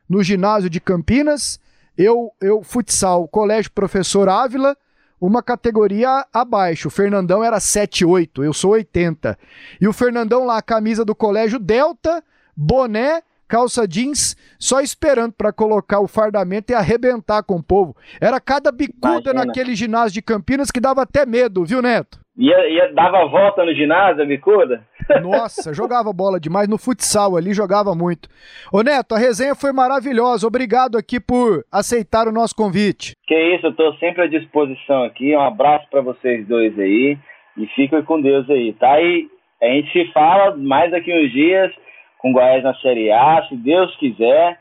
no 0.10 0.22
ginásio 0.22 0.70
de 0.70 0.82
Campinas. 0.82 1.58
Eu, 1.98 2.34
eu 2.42 2.64
futsal, 2.64 3.30
colégio 3.30 3.72
professor 3.72 4.28
Ávila, 4.28 4.76
uma 5.26 5.42
categoria 5.42 6.26
abaixo. 6.34 6.90
O 6.90 6.92
Fernandão 6.92 7.42
era 7.42 7.58
7,8, 7.58 8.44
eu 8.44 8.54
sou 8.54 8.72
80. 8.72 9.40
E 9.80 9.88
o 9.88 9.94
Fernandão 9.94 10.44
lá, 10.44 10.62
camisa 10.62 11.06
do 11.06 11.16
colégio 11.16 11.60
Delta, 11.60 12.22
boné 12.56 13.24
calça 13.48 13.88
jeans, 13.88 14.36
só 14.58 14.82
esperando 14.82 15.34
para 15.34 15.54
colocar 15.54 16.00
o 16.00 16.08
fardamento 16.08 16.72
e 16.72 16.76
arrebentar 16.76 17.44
com 17.44 17.58
o 17.58 17.64
povo. 17.64 17.96
Era 18.20 18.40
cada 18.40 18.72
bicuda 18.72 19.30
Imagina. 19.30 19.46
naquele 19.46 19.76
ginásio 19.76 20.14
de 20.14 20.22
Campinas 20.24 20.72
que 20.72 20.80
dava 20.80 21.04
até 21.04 21.24
medo, 21.24 21.64
viu, 21.64 21.80
Neto? 21.80 22.23
Ia, 22.36 22.68
ia, 22.68 22.94
dava 22.94 23.26
volta 23.28 23.64
no 23.64 23.74
ginásio, 23.76 24.24
a 24.24 24.26
bicuda? 24.26 24.84
Nossa, 25.22 25.72
jogava 25.72 26.12
bola 26.12 26.40
demais 26.40 26.68
no 26.68 26.80
futsal 26.80 27.38
ali, 27.38 27.54
jogava 27.54 27.94
muito. 27.94 28.28
Ô 28.72 28.82
Neto, 28.82 29.14
a 29.14 29.20
resenha 29.20 29.54
foi 29.54 29.72
maravilhosa. 29.72 30.48
Obrigado 30.48 30.98
aqui 30.98 31.20
por 31.20 31.64
aceitar 31.72 32.28
o 32.28 32.32
nosso 32.32 32.56
convite. 32.56 33.16
Que 33.28 33.56
isso, 33.56 33.68
eu 33.68 33.76
tô 33.76 33.94
sempre 33.96 34.24
à 34.24 34.28
disposição 34.28 35.04
aqui. 35.04 35.36
Um 35.36 35.42
abraço 35.42 35.88
para 35.92 36.02
vocês 36.02 36.48
dois 36.48 36.78
aí 36.80 37.20
e 37.56 37.68
fiquem 37.68 38.02
com 38.02 38.20
Deus 38.20 38.50
aí, 38.50 38.74
tá? 38.74 39.00
E 39.00 39.28
a 39.62 39.68
gente 39.68 39.92
se 39.92 40.12
fala 40.12 40.56
mais 40.58 40.90
daqui 40.90 41.14
uns 41.14 41.32
dias 41.32 41.72
com 42.18 42.32
o 42.32 42.34
Goiás 42.34 42.64
na 42.64 42.74
Série 42.76 43.12
A, 43.12 43.46
se 43.48 43.56
Deus 43.56 43.96
quiser. 43.98 44.60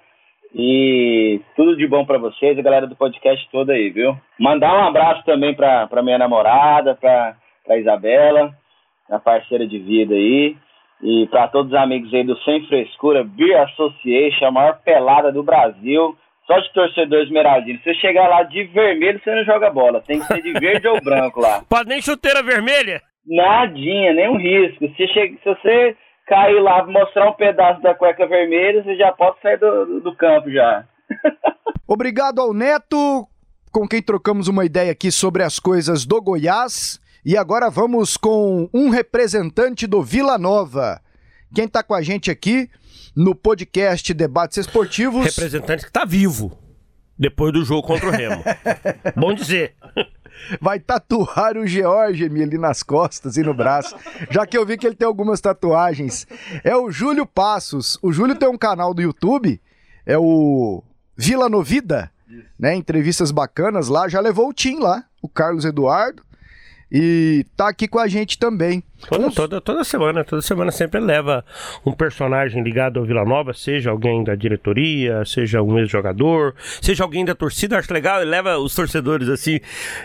E 0.55 1.41
tudo 1.57 1.75
de 1.79 1.87
bom 1.87 2.05
para 2.05 2.19
vocês, 2.19 2.59
a 2.59 2.63
galera 2.63 2.87
do 2.87 2.95
podcast 2.95 3.49
toda 3.51 3.73
aí, 3.73 3.89
viu? 3.89 4.15
Mandar 4.39 4.75
um 4.77 4.89
abraço 4.89 5.25
também 5.25 5.55
para 5.55 6.03
minha 6.03 6.19
namorada, 6.19 6.95
para 6.95 7.35
Isabela, 7.70 8.53
a 9.11 9.18
parceira 9.18 9.66
de 9.66 9.79
vida 9.79 10.14
aí. 10.14 10.57
E 11.03 11.27
para 11.29 11.48
todos 11.48 11.72
os 11.72 11.79
amigos 11.79 12.12
aí 12.14 12.25
do 12.25 12.38
Sem 12.42 12.66
Frescura 12.66 13.25
Beer 13.25 13.61
Association, 13.62 14.46
a 14.46 14.51
maior 14.51 14.79
pelada 14.85 15.33
do 15.33 15.42
Brasil. 15.42 16.16
Só 16.46 16.59
de 16.59 16.72
torcedor 16.72 17.20
esmeraldino. 17.22 17.79
Se 17.79 17.85
você 17.85 17.94
chegar 17.94 18.29
lá 18.29 18.42
de 18.42 18.64
vermelho, 18.64 19.20
você 19.22 19.35
não 19.35 19.44
joga 19.44 19.70
bola. 19.70 20.01
Tem 20.01 20.18
que 20.18 20.27
ser 20.27 20.42
de 20.42 20.53
verde 20.53 20.88
ou 20.88 21.01
branco 21.01 21.40
lá. 21.40 21.62
Pode 21.70 21.88
nem 21.88 22.03
chuteira 22.03 22.42
vermelha? 22.42 23.01
Nadinha, 23.27 24.12
nenhum 24.12 24.37
risco. 24.37 24.88
Se, 24.96 25.07
che... 25.07 25.38
se 25.42 25.44
você 25.44 25.96
cair 26.27 26.61
lá, 26.61 26.85
mostrar 26.85 27.29
um 27.29 27.35
pedaço 27.35 27.81
da 27.81 27.94
cueca 27.94 28.27
vermelha, 28.27 28.83
você 28.83 28.96
já 28.96 29.12
pode 29.12 29.40
sair 29.40 29.59
do, 29.59 30.01
do 30.01 30.16
campo 30.16 30.51
já. 30.51 30.85
Obrigado 31.87 32.40
ao 32.40 32.55
Neto, 32.55 33.27
com 33.70 33.87
quem 33.87 34.03
trocamos 34.03 34.48
uma 34.48 34.64
ideia 34.64 34.92
aqui 34.92 35.11
sobre 35.11 35.42
as 35.42 35.59
coisas 35.59 36.07
do 36.07 36.20
Goiás. 36.22 37.02
E 37.25 37.37
agora 37.37 37.71
vamos 37.71 38.17
com 38.17 38.69
um 38.75 38.89
representante 38.89 39.87
do 39.87 40.03
Vila 40.03 40.37
Nova. 40.37 41.01
Quem 41.55 41.67
está 41.67 41.83
com 41.83 41.95
a 41.95 42.03
gente 42.03 42.31
aqui 42.31 42.69
no 43.15 43.35
podcast 43.35 44.13
Debates 44.13 44.59
Esportivos. 44.59 45.25
Representante 45.25 45.85
que 45.85 45.91
está 45.91 46.05
vivo 46.05 46.59
depois 47.17 47.53
do 47.53 47.65
jogo 47.65 47.87
contra 47.87 48.09
o 48.09 48.11
Remo. 48.11 48.43
Bom 49.15 49.33
dizer 49.33 49.77
vai 50.61 50.81
tatuar 50.81 51.57
o 51.57 51.67
George 51.67 52.25
ali 52.25 52.59
nas 52.59 52.83
costas 52.83 53.37
e 53.37 53.43
no 53.43 53.55
braço, 53.55 53.95
já 54.31 54.47
que 54.47 54.57
eu 54.57 54.67
vi 54.67 54.77
que 54.77 54.87
ele 54.87 54.97
tem 54.97 55.07
algumas 55.07 55.41
tatuagens. 55.41 56.27
É 56.65 56.75
o 56.75 56.91
Júlio 56.91 57.27
Passos. 57.27 57.99
O 58.03 58.13
Júlio 58.13 58.35
tem 58.35 58.49
um 58.49 58.59
canal 58.59 58.93
do 58.93 59.03
YouTube, 59.03 59.61
é 60.05 60.19
o 60.19 60.83
Vila 61.17 61.49
Novida, 61.49 62.11
né? 62.59 62.75
Entrevistas 62.75 63.31
bacanas 63.31 63.89
lá, 63.89 64.09
já 64.09 64.21
levou 64.21 64.49
o 64.49 64.53
Tim 64.53 64.79
lá, 64.81 65.05
o 65.21 65.29
Carlos 65.29 65.65
Eduardo. 65.65 66.25
E 66.94 67.46
tá 67.57 67.70
aqui 67.70 67.88
com 67.88 67.98
a 67.98 68.07
gente 68.07 68.38
também. 68.38 68.85
Toda, 69.09 69.31
toda, 69.31 69.61
toda 69.62 69.83
semana, 69.83 70.22
toda 70.22 70.42
semana 70.42 70.70
sempre 70.70 71.00
leva 71.00 71.42
um 71.87 71.90
personagem 71.90 72.62
ligado 72.62 73.00
ao 73.00 73.07
Vila 73.07 73.24
Nova, 73.24 73.55
seja 73.55 73.90
alguém 73.90 74.22
da 74.22 74.35
diretoria, 74.35 75.24
seja 75.24 75.62
um 75.62 75.78
ex-jogador, 75.78 76.55
seja 76.83 77.02
alguém 77.02 77.24
da 77.24 77.35
torcida, 77.35 77.78
acho 77.78 77.92
legal, 77.92 78.20
ele 78.20 78.31
leva 78.31 78.59
os 78.59 78.74
torcedores 78.74 79.31
assim, 79.31 79.59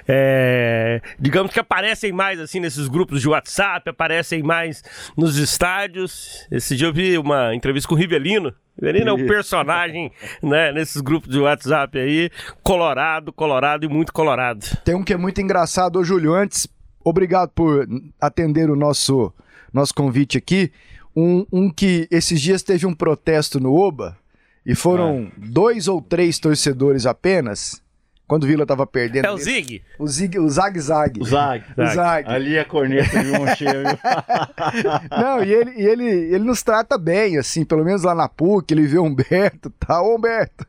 é, 0.08 1.02
digamos 1.20 1.52
que 1.52 1.60
aparecem 1.60 2.14
mais 2.14 2.40
assim 2.40 2.62
nesses 2.62 2.88
grupos 2.88 3.22
de 3.22 3.28
WhatsApp, 3.28 3.90
aparecem 3.90 4.42
mais 4.42 4.82
nos 5.16 5.38
estádios. 5.38 6.48
Esse 6.50 6.76
dia 6.76 6.88
eu 6.88 6.94
vi 6.94 7.18
uma 7.18 7.54
entrevista 7.54 7.90
com 7.90 7.96
o 7.96 7.98
Rivelino, 7.98 8.54
Rivelino 8.80 9.10
é 9.10 9.14
um 9.14 9.28
personagem, 9.28 10.12
né, 10.42 10.72
nesses 10.72 11.02
grupos 11.02 11.30
de 11.30 11.40
WhatsApp 11.40 11.98
aí, 12.00 12.30
colorado, 12.64 13.34
colorado 13.34 13.86
e 13.86 13.90
muito 13.90 14.14
colorado. 14.14 14.66
Tem 14.86 14.96
um 14.96 15.04
que 15.04 15.14
é 15.14 15.18
muito 15.18 15.42
engraçado, 15.42 15.98
ô 15.98 16.04
Júlio, 16.04 16.34
antes 16.34 16.68
obrigado 17.08 17.50
por 17.50 17.88
atender 18.20 18.70
o 18.70 18.76
nosso, 18.76 19.34
nosso 19.74 19.94
convite 19.94 20.38
aqui. 20.38 20.72
Um, 21.16 21.46
um 21.52 21.70
que 21.70 22.08
esses 22.12 22.40
dias 22.40 22.62
teve 22.62 22.86
um 22.86 22.94
protesto 22.94 23.60
no 23.60 23.74
Oba 23.74 24.18
e 24.66 24.76
foram 24.76 25.32
é. 25.36 25.48
dois 25.50 25.88
ou 25.88 26.02
três 26.02 26.38
torcedores 26.38 27.06
apenas. 27.06 27.82
Quando 28.28 28.44
o 28.44 28.48
Vila 28.48 28.66
tava 28.66 28.86
perdendo. 28.86 29.26
É 29.26 29.32
o 29.32 29.38
Zig? 29.38 29.82
O 29.98 30.08
Zig, 30.08 30.38
o 30.38 30.50
Zag 30.50 30.80
Zag. 30.80 31.22
O 31.22 31.26
Zag. 31.26 31.64
O 31.78 31.86
Zag. 31.88 32.30
Ali 32.30 32.58
é 32.58 32.64
corneta 32.64 33.24
de 33.24 33.32
um 33.32 33.48
cheio. 33.56 33.84
Não, 35.10 35.44
e 35.44 35.54
ele, 35.54 35.72
e 35.78 35.86
ele, 35.86 36.04
ele 36.04 36.44
nos 36.44 36.62
trata 36.62 36.98
bem, 36.98 37.38
assim, 37.38 37.64
pelo 37.64 37.86
menos 37.86 38.04
lá 38.04 38.14
na 38.14 38.28
PUC, 38.28 38.74
ele 38.74 38.86
vê 38.86 38.98
o 38.98 39.04
Humberto, 39.04 39.70
tá, 39.80 40.02
ô 40.02 40.16
Humberto. 40.16 40.68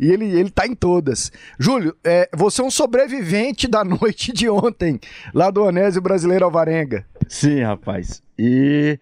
E 0.00 0.10
ele, 0.10 0.24
ele 0.24 0.50
tá 0.50 0.66
em 0.66 0.74
todas. 0.74 1.30
Júlio, 1.58 1.96
é, 2.02 2.28
você 2.34 2.60
é 2.60 2.64
um 2.64 2.70
sobrevivente 2.70 3.68
da 3.68 3.84
noite 3.84 4.32
de 4.32 4.48
ontem, 4.48 4.98
lá 5.32 5.50
do 5.50 5.62
Onésio 5.62 6.02
Brasileiro 6.02 6.44
Alvarenga. 6.44 7.06
Sim, 7.28 7.62
rapaz. 7.62 8.22
E 8.36 8.98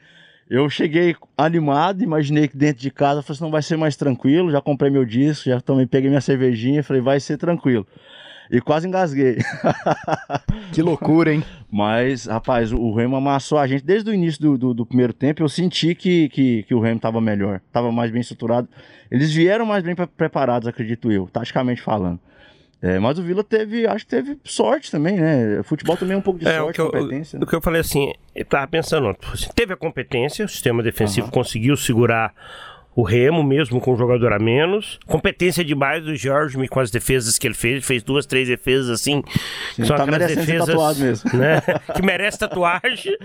eu 0.50 0.68
cheguei 0.68 1.14
animado, 1.38 2.02
imaginei 2.02 2.48
que 2.48 2.56
dentro 2.56 2.82
de 2.82 2.90
casa, 2.90 3.22
falei 3.22 3.36
assim, 3.36 3.44
não 3.44 3.52
vai 3.52 3.62
ser 3.62 3.76
mais 3.76 3.94
tranquilo, 3.96 4.50
já 4.50 4.60
comprei 4.60 4.90
meu 4.90 5.04
disco, 5.04 5.48
já 5.48 5.60
também 5.60 5.86
peguei 5.86 6.10
minha 6.10 6.20
cervejinha, 6.20 6.82
falei, 6.82 7.00
vai 7.00 7.20
ser 7.20 7.38
tranquilo. 7.38 7.86
E 8.50 8.60
quase 8.60 8.88
engasguei. 8.88 9.38
Que 10.72 10.82
loucura, 10.82 11.34
hein? 11.34 11.42
Mas, 11.70 12.26
rapaz, 12.26 12.72
o 12.72 12.92
Remo 12.94 13.16
amassou 13.16 13.58
a 13.58 13.66
gente. 13.66 13.84
Desde 13.84 14.08
o 14.08 14.14
início 14.14 14.40
do, 14.40 14.58
do, 14.58 14.74
do 14.74 14.86
primeiro 14.86 15.12
tempo, 15.12 15.42
eu 15.42 15.48
senti 15.48 15.96
que, 15.96 16.28
que, 16.28 16.62
que 16.62 16.74
o 16.74 16.80
Remo 16.80 16.96
estava 16.96 17.20
melhor, 17.20 17.60
estava 17.66 17.90
mais 17.90 18.10
bem 18.10 18.20
estruturado. 18.20 18.68
Eles 19.10 19.32
vieram 19.32 19.66
mais 19.66 19.82
bem 19.82 19.96
pre- 19.96 20.06
preparados, 20.06 20.68
acredito 20.68 21.10
eu, 21.10 21.28
taticamente 21.32 21.82
falando. 21.82 22.20
É, 22.82 22.98
mas 22.98 23.18
o 23.18 23.22
Vila 23.22 23.44
teve, 23.44 23.86
acho 23.86 24.06
que 24.06 24.10
teve 24.10 24.38
sorte 24.42 24.90
também, 24.90 25.20
né? 25.20 25.62
Futebol 25.64 25.96
também 25.98 26.14
é 26.14 26.18
um 26.18 26.22
pouco 26.22 26.40
de 26.40 26.48
É, 26.48 26.60
o 26.60 26.64
sorte, 26.64 26.76
que, 26.76 26.80
eu, 26.80 26.90
competência. 26.90 27.38
né? 27.38 27.44
o 27.44 27.46
que 27.46 27.54
eu 27.54 27.60
falei 27.60 27.80
assim, 27.80 28.12
eu 28.34 28.44
tava 28.44 28.66
pensando, 28.68 29.14
assim, 29.32 29.48
teve 29.54 29.74
a 29.74 29.76
competência, 29.76 30.44
o 30.44 30.48
sistema 30.48 30.82
defensivo 30.82 31.30
conseguiu 31.30 31.76
segurar 31.76 32.32
o 32.94 33.02
Remo, 33.02 33.42
mesmo 33.42 33.80
com 33.80 33.92
um 33.92 33.96
jogador 33.96 34.32
a 34.32 34.38
menos. 34.38 34.98
Competência 35.06 35.64
demais 35.64 36.04
do 36.04 36.14
Jorge 36.16 36.56
com 36.68 36.80
as 36.80 36.90
defesas 36.90 37.38
que 37.38 37.46
ele 37.46 37.54
fez. 37.54 37.74
Ele 37.74 37.82
fez 37.82 38.02
duas, 38.02 38.26
três 38.26 38.48
defesas 38.48 38.90
assim. 38.90 39.22
que 39.74 39.86
tá 39.86 40.04
merecendo 40.04 40.44
ser 40.44 40.58
tatuado 40.58 41.00
mesmo. 41.00 41.30
Né, 41.36 41.60
que 41.94 42.02
merece 42.02 42.38
tatuagem. 42.38 43.16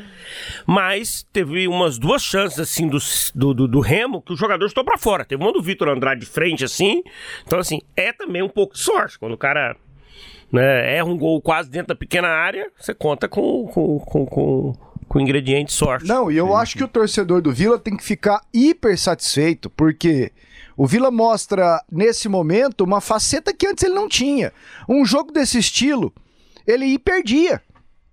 Mas 0.65 1.25
teve 1.33 1.67
umas 1.67 1.97
duas 1.97 2.21
chances 2.23 2.59
assim 2.59 2.87
do, 2.87 2.99
do, 3.33 3.53
do, 3.53 3.67
do 3.67 3.79
Remo 3.79 4.21
que 4.21 4.33
o 4.33 4.37
jogador 4.37 4.65
estou 4.65 4.83
pra 4.83 4.97
fora. 4.97 5.25
Teve 5.25 5.41
uma 5.43 5.51
do 5.51 5.61
Vitor 5.61 5.89
Andrade 5.89 6.21
de 6.21 6.27
frente 6.27 6.63
assim. 6.63 7.03
Então, 7.45 7.59
assim, 7.59 7.81
é 7.95 8.13
também 8.13 8.43
um 8.43 8.49
pouco 8.49 8.75
de 8.75 8.79
sorte. 8.79 9.17
Quando 9.17 9.33
o 9.33 9.37
cara 9.37 9.75
né, 10.51 10.95
erra 10.95 11.05
um 11.05 11.17
gol 11.17 11.41
quase 11.41 11.69
dentro 11.69 11.89
da 11.89 11.95
pequena 11.95 12.27
área, 12.27 12.71
você 12.77 12.93
conta 12.93 13.27
com, 13.27 13.67
com, 13.67 13.99
com, 13.99 14.25
com, 14.25 14.73
com 15.15 15.21
ingrediente 15.21 15.71
sorte. 15.71 16.05
Não, 16.05 16.29
e 16.29 16.35
eu 16.35 16.53
acho 16.53 16.75
que 16.75 16.83
o 16.83 16.89
torcedor 16.89 17.41
do 17.41 17.53
Vila 17.53 17.79
tem 17.79 17.95
que 17.95 18.03
ficar 18.03 18.41
hiper 18.53 18.99
satisfeito, 18.99 19.69
porque 19.69 20.29
o 20.75 20.85
Vila 20.85 21.09
mostra, 21.09 21.81
nesse 21.89 22.27
momento, 22.27 22.81
uma 22.81 22.99
faceta 22.99 23.53
que 23.53 23.65
antes 23.65 23.81
ele 23.85 23.93
não 23.93 24.09
tinha. 24.09 24.51
Um 24.89 25.05
jogo 25.05 25.31
desse 25.31 25.57
estilo, 25.57 26.13
ele 26.67 26.85
ia 26.87 26.99
perdia. 26.99 27.61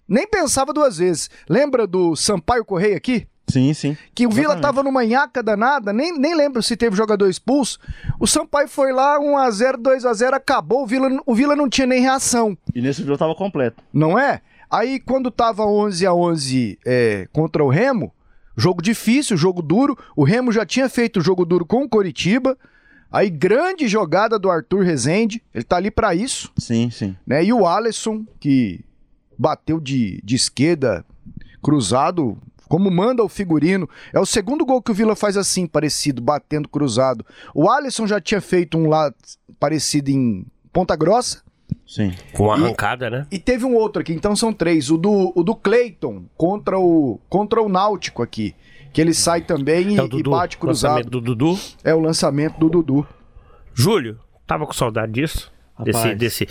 Nem 0.07 0.29
pensava 0.29 0.73
duas 0.73 0.99
vezes. 0.99 1.29
Lembra 1.49 1.89
do 1.89 2.15
Sampaio 2.15 2.65
Correia 2.65 2.99
aqui? 2.99 3.27
Sim, 3.49 3.75
sim. 3.75 3.97
Que 4.15 4.25
o 4.25 4.31
Vila 4.31 4.55
Exatamente. 4.55 4.63
tava 4.63 4.83
numa 4.85 5.05
nhaca 5.05 5.43
danada, 5.43 5.93
nem, 5.93 6.17
nem 6.17 6.37
lembro 6.37 6.63
se 6.63 6.77
teve 6.77 6.95
jogador 6.95 7.29
expulso. 7.29 7.81
O 8.21 8.29
Sampaio 8.29 8.69
foi 8.69 8.93
lá, 8.93 9.19
1x0, 9.19 9.77
2x0, 9.79 10.35
acabou, 10.35 10.85
o 10.85 10.87
Vila, 10.87 11.09
o 11.27 11.35
Vila 11.35 11.57
não 11.57 11.69
tinha 11.69 11.87
nem 11.89 12.01
reação, 12.01 12.57
E 12.73 12.81
nesse 12.81 13.03
jogo 13.03 13.19
tava 13.19 13.35
completo. 13.35 13.83
não 13.93 14.17
é? 14.17 14.41
Aí 14.73 14.99
quando 14.99 15.31
tava 15.31 15.67
11 15.67 16.07
a 16.07 16.15
11 16.15 16.79
é, 16.87 17.29
contra 17.31 17.63
o 17.63 17.69
Remo, 17.69 18.11
jogo 18.57 18.81
difícil, 18.81 19.37
jogo 19.37 19.61
duro, 19.61 19.99
o 20.17 20.25
Remo 20.25 20.51
já 20.51 20.65
tinha 20.65 20.89
feito 20.89 21.21
jogo 21.21 21.45
duro 21.45 21.67
com 21.67 21.83
o 21.83 21.89
Coritiba, 21.89 22.57
aí 23.11 23.29
grande 23.29 23.87
jogada 23.87 24.39
do 24.39 24.51
Arthur 24.51 24.83
Rezende, 24.83 25.43
ele 25.53 25.63
tá 25.65 25.77
ali 25.77 25.91
pra 25.91 26.15
isso, 26.15 26.51
Sim, 26.57 26.91
sim. 26.91 27.15
né? 27.27 27.45
E 27.45 27.53
o 27.53 27.67
Alisson, 27.67 28.25
que 28.41 28.83
bateu 29.39 29.79
de, 29.79 30.21
de 30.25 30.37
esquerda, 30.37 31.05
cruzado, 31.63 32.39
como 32.67 32.91
manda 32.91 33.23
o 33.23 33.29
figurino. 33.29 33.87
É 34.11 34.19
o 34.19 34.25
segundo 34.25 34.65
gol 34.65 34.81
que 34.81 34.91
o 34.91 34.95
Vila 34.95 35.15
faz 35.15 35.37
assim, 35.37 35.67
parecido, 35.67 36.23
batendo 36.23 36.67
cruzado. 36.67 37.27
O 37.55 37.71
Alisson 37.71 38.07
já 38.07 38.19
tinha 38.19 38.41
feito 38.41 38.79
um 38.79 38.89
lá 38.89 39.13
parecido 39.61 40.11
em 40.11 40.47
Ponta 40.73 40.97
Grossa. 40.97 41.43
Sim. 41.93 42.11
Com 42.33 42.45
uma 42.45 42.55
arrancada, 42.55 43.11
né? 43.11 43.27
E 43.31 43.39
teve 43.39 43.67
um 43.67 43.75
outro 43.75 44.01
aqui, 44.01 44.15
então 44.15 44.35
são 44.35 44.51
três. 44.51 44.91
O 44.91 44.97
do, 44.97 45.31
o 45.37 45.43
do 45.43 45.55
Cleiton 45.55 46.25
contra 46.39 46.79
o, 46.79 47.21
contra 47.29 47.61
o 47.61 47.69
Náutico 47.69 48.23
aqui. 48.23 48.55
Que 48.95 49.01
ele 49.03 49.13
sai 49.13 49.43
também 49.43 49.91
e, 49.93 49.99
É 49.99 50.03
o 50.03 50.07
e 50.07 50.09
Dudu, 50.09 50.31
bate 50.31 50.57
cruzado. 50.57 50.93
lançamento 50.93 51.11
do 51.11 51.21
Dudu. 51.21 51.59
É 51.85 51.95
o 51.95 52.01
lançamento 52.01 52.59
do 52.59 52.71
Dudu. 52.71 53.07
Júlio, 53.75 54.19
tava 54.47 54.67
com 54.67 54.73
saudade 54.73 55.13
disso? 55.13 55.53
Desse, 55.85 55.99
Rapaz. 55.99 56.19
desse, 56.19 56.47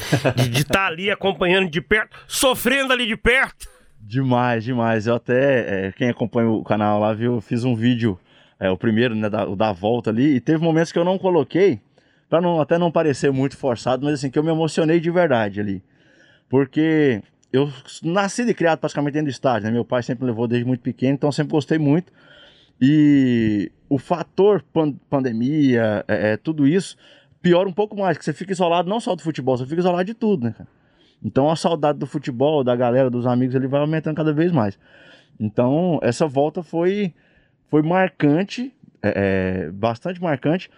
de 0.51 0.61
estar 0.61 0.85
ali 0.85 1.09
acompanhando 1.09 1.71
de 1.71 1.81
perto, 1.81 2.15
sofrendo 2.27 2.93
ali 2.93 3.07
de 3.07 3.17
perto. 3.17 3.67
Demais, 3.99 4.63
demais. 4.63 5.07
Eu 5.07 5.15
até, 5.15 5.87
é, 5.87 5.91
quem 5.91 6.09
acompanha 6.09 6.49
o 6.49 6.63
canal 6.63 6.99
lá 6.99 7.13
viu, 7.13 7.35
eu 7.35 7.41
fiz 7.41 7.63
um 7.63 7.75
vídeo, 7.75 8.19
é, 8.59 8.69
o 8.69 8.77
primeiro, 8.77 9.15
né, 9.15 9.27
da, 9.27 9.47
o 9.47 9.55
da 9.55 9.71
volta 9.71 10.11
ali, 10.11 10.35
e 10.35 10.39
teve 10.39 10.63
momentos 10.63 10.91
que 10.91 10.99
eu 10.99 11.05
não 11.05 11.17
coloquei, 11.17 11.79
pra 12.31 12.39
não, 12.39 12.61
até 12.61 12.77
não 12.77 12.89
parecer 12.89 13.29
muito 13.29 13.57
forçado, 13.57 14.05
mas 14.05 14.13
assim, 14.13 14.31
que 14.31 14.39
eu 14.39 14.43
me 14.43 14.49
emocionei 14.49 15.01
de 15.01 15.11
verdade 15.11 15.59
ali. 15.59 15.83
Porque 16.47 17.21
eu 17.51 17.69
nasci 18.01 18.43
e 18.43 18.53
criado 18.53 18.79
praticamente 18.79 19.15
dentro 19.15 19.25
do 19.25 19.31
estádio, 19.31 19.67
né? 19.67 19.73
Meu 19.73 19.83
pai 19.83 20.01
sempre 20.01 20.25
levou 20.25 20.47
desde 20.47 20.65
muito 20.65 20.79
pequeno, 20.79 21.13
então 21.13 21.29
sempre 21.29 21.51
gostei 21.51 21.77
muito. 21.77 22.09
E 22.79 23.69
o 23.89 23.97
fator 23.97 24.63
pan- 24.71 24.93
pandemia, 25.09 26.05
é, 26.07 26.31
é, 26.31 26.37
tudo 26.37 26.65
isso, 26.65 26.95
piora 27.41 27.67
um 27.67 27.73
pouco 27.73 27.97
mais, 27.97 28.17
que 28.17 28.23
você 28.23 28.31
fica 28.31 28.53
isolado 28.53 28.89
não 28.89 29.01
só 29.01 29.13
do 29.13 29.21
futebol, 29.21 29.57
você 29.57 29.65
fica 29.65 29.81
isolado 29.81 30.05
de 30.05 30.13
tudo, 30.13 30.45
né, 30.45 30.55
cara? 30.57 30.69
Então 31.21 31.49
a 31.49 31.55
saudade 31.57 31.99
do 31.99 32.07
futebol, 32.07 32.63
da 32.63 32.77
galera, 32.77 33.09
dos 33.09 33.27
amigos, 33.27 33.55
ele 33.55 33.67
vai 33.67 33.81
aumentando 33.81 34.15
cada 34.15 34.31
vez 34.31 34.53
mais. 34.53 34.79
Então 35.37 35.99
essa 36.01 36.25
volta 36.27 36.63
foi, 36.63 37.13
foi 37.69 37.81
marcante, 37.81 38.73
é, 39.03 39.65
é, 39.65 39.71
bastante 39.71 40.21
marcante, 40.21 40.69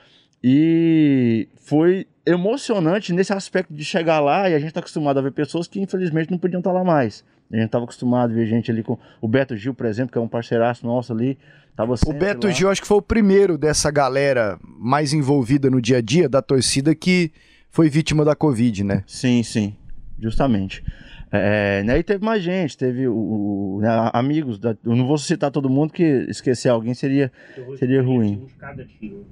e 0.43 1.47
foi 1.57 2.05
emocionante 2.25 3.13
nesse 3.13 3.31
aspecto 3.33 3.73
de 3.73 3.83
chegar 3.83 4.19
lá 4.19 4.49
e 4.49 4.53
a 4.55 4.59
gente 4.59 4.69
está 4.69 4.79
acostumado 4.79 5.17
a 5.19 5.21
ver 5.21 5.31
pessoas 5.31 5.67
que 5.67 5.79
infelizmente 5.79 6.29
não 6.31 6.37
podiam 6.37 6.59
estar 6.59 6.71
lá 6.71 6.83
mais. 6.83 7.23
A 7.51 7.55
gente 7.55 7.65
estava 7.65 7.83
acostumado 7.85 8.31
a 8.31 8.33
ver 8.35 8.45
gente 8.47 8.71
ali 8.71 8.81
com 8.83 8.97
o 9.21 9.27
Beto 9.27 9.55
Gil, 9.55 9.73
por 9.73 9.85
exemplo, 9.85 10.11
que 10.11 10.17
é 10.17 10.21
um 10.21 10.27
parceiraço 10.27 10.85
nosso 10.85 11.13
ali. 11.13 11.37
Tava 11.75 11.95
O 12.07 12.13
Beto 12.13 12.47
lá. 12.47 12.53
Gil 12.53 12.69
acho 12.69 12.81
que 12.81 12.87
foi 12.87 12.97
o 12.97 13.01
primeiro 13.01 13.57
dessa 13.57 13.89
galera 13.91 14.59
mais 14.63 15.13
envolvida 15.13 15.69
no 15.69 15.81
dia 15.81 15.97
a 15.97 16.01
dia 16.01 16.27
da 16.27 16.41
torcida 16.41 16.93
que 16.95 17.31
foi 17.69 17.89
vítima 17.89 18.23
da 18.25 18.35
Covid, 18.35 18.83
né? 18.83 19.03
Sim, 19.07 19.43
sim, 19.43 19.75
justamente. 20.19 20.83
É, 21.31 21.81
né, 21.83 21.97
e 21.97 22.03
teve 22.03 22.23
mais 22.23 22.43
gente, 22.43 22.77
teve 22.77 23.07
o, 23.07 23.15
o- 23.15 23.79
né, 23.81 23.89
amigos, 24.13 24.59
da- 24.59 24.77
eu 24.85 24.95
não 24.95 25.07
vou 25.07 25.17
citar 25.17 25.49
todo 25.49 25.67
mundo, 25.67 25.91
que 25.91 26.03
esquecer 26.29 26.69
alguém 26.69 26.93
seria, 26.93 27.31
seria 27.79 28.03
ruim. 28.03 28.45
Cada 28.59 28.85
time. 28.85 29.25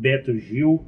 Beto 0.00 0.34
Gil, 0.38 0.82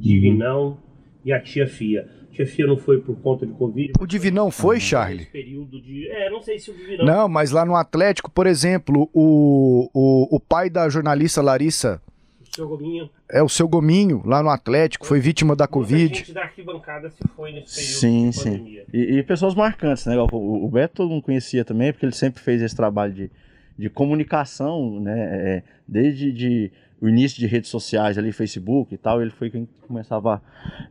Divinão 0.00 0.78
e 1.24 1.32
a 1.32 1.40
tia 1.40 1.66
Fia. 1.68 2.08
A 2.30 2.34
tia 2.34 2.46
Fia 2.46 2.66
não 2.66 2.76
foi 2.76 3.00
por 3.00 3.16
conta 3.20 3.46
de 3.46 3.52
Covid. 3.52 3.92
O 4.00 4.06
Divinão 4.06 4.50
foi, 4.50 4.80
Charlie? 4.80 5.26
Período 5.26 5.80
de. 5.80 6.08
É, 6.08 6.28
não 6.28 6.40
sei 6.42 6.58
se 6.58 6.70
o 6.70 6.74
Divinão. 6.74 7.04
Não, 7.04 7.28
mas 7.28 7.50
lá 7.52 7.64
no 7.64 7.76
Atlético, 7.76 8.30
por 8.30 8.46
exemplo, 8.48 9.08
o, 9.12 9.88
o, 9.94 10.36
o 10.36 10.40
pai 10.40 10.68
da 10.68 10.88
jornalista 10.88 11.40
Larissa, 11.40 12.02
O 12.40 12.54
seu 12.56 12.68
Gominho. 12.68 13.08
é 13.30 13.42
o 13.42 13.48
seu 13.48 13.68
Gominho, 13.68 14.22
lá 14.24 14.42
no 14.42 14.48
Atlético, 14.50 15.06
foi 15.06 15.20
vítima 15.20 15.54
da 15.54 15.62
Muita 15.64 15.72
Covid. 15.74 16.18
gente 16.18 16.32
da 16.32 16.42
arquibancada 16.42 17.10
se 17.10 17.18
foi 17.36 17.52
nesse 17.52 17.76
período 17.76 18.00
Sim, 18.00 18.30
de 18.30 18.36
sim. 18.36 18.50
pandemia. 18.58 18.84
E, 18.92 19.18
e 19.18 19.22
pessoas 19.22 19.54
marcantes, 19.54 20.04
né? 20.06 20.16
O, 20.18 20.64
o 20.64 20.68
Beto 20.68 20.94
todo 20.96 21.10
mundo 21.10 21.22
conhecia 21.22 21.64
também, 21.64 21.92
porque 21.92 22.04
ele 22.06 22.12
sempre 22.14 22.42
fez 22.42 22.60
esse 22.60 22.74
trabalho 22.74 23.12
de, 23.12 23.30
de 23.78 23.88
comunicação, 23.88 24.98
né? 25.00 25.14
é, 25.30 25.62
desde 25.86 26.32
de, 26.32 26.72
o 27.00 27.08
início 27.08 27.38
de 27.38 27.46
redes 27.46 27.70
sociais 27.70 28.18
ali, 28.18 28.32
Facebook 28.32 28.92
e 28.94 28.98
tal, 28.98 29.22
ele 29.22 29.30
foi 29.30 29.48
quem 29.50 29.68
começava, 29.86 30.42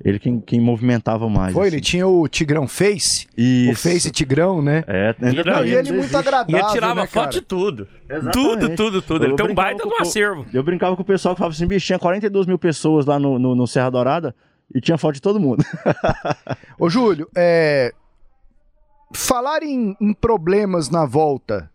ele 0.03 0.17
quem, 0.17 0.39
quem 0.39 0.59
movimentava 0.59 1.29
mais. 1.29 1.53
Foi, 1.53 1.67
assim. 1.67 1.75
ele 1.75 1.81
tinha 1.83 2.07
o 2.07 2.27
Tigrão 2.27 2.67
Face, 2.67 3.27
Isso. 3.37 3.71
o 3.71 3.75
Face 3.75 4.09
Tigrão, 4.11 4.61
né? 4.61 4.83
É, 4.87 5.13
Não, 5.19 5.31
Não, 5.43 5.65
e 5.65 5.67
ele 5.67 5.77
ainda 5.77 5.89
muito 5.89 5.99
existe. 5.99 6.15
agradável, 6.15 6.55
E 6.55 6.59
ele 6.61 6.71
tirava 6.71 7.01
né, 7.01 7.07
foto 7.07 7.31
de 7.33 7.41
tudo. 7.41 7.87
Exatamente. 8.09 8.33
Tudo, 8.33 8.75
tudo, 8.75 9.01
tudo. 9.01 9.25
Ele 9.25 9.33
Eu 9.33 9.35
tem 9.35 9.51
um 9.51 9.53
baita 9.53 9.83
com 9.83 9.89
no 9.89 9.95
o- 9.95 10.01
acervo. 10.01 10.45
Eu 10.53 10.63
brincava 10.63 10.95
com 10.95 11.01
o 11.01 11.05
pessoal 11.05 11.35
que 11.35 11.39
falava 11.39 11.53
assim, 11.53 11.67
bicho, 11.67 11.85
tinha 11.85 11.99
42 11.99 12.45
mil 12.47 12.57
pessoas 12.57 13.05
lá 13.05 13.19
no, 13.19 13.37
no, 13.37 13.53
no 13.53 13.67
Serra 13.67 13.89
Dourada 13.89 14.33
e 14.73 14.79
tinha 14.79 14.97
foto 14.97 15.15
de 15.15 15.21
todo 15.21 15.39
mundo. 15.39 15.63
Ô, 16.79 16.89
Júlio, 16.89 17.29
é... 17.35 17.91
falar 19.13 19.63
em, 19.63 19.95
em 19.99 20.13
problemas 20.13 20.89
na 20.89 21.05
volta, 21.05 21.69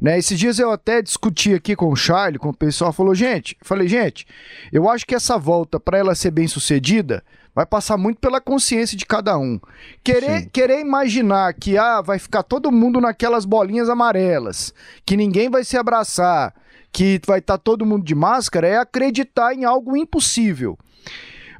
né? 0.00 0.18
Esses 0.18 0.38
dias 0.38 0.58
eu 0.58 0.70
até 0.70 1.02
discuti 1.02 1.52
aqui 1.52 1.76
com 1.76 1.90
o 1.90 1.96
Charlie, 1.96 2.38
com 2.38 2.48
o 2.48 2.56
pessoal, 2.56 2.92
falou, 2.92 3.14
gente, 3.14 3.56
falei, 3.62 3.86
gente, 3.86 4.26
eu 4.72 4.88
acho 4.88 5.06
que 5.06 5.14
essa 5.14 5.36
volta, 5.36 5.78
para 5.78 5.98
ela 5.98 6.14
ser 6.14 6.30
bem 6.30 6.48
sucedida, 6.48 7.22
vai 7.54 7.66
passar 7.66 7.98
muito 7.98 8.18
pela 8.18 8.40
consciência 8.40 8.96
de 8.96 9.04
cada 9.04 9.36
um. 9.36 9.60
Querer, 10.02 10.42
Sim. 10.42 10.48
querer 10.48 10.80
imaginar 10.80 11.52
que 11.52 11.76
ah, 11.76 12.00
vai 12.00 12.18
ficar 12.18 12.42
todo 12.42 12.72
mundo 12.72 13.00
naquelas 13.00 13.44
bolinhas 13.44 13.88
amarelas, 13.88 14.72
que 15.04 15.16
ninguém 15.16 15.50
vai 15.50 15.64
se 15.64 15.76
abraçar, 15.76 16.54
que 16.90 17.20
vai 17.26 17.40
estar 17.40 17.58
todo 17.58 17.86
mundo 17.86 18.04
de 18.04 18.14
máscara, 18.14 18.66
é 18.66 18.76
acreditar 18.76 19.54
em 19.54 19.64
algo 19.64 19.96
impossível. 19.96 20.78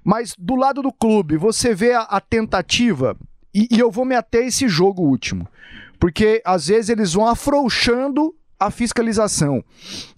Mas 0.02 0.34
do 0.38 0.56
lado 0.56 0.80
do 0.80 0.92
clube, 0.92 1.36
você 1.36 1.74
vê 1.74 1.92
a, 1.92 2.02
a 2.02 2.20
tentativa, 2.20 3.16
e, 3.54 3.68
e 3.70 3.78
eu 3.78 3.90
vou 3.90 4.04
me 4.04 4.14
ater 4.14 4.44
a 4.44 4.46
esse 4.46 4.66
jogo 4.66 5.02
último, 5.02 5.46
porque 6.00 6.42
às 6.44 6.66
vezes 6.66 6.88
eles 6.88 7.12
vão 7.12 7.28
afrouxando 7.28 8.34
a 8.58 8.70
fiscalização. 8.70 9.64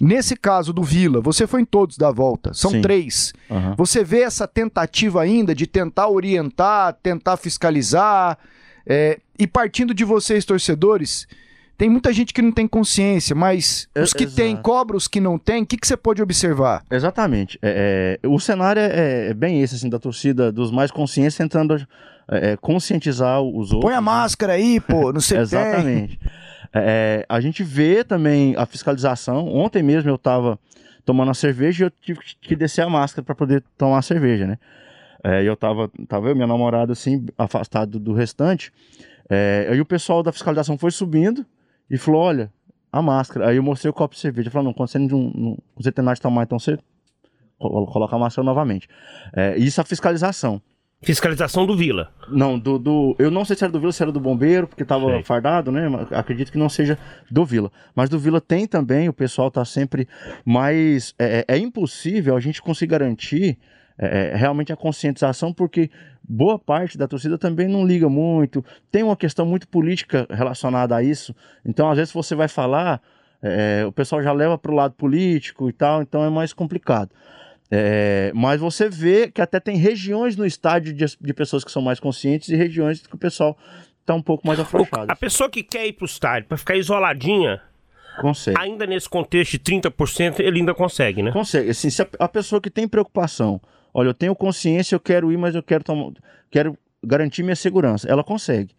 Nesse 0.01 0.35
caso 0.37 0.73
do 0.73 0.83
Vila, 0.83 1.21
você 1.21 1.47
foi 1.47 1.61
em 1.61 1.65
todos 1.65 1.97
da 1.97 2.11
volta, 2.11 2.55
são 2.55 2.71
Sim. 2.71 2.81
três. 2.81 3.33
Aham. 3.51 3.75
Você 3.77 4.03
vê 4.03 4.23
essa 4.23 4.49
tentativa 4.49 5.21
ainda 5.21 5.55
de 5.55 5.67
tentar 5.67 6.09
orientar, 6.09 6.97
tentar 7.03 7.37
fiscalizar, 7.37 8.39
é, 8.87 9.21
e 9.39 9.47
partindo 9.47 9.95
de 9.95 10.05
vocês, 10.05 10.45
torcedores, 10.45 11.27
tem 11.79 11.89
muita 11.89 12.13
gente 12.13 12.35
que 12.35 12.43
não 12.43 12.53
tem 12.53 12.67
consciência, 12.67 13.35
mas 13.35 13.89
É, 13.95 14.03
os 14.03 14.13
que 14.13 14.27
têm 14.27 14.53
exato. 14.53 14.63
cobra 14.63 14.97
os 14.97 15.07
que 15.09 15.21
não 15.21 15.39
têm, 15.39 15.63
o 15.63 15.67
que, 15.67 15.77
que 15.77 15.87
você 15.87 15.97
pode 15.97 16.21
observar? 16.21 16.85
Exatamente. 16.91 17.59
É, 17.63 18.19
é, 18.23 18.29
o 18.29 18.39
cenário 18.41 18.81
é, 18.81 19.31
é 19.31 19.35
bem 19.35 19.63
esse, 19.63 19.77
assim, 19.77 19.89
da 19.89 19.99
torcida, 20.01 20.51
dos 20.51 20.71
mais 20.73 20.91
conscientes, 20.91 21.37
tentando 21.37 21.87
é, 22.33 22.53
é, 22.53 22.57
conscientizar 22.57 23.41
os 23.43 23.73
outros. 23.73 23.83
Põe 23.83 23.93
a 23.93 23.97
né? 23.97 24.01
máscara 24.01 24.55
aí, 24.55 24.81
pô, 24.81 25.13
não 25.13 25.21
sei 25.21 25.37
tem. 25.37 25.43
Exatamente. 25.45 26.21
É, 26.75 27.27
a 27.29 27.41
gente 27.41 27.63
vê 27.63 28.03
também 28.03 28.55
a 28.57 28.65
fiscalização. 28.65 29.47
Ontem 29.49 29.83
mesmo 29.83 30.11
eu 30.11 30.15
estava 30.15 30.59
tomando 31.05 31.29
uma 31.29 31.35
cerveja 31.35 31.85
e 31.85 31.87
eu 31.87 31.91
tive 31.91 32.21
que 32.41 32.57
descer 32.57 32.83
a 32.83 32.89
máscara 32.89 33.25
para 33.25 33.35
poder 33.35 33.63
tomar 33.77 33.99
a 33.99 34.03
cerveja, 34.03 34.47
né? 34.47 34.59
É, 35.23 35.43
e 35.43 35.47
eu 35.47 35.57
tava, 35.57 35.91
tava 36.09 36.29
eu 36.31 36.35
minha 36.35 36.47
namorada 36.47 36.93
assim, 36.93 37.27
afastado 37.37 37.99
do 38.01 38.13
restante. 38.13 38.73
É, 39.29 39.69
aí 39.71 39.81
o 39.81 39.85
pessoal 39.87 40.23
da 40.23 40.33
fiscalização 40.33 40.77
foi 40.79 40.91
subindo 40.91 41.45
e 41.91 41.97
falou: 41.99 42.23
olha, 42.23 42.51
a 42.91 43.01
máscara. 43.01 43.49
Aí 43.49 43.57
eu 43.57 43.63
mostrei 43.63 43.91
o 43.91 43.95
copo 43.95 44.15
de 44.15 44.21
cerveja. 44.21 44.49
Eu 44.49 44.53
falei, 44.53 44.67
não, 44.67 44.73
quando 44.73 44.89
você 44.89 44.99
não, 44.99 45.09
não, 45.35 45.59
você 45.77 45.93
terminar 45.93 46.15
de 46.15 46.21
tomar, 46.21 46.43
então 46.43 46.59
você 46.59 46.79
colo- 47.59 47.87
coloca 47.87 48.17
a 48.17 48.19
máscara 48.19 48.45
novamente. 48.45 48.89
É, 49.35 49.57
isso 49.57 49.81
a 49.81 49.85
fiscalização. 49.85 50.61
Fiscalização 51.03 51.67
do 51.67 51.77
Vila. 51.77 52.11
Não, 52.29 52.59
do, 52.59 52.79
do- 52.79 53.17
Eu 53.19 53.31
não 53.31 53.45
sei 53.45 53.57
se 53.57 53.65
era 53.65 53.73
do 53.73 53.81
Vila, 53.81 53.93
se 53.93 54.03
era 54.03 54.13
do 54.13 54.21
Bombeiro, 54.21 54.69
porque 54.69 54.85
tava 54.85 55.07
Sei. 55.07 55.23
fardado, 55.25 55.73
né? 55.73 55.89
Mas 55.89 56.13
Acredito 56.13 56.53
que 56.53 56.59
não 56.59 56.69
seja 56.69 56.97
do 57.31 57.45
Vila. 57.45 57.73
Mas 57.95 58.09
do 58.09 58.19
Vila 58.19 58.41
tem 58.41 58.67
também, 58.67 59.09
o 59.09 59.13
pessoal 59.13 59.51
tá 59.51 59.65
sempre 59.65 60.07
mais. 60.45 61.13
É, 61.19 61.45
é 61.49 61.59
impossível 61.59 62.37
a 62.37 62.41
gente 62.41 62.63
conseguir 62.63 62.93
garantir 62.93 63.59
é, 63.99 64.31
é, 64.33 64.37
realmente 64.37 64.73
a 64.73 64.77
conscientização, 64.77 65.53
porque 65.53 65.91
boa 66.23 66.57
parte 66.59 66.97
da 66.97 67.09
torcida 67.09 67.37
também 67.37 67.67
não 67.67 67.85
liga 67.85 68.09
muito. 68.09 68.65
Tem 68.91 69.03
uma 69.03 69.17
questão 69.17 69.45
muito 69.45 69.67
política 69.67 70.27
relacionada 70.31 70.95
a 70.95 71.03
isso. 71.03 71.35
Então, 71.65 71.91
às 71.91 71.97
vezes, 71.99 72.13
você 72.13 72.37
vai 72.37 72.47
falar, 72.47 73.03
é, 73.43 73.85
o 73.85 73.91
pessoal 73.91 74.23
já 74.23 74.33
leva 74.33 74.57
para 74.57 74.71
o 74.71 74.75
lado 74.77 74.95
político 74.95 75.69
e 75.69 75.73
tal, 75.73 76.01
então 76.01 76.25
é 76.25 76.31
mais 76.31 76.53
complicado. 76.53 77.11
É, 77.75 78.31
mas 78.35 78.61
você 78.61 78.87
vê 78.91 79.31
que 79.31 79.41
até 79.41 79.59
tem 79.59 79.77
regiões 79.79 80.37
no 80.37 80.45
estádio 80.45 80.93
de, 80.93 81.07
de 81.19 81.33
pessoas 81.33 81.65
que 81.65 81.73
são 81.73 81.81
mais 81.81 81.99
conscientes 81.99 82.51
e 82.51 82.55
regiões 82.57 83.01
que 83.07 83.15
o 83.15 83.19
pessoal 83.19 83.57
tá 84.05 84.15
um 84.15 84.21
pouco 84.21 84.47
mais 84.47 84.59
O- 84.59 84.63
afrouxado. 84.63 85.07
a 85.11 85.17
pessoa 85.17 85.49
que 85.49 85.63
quer 85.63 85.87
ir 85.87 85.95
pro 85.95 86.05
estádio 86.05 86.49
pra 86.49 86.59
ficar 86.59 86.77
isoladinha, 86.77 87.63
Consegue. 88.21 88.61
ainda 88.61 88.85
nesse 88.85 89.09
contexto 89.09 89.53
de 89.53 89.59
30%, 89.61 90.41
ele 90.41 90.59
ainda 90.59 90.75
consegue, 90.75 91.23
né? 91.23 91.33
Consegue. 91.33 91.71
Assim, 91.71 91.89
se 91.89 92.03
a, 92.03 92.07
a 92.19 92.29
pessoa 92.29 92.61
que 92.61 92.69
tem 92.69 92.87
preocupação, 92.87 93.59
olha, 93.95 94.09
eu 94.09 94.15
tenho 94.15 94.35
consciência, 94.37 94.95
eu 94.95 95.01
quero 95.01 95.33
ir, 95.33 95.39
mas 95.39 95.55
eu 95.55 95.63
quero 95.63 95.83
tomar, 95.83 96.13
quero 96.51 96.77
garantir 97.03 97.43
minha 97.43 97.57
segurança. 97.57 98.07
Ela 98.07 98.23
consegue. 98.23 98.75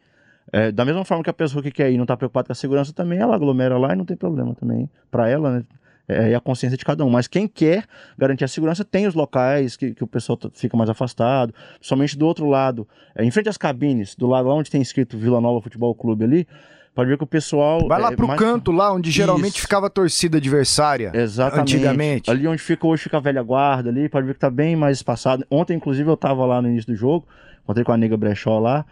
É, 0.52 0.72
da 0.72 0.86
mesma 0.86 1.04
forma 1.04 1.24
que 1.24 1.30
a 1.32 1.34
pessoa 1.34 1.64
que 1.64 1.72
quer 1.72 1.90
ir 1.92 1.96
não 1.98 2.04
está 2.04 2.16
preocupada 2.16 2.46
com 2.46 2.52
a 2.52 2.56
segurança 2.56 2.94
também, 2.94 3.18
ela 3.18 3.34
aglomera 3.34 3.76
lá 3.76 3.94
e 3.94 3.96
não 3.96 4.06
tem 4.06 4.16
problema 4.16 4.54
também. 4.54 4.88
Para 5.10 5.28
ela, 5.28 5.50
né? 5.58 5.64
É, 6.08 6.32
é 6.32 6.36
a 6.36 6.40
consciência 6.42 6.78
de 6.78 6.84
cada 6.84 7.06
um. 7.06 7.10
Mas 7.10 7.28
quem 7.28 7.48
quer 7.48 7.86
garantir 8.18 8.44
a 8.44 8.48
segurança 8.48 8.84
tem 8.84 9.08
os 9.08 9.14
locais 9.14 9.78
que, 9.78 9.94
que 9.94 10.04
o 10.04 10.08
pessoal 10.08 10.36
tá- 10.38 10.50
fica 10.54 10.76
mais 10.76 10.90
afastado. 10.90 11.54
Somente 11.80 12.18
do 12.18 12.26
outro 12.26 12.46
lado, 12.50 12.86
é, 13.16 13.24
em 13.24 13.32
frente 13.32 13.48
às 13.48 13.58
cabines, 13.58 14.14
do 14.16 14.28
lado 14.28 14.48
lá 14.50 14.54
onde 14.56 14.70
tem 14.70 14.82
escrito 14.82 15.18
Vila 15.18 15.40
Nova 15.40 15.62
Futebol 15.62 15.96
Clube 15.96 16.26
ali, 16.26 16.48
pode 16.94 17.10
ver 17.10 17.18
que 17.18 17.24
o 17.24 17.28
pessoal. 17.28 17.88
Vai 17.88 18.02
lá 18.02 18.12
é, 18.12 18.16
pro 18.18 18.28
mais- 18.28 18.38
canto 18.40 18.70
lá 18.72 18.94
onde 18.94 19.10
geralmente 19.12 19.54
Isso. 19.54 19.62
ficava 19.62 19.88
a 19.88 19.90
torcida 19.90 20.38
adversária. 20.40 21.10
Exatamente. 21.14 21.76
Antigamente. 21.76 22.30
Ali 22.30 22.48
onde 22.50 22.62
fica 22.62 22.86
hoje 22.86 23.04
fica 23.04 23.16
a 23.16 23.22
velha 23.22 23.42
guarda 23.42 23.90
ali, 23.90 24.10
pode 24.10 24.28
ver 24.28 24.34
que 24.34 24.40
tá 24.42 24.50
bem 24.50 24.76
mais 24.76 24.98
espaçado. 24.98 25.46
Ontem, 25.50 25.76
inclusive, 25.78 26.10
eu 26.10 26.18
tava 26.18 26.46
lá 26.46 26.62
no 26.62 26.68
início 26.68 26.92
do 26.92 26.98
jogo, 26.98 27.26
encontrei 27.64 27.86
com 27.86 27.94
a 27.94 27.98
nega 27.98 28.18
Brechó 28.18 28.60
lá, 28.60 28.86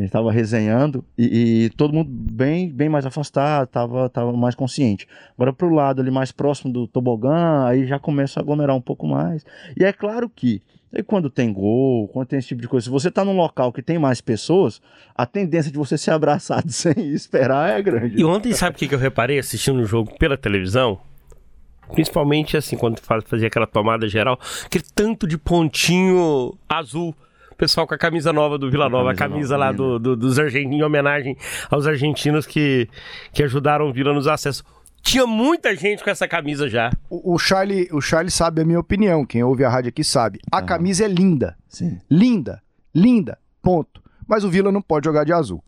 gente 0.00 0.10
tava 0.10 0.32
resenhando 0.32 1.04
e, 1.18 1.64
e 1.64 1.70
todo 1.70 1.92
mundo 1.92 2.08
bem, 2.10 2.70
bem 2.70 2.88
mais 2.88 3.04
afastado, 3.04 3.66
tava, 3.68 4.08
tava 4.08 4.32
mais 4.32 4.54
consciente. 4.54 5.06
Agora 5.36 5.52
pro 5.52 5.68
lado 5.74 6.00
ali 6.00 6.10
mais 6.10 6.32
próximo 6.32 6.72
do 6.72 6.86
tobogã, 6.86 7.64
aí 7.66 7.86
já 7.86 7.98
começa 7.98 8.40
a 8.40 8.42
aglomerar 8.42 8.74
um 8.74 8.80
pouco 8.80 9.06
mais. 9.06 9.44
E 9.78 9.84
é 9.84 9.92
claro 9.92 10.30
que 10.30 10.62
quando 11.06 11.30
tem 11.30 11.50
gol, 11.52 12.06
quando 12.08 12.26
tem 12.28 12.38
esse 12.38 12.48
tipo 12.48 12.60
de 12.60 12.68
coisa, 12.68 12.84
se 12.84 12.90
você 12.90 13.10
tá 13.10 13.24
num 13.24 13.36
local 13.36 13.72
que 13.72 13.82
tem 13.82 13.98
mais 13.98 14.20
pessoas, 14.20 14.80
a 15.14 15.24
tendência 15.26 15.70
de 15.72 15.78
você 15.78 15.96
ser 15.98 16.10
abraçado 16.10 16.70
sem 16.70 16.92
esperar 17.12 17.78
é 17.78 17.82
grande. 17.82 18.20
E 18.20 18.24
ontem, 18.24 18.52
sabe 18.52 18.76
o 18.76 18.78
que 18.78 18.94
eu 18.94 18.98
reparei 18.98 19.38
assistindo 19.38 19.78
o 19.80 19.86
jogo 19.86 20.16
pela 20.18 20.36
televisão? 20.36 20.98
Principalmente 21.92 22.56
assim, 22.56 22.76
quando 22.76 22.98
faz- 23.00 23.24
fazia 23.26 23.48
aquela 23.48 23.66
tomada 23.66 24.08
geral, 24.08 24.38
aquele 24.64 24.84
tanto 24.94 25.26
de 25.26 25.36
pontinho 25.36 26.54
azul. 26.68 27.14
Pessoal 27.62 27.86
com 27.86 27.94
a 27.94 27.98
camisa 27.98 28.32
nova 28.32 28.58
do 28.58 28.68
Vila 28.68 28.88
Nova, 28.88 29.12
a 29.12 29.14
camisa 29.14 29.54
camisa 29.54 29.56
nova, 29.56 29.66
lá 29.66 29.72
do, 29.72 29.96
do- 30.00 30.16
dos 30.16 30.36
argentinos, 30.36 30.74
em 30.78 30.82
homenagem 30.82 31.36
aos 31.70 31.86
argentinos 31.86 32.44
que, 32.44 32.88
que 33.32 33.40
ajudaram 33.40 33.88
o 33.88 33.92
Vila 33.92 34.12
nos 34.12 34.26
acessos. 34.26 34.64
Tinha 35.00 35.24
muita 35.28 35.72
gente 35.76 36.02
com 36.02 36.10
essa 36.10 36.26
camisa 36.26 36.68
já. 36.68 36.90
O, 37.08 37.34
o 37.34 37.38
Charlie, 37.38 37.88
o 37.92 38.00
Charlie 38.00 38.32
sabe 38.32 38.62
a 38.62 38.64
minha 38.64 38.80
opinião, 38.80 39.24
quem 39.24 39.44
ouve 39.44 39.64
a 39.64 39.68
rádio 39.70 39.90
aqui 39.90 40.02
sabe. 40.02 40.40
A 40.50 40.60
camisa 40.60 41.04
é 41.04 41.08
linda. 41.08 41.56
Sim. 41.68 42.00
Linda, 42.10 42.60
linda, 42.92 43.38
ponto. 43.62 44.02
Mas 44.26 44.42
o 44.42 44.50
Vila 44.50 44.72
não 44.72 44.82
pode 44.82 45.04
jogar 45.04 45.22
de 45.22 45.32
azul. 45.32 45.62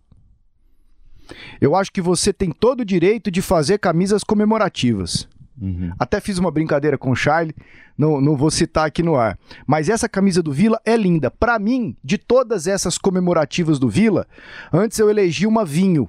Eu 1.60 1.76
acho 1.76 1.92
que 1.92 2.00
você 2.00 2.32
tem 2.32 2.50
todo 2.50 2.80
o 2.80 2.84
direito 2.84 3.30
de 3.30 3.40
fazer 3.40 3.78
camisas 3.78 4.24
comemorativas. 4.24 5.28
Uhum. 5.60 5.92
Até 5.98 6.20
fiz 6.20 6.38
uma 6.38 6.50
brincadeira 6.50 6.98
com 6.98 7.10
o 7.10 7.16
Charlie, 7.16 7.54
não, 7.96 8.20
não 8.20 8.36
vou 8.36 8.50
citar 8.50 8.86
aqui 8.86 9.02
no 9.02 9.16
ar. 9.16 9.38
Mas 9.66 9.88
essa 9.88 10.08
camisa 10.08 10.42
do 10.42 10.52
Vila 10.52 10.80
é 10.84 10.96
linda. 10.96 11.30
Pra 11.30 11.58
mim, 11.58 11.96
de 12.02 12.18
todas 12.18 12.66
essas 12.66 12.98
comemorativas 12.98 13.78
do 13.78 13.88
Vila, 13.88 14.26
antes 14.72 14.98
eu 14.98 15.08
elegi 15.08 15.46
uma 15.46 15.64
vinho. 15.64 16.08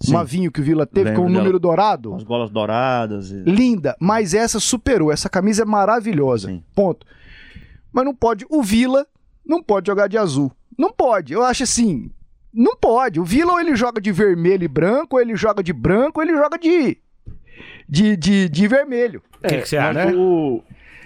Sim. 0.00 0.12
Uma 0.12 0.24
vinho 0.24 0.52
que 0.52 0.60
o 0.60 0.64
Vila 0.64 0.86
teve 0.86 1.08
Lembro 1.10 1.22
com 1.22 1.28
o 1.28 1.30
dela. 1.30 1.38
número 1.38 1.58
dourado. 1.58 2.14
As 2.14 2.22
golas 2.22 2.50
douradas. 2.50 3.30
E... 3.30 3.42
Linda, 3.44 3.96
mas 3.98 4.34
essa 4.34 4.60
superou. 4.60 5.10
Essa 5.10 5.28
camisa 5.28 5.62
é 5.62 5.64
maravilhosa. 5.64 6.48
Sim. 6.48 6.62
Ponto. 6.74 7.06
Mas 7.92 8.04
não 8.04 8.14
pode. 8.14 8.44
O 8.50 8.62
Vila 8.62 9.06
não 9.44 9.62
pode 9.62 9.86
jogar 9.86 10.06
de 10.06 10.18
azul. 10.18 10.52
Não 10.78 10.92
pode. 10.92 11.32
Eu 11.32 11.42
acho 11.42 11.62
assim. 11.62 12.10
Não 12.52 12.76
pode. 12.76 13.18
O 13.18 13.24
Vila 13.24 13.52
ou 13.52 13.60
ele 13.60 13.74
joga 13.74 14.00
de 14.00 14.12
vermelho 14.12 14.64
e 14.64 14.68
branco, 14.68 15.16
ou 15.16 15.22
ele 15.22 15.34
joga 15.34 15.62
de 15.62 15.72
branco, 15.72 16.20
ou 16.20 16.26
ele 16.26 16.36
joga 16.36 16.58
de. 16.58 16.98
De, 17.88 18.16
de, 18.16 18.48
de 18.48 18.68
vermelho. 18.68 19.22
O 19.42 19.48
que, 19.48 19.58
que 19.62 19.68
você 19.68 19.76
acha? 19.76 20.12
o- 20.16 20.62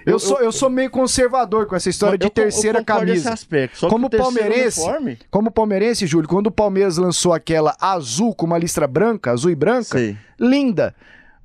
Eu, 0.06 0.18
sou, 0.18 0.38
eu 0.40 0.50
sou 0.50 0.70
meio 0.70 0.88
conservador 0.90 1.66
com 1.66 1.76
essa 1.76 1.90
história 1.90 2.16
de 2.16 2.24
eu- 2.24 2.28
eu 2.28 2.30
terceira 2.34 2.78
nesse 2.78 2.86
camisa. 2.86 3.32
aspecto. 3.32 3.76
Só 3.78 3.86
que 3.86 3.92
Como 3.92 4.08
palmeirense, 4.08 4.80
uniforme- 4.80 5.18
como 5.30 5.50
palmeirense, 5.50 6.06
Júlio, 6.06 6.26
quando 6.28 6.46
o 6.46 6.50
Palmeiras 6.50 6.96
lançou 6.96 7.34
aquela 7.34 7.76
azul 7.80 8.34
com 8.34 8.46
uma 8.46 8.56
listra 8.56 8.86
branca, 8.86 9.30
azul 9.30 9.50
e 9.50 9.54
branca, 9.54 9.98
Sei. 9.98 10.16
linda. 10.38 10.94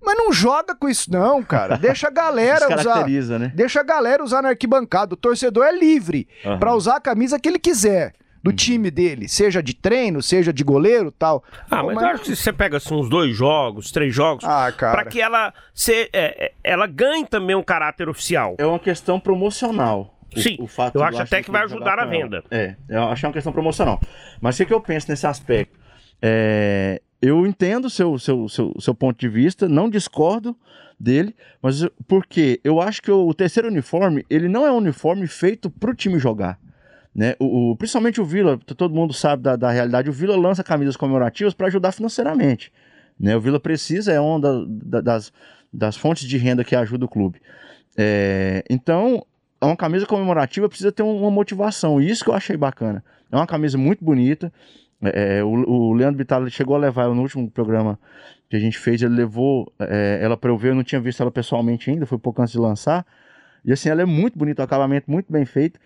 Mas 0.02 0.17
não 0.17 0.32
joga 0.32 0.74
com 0.76 0.88
isso, 0.88 1.12
não, 1.12 1.43
cara. 1.43 1.76
Deixa 1.82 2.08
a 2.08 2.12
galera 2.12 2.74
usar. 2.80 3.06
Né? 3.39 3.52
Deixa 3.54 3.80
a 3.82 3.84
galera 3.84 4.24
usar 4.24 4.41
na 4.41 4.50
arquibancada. 4.50 5.15
O 5.15 5.17
torcedor 5.17 5.65
é 5.65 5.71
livre 5.78 6.28
Aham. 6.45 6.60
pra 6.60 6.74
usar 6.76 6.95
a 6.98 7.02
camisa 7.02 7.38
que 7.39 7.50
ele 7.50 7.60
quiser. 7.60 8.13
Do 8.45 8.51
Uhum. 8.51 8.55
time 8.55 8.91
dele, 8.91 9.27
seja 9.27 9.63
de 9.63 9.73
treino, 9.73 10.21
seja 10.21 10.53
de 10.53 10.63
goleiro 10.63 11.10
tal. 11.12 11.43
Ah, 11.67 11.81
mas 11.81 11.97
eu 11.99 12.08
acho 12.10 12.23
que 12.25 12.36
você 12.36 12.53
pega 12.53 12.77
assim, 12.77 12.93
uns 12.93 13.10
dois 13.10 13.36
jogos, 13.36 13.89
três 13.91 14.13
jogos, 14.13 14.43
Ah, 14.45 14.71
pra 14.77 15.03
que 15.03 15.19
ela, 15.19 15.51
se, 15.73 15.91
é, 15.91 16.10
é, 16.13 16.51
ela 16.63 16.86
ganhe 16.86 17.25
também 17.25 17.55
um 17.55 17.63
caráter 17.63 18.08
oficial. 18.08 18.53
É 18.60 18.65
uma 18.67 18.77
questão 18.77 19.19
promocional. 19.19 20.15
O- 20.36 20.39
Sim, 20.39 20.58
o 20.60 20.67
fato 20.67 20.95
eu 20.99 21.03
acho 21.03 21.21
até 21.23 21.41
que 21.41 21.49
vai 21.49 21.63
ajudar 21.63 21.93
ela. 21.97 22.05
venda. 22.05 22.43
É, 22.51 22.75
eu 22.88 23.05
acho 23.05 23.21
que 23.21 23.25
é 23.25 23.29
uma 23.29 23.34
questão 23.34 23.51
promocional. 23.51 23.99
Mas 24.39 24.53
o 24.53 24.58
que, 24.60 24.65
que 24.67 24.73
eu 24.75 24.81
penso 24.81 25.10
nesse 25.10 25.25
aspecto? 25.25 25.79
É, 26.21 27.01
eu 27.21 27.47
entendo 27.47 27.86
o 27.86 27.89
seu, 27.89 28.17
seu, 28.19 28.47
seu, 28.47 28.73
seu 28.79 28.93
ponto 28.93 29.17
de 29.19 29.27
vista, 29.27 29.67
não 29.67 29.89
discordo 29.89 30.55
dele, 30.99 31.36
mas 31.63 31.84
porque 32.08 32.60
eu 32.63 32.79
acho 32.79 33.01
que 33.01 33.10
o, 33.12 33.27
o 33.27 33.34
terceiro 33.34 33.69
uniforme, 33.69 34.23
ele 34.29 34.47
não 34.47 34.67
é 34.67 34.71
um 34.71 34.77
uniforme 34.77 35.25
feito 35.25 35.67
pro 35.69 35.96
time 35.96 36.19
jogar. 36.19 36.60
Né? 37.15 37.33
O, 37.39 37.71
o- 37.71 37.75
principalmente 37.77 38.19
o 38.19 38.25
Vila, 38.25 38.57
todo 38.75 38.93
mundo 38.93 39.13
sabe 39.13 39.41
da, 39.43 39.55
da 39.55 39.71
realidade, 39.71 40.09
o 40.09 40.13
Vila 40.13 40.35
lança 40.35 40.63
camisas 40.63 40.97
comemorativas 40.97 41.53
para 41.53 41.67
ajudar 41.67 41.91
financeiramente. 41.93 42.71
Né? 43.17 43.35
O 43.35 43.39
Vila 43.39 43.59
precisa, 43.59 44.11
é 44.11 44.19
uma 44.19 44.39
da- 44.39 44.65
da- 44.67 45.01
das, 45.01 45.31
das 45.71 45.95
fontes 45.95 46.27
de 46.27 46.37
renda 46.37 46.63
que 46.63 46.75
ajuda 46.75 47.05
o 47.05 47.09
clube. 47.09 47.39
É, 47.97 48.63
então, 48.69 49.25
uma 49.61 49.77
camisa 49.77 50.05
comemorativa 50.05 50.67
precisa 50.67 50.91
ter 50.91 51.03
um- 51.03 51.17
uma 51.21 51.31
motivação, 51.31 52.01
isso 52.01 52.23
que 52.23 52.29
eu 52.29 52.33
achei 52.35 52.57
bacana. 52.57 53.03
É 53.31 53.35
uma 53.35 53.47
camisa 53.47 53.77
muito 53.77 54.03
bonita. 54.03 54.51
é, 55.01 55.43
o, 55.43 55.49
o 55.49 55.93
Leandro 55.93 56.17
Bittar 56.17 56.45
chegou 56.49 56.75
a 56.75 56.79
levar 56.79 57.03
ela 57.03 57.13
no 57.13 57.21
último 57.21 57.49
programa 57.51 57.99
que 58.49 58.55
a 58.55 58.59
gente 58.59 58.77
fez, 58.77 59.01
ele 59.01 59.13
levou 59.13 59.71
é, 59.79 60.19
ela 60.21 60.35
para 60.35 60.49
eu 60.49 60.57
ver, 60.57 60.69
eu 60.71 60.75
não 60.75 60.83
tinha 60.83 60.99
visto 61.01 61.21
ela 61.21 61.29
pessoalmente 61.31 61.89
ainda, 61.91 62.05
foi 62.05 62.17
pouco 62.17 62.41
antes 62.41 62.53
de 62.53 62.59
lançar. 62.59 63.05
E 63.63 63.71
assim, 63.71 63.89
ela 63.89 64.01
é 64.01 64.05
muito 64.05 64.37
bonita, 64.39 64.61
o 64.61 64.65
acabamento 64.65 65.09
muito 65.11 65.31
bem 65.31 65.45
feito. 65.45 65.79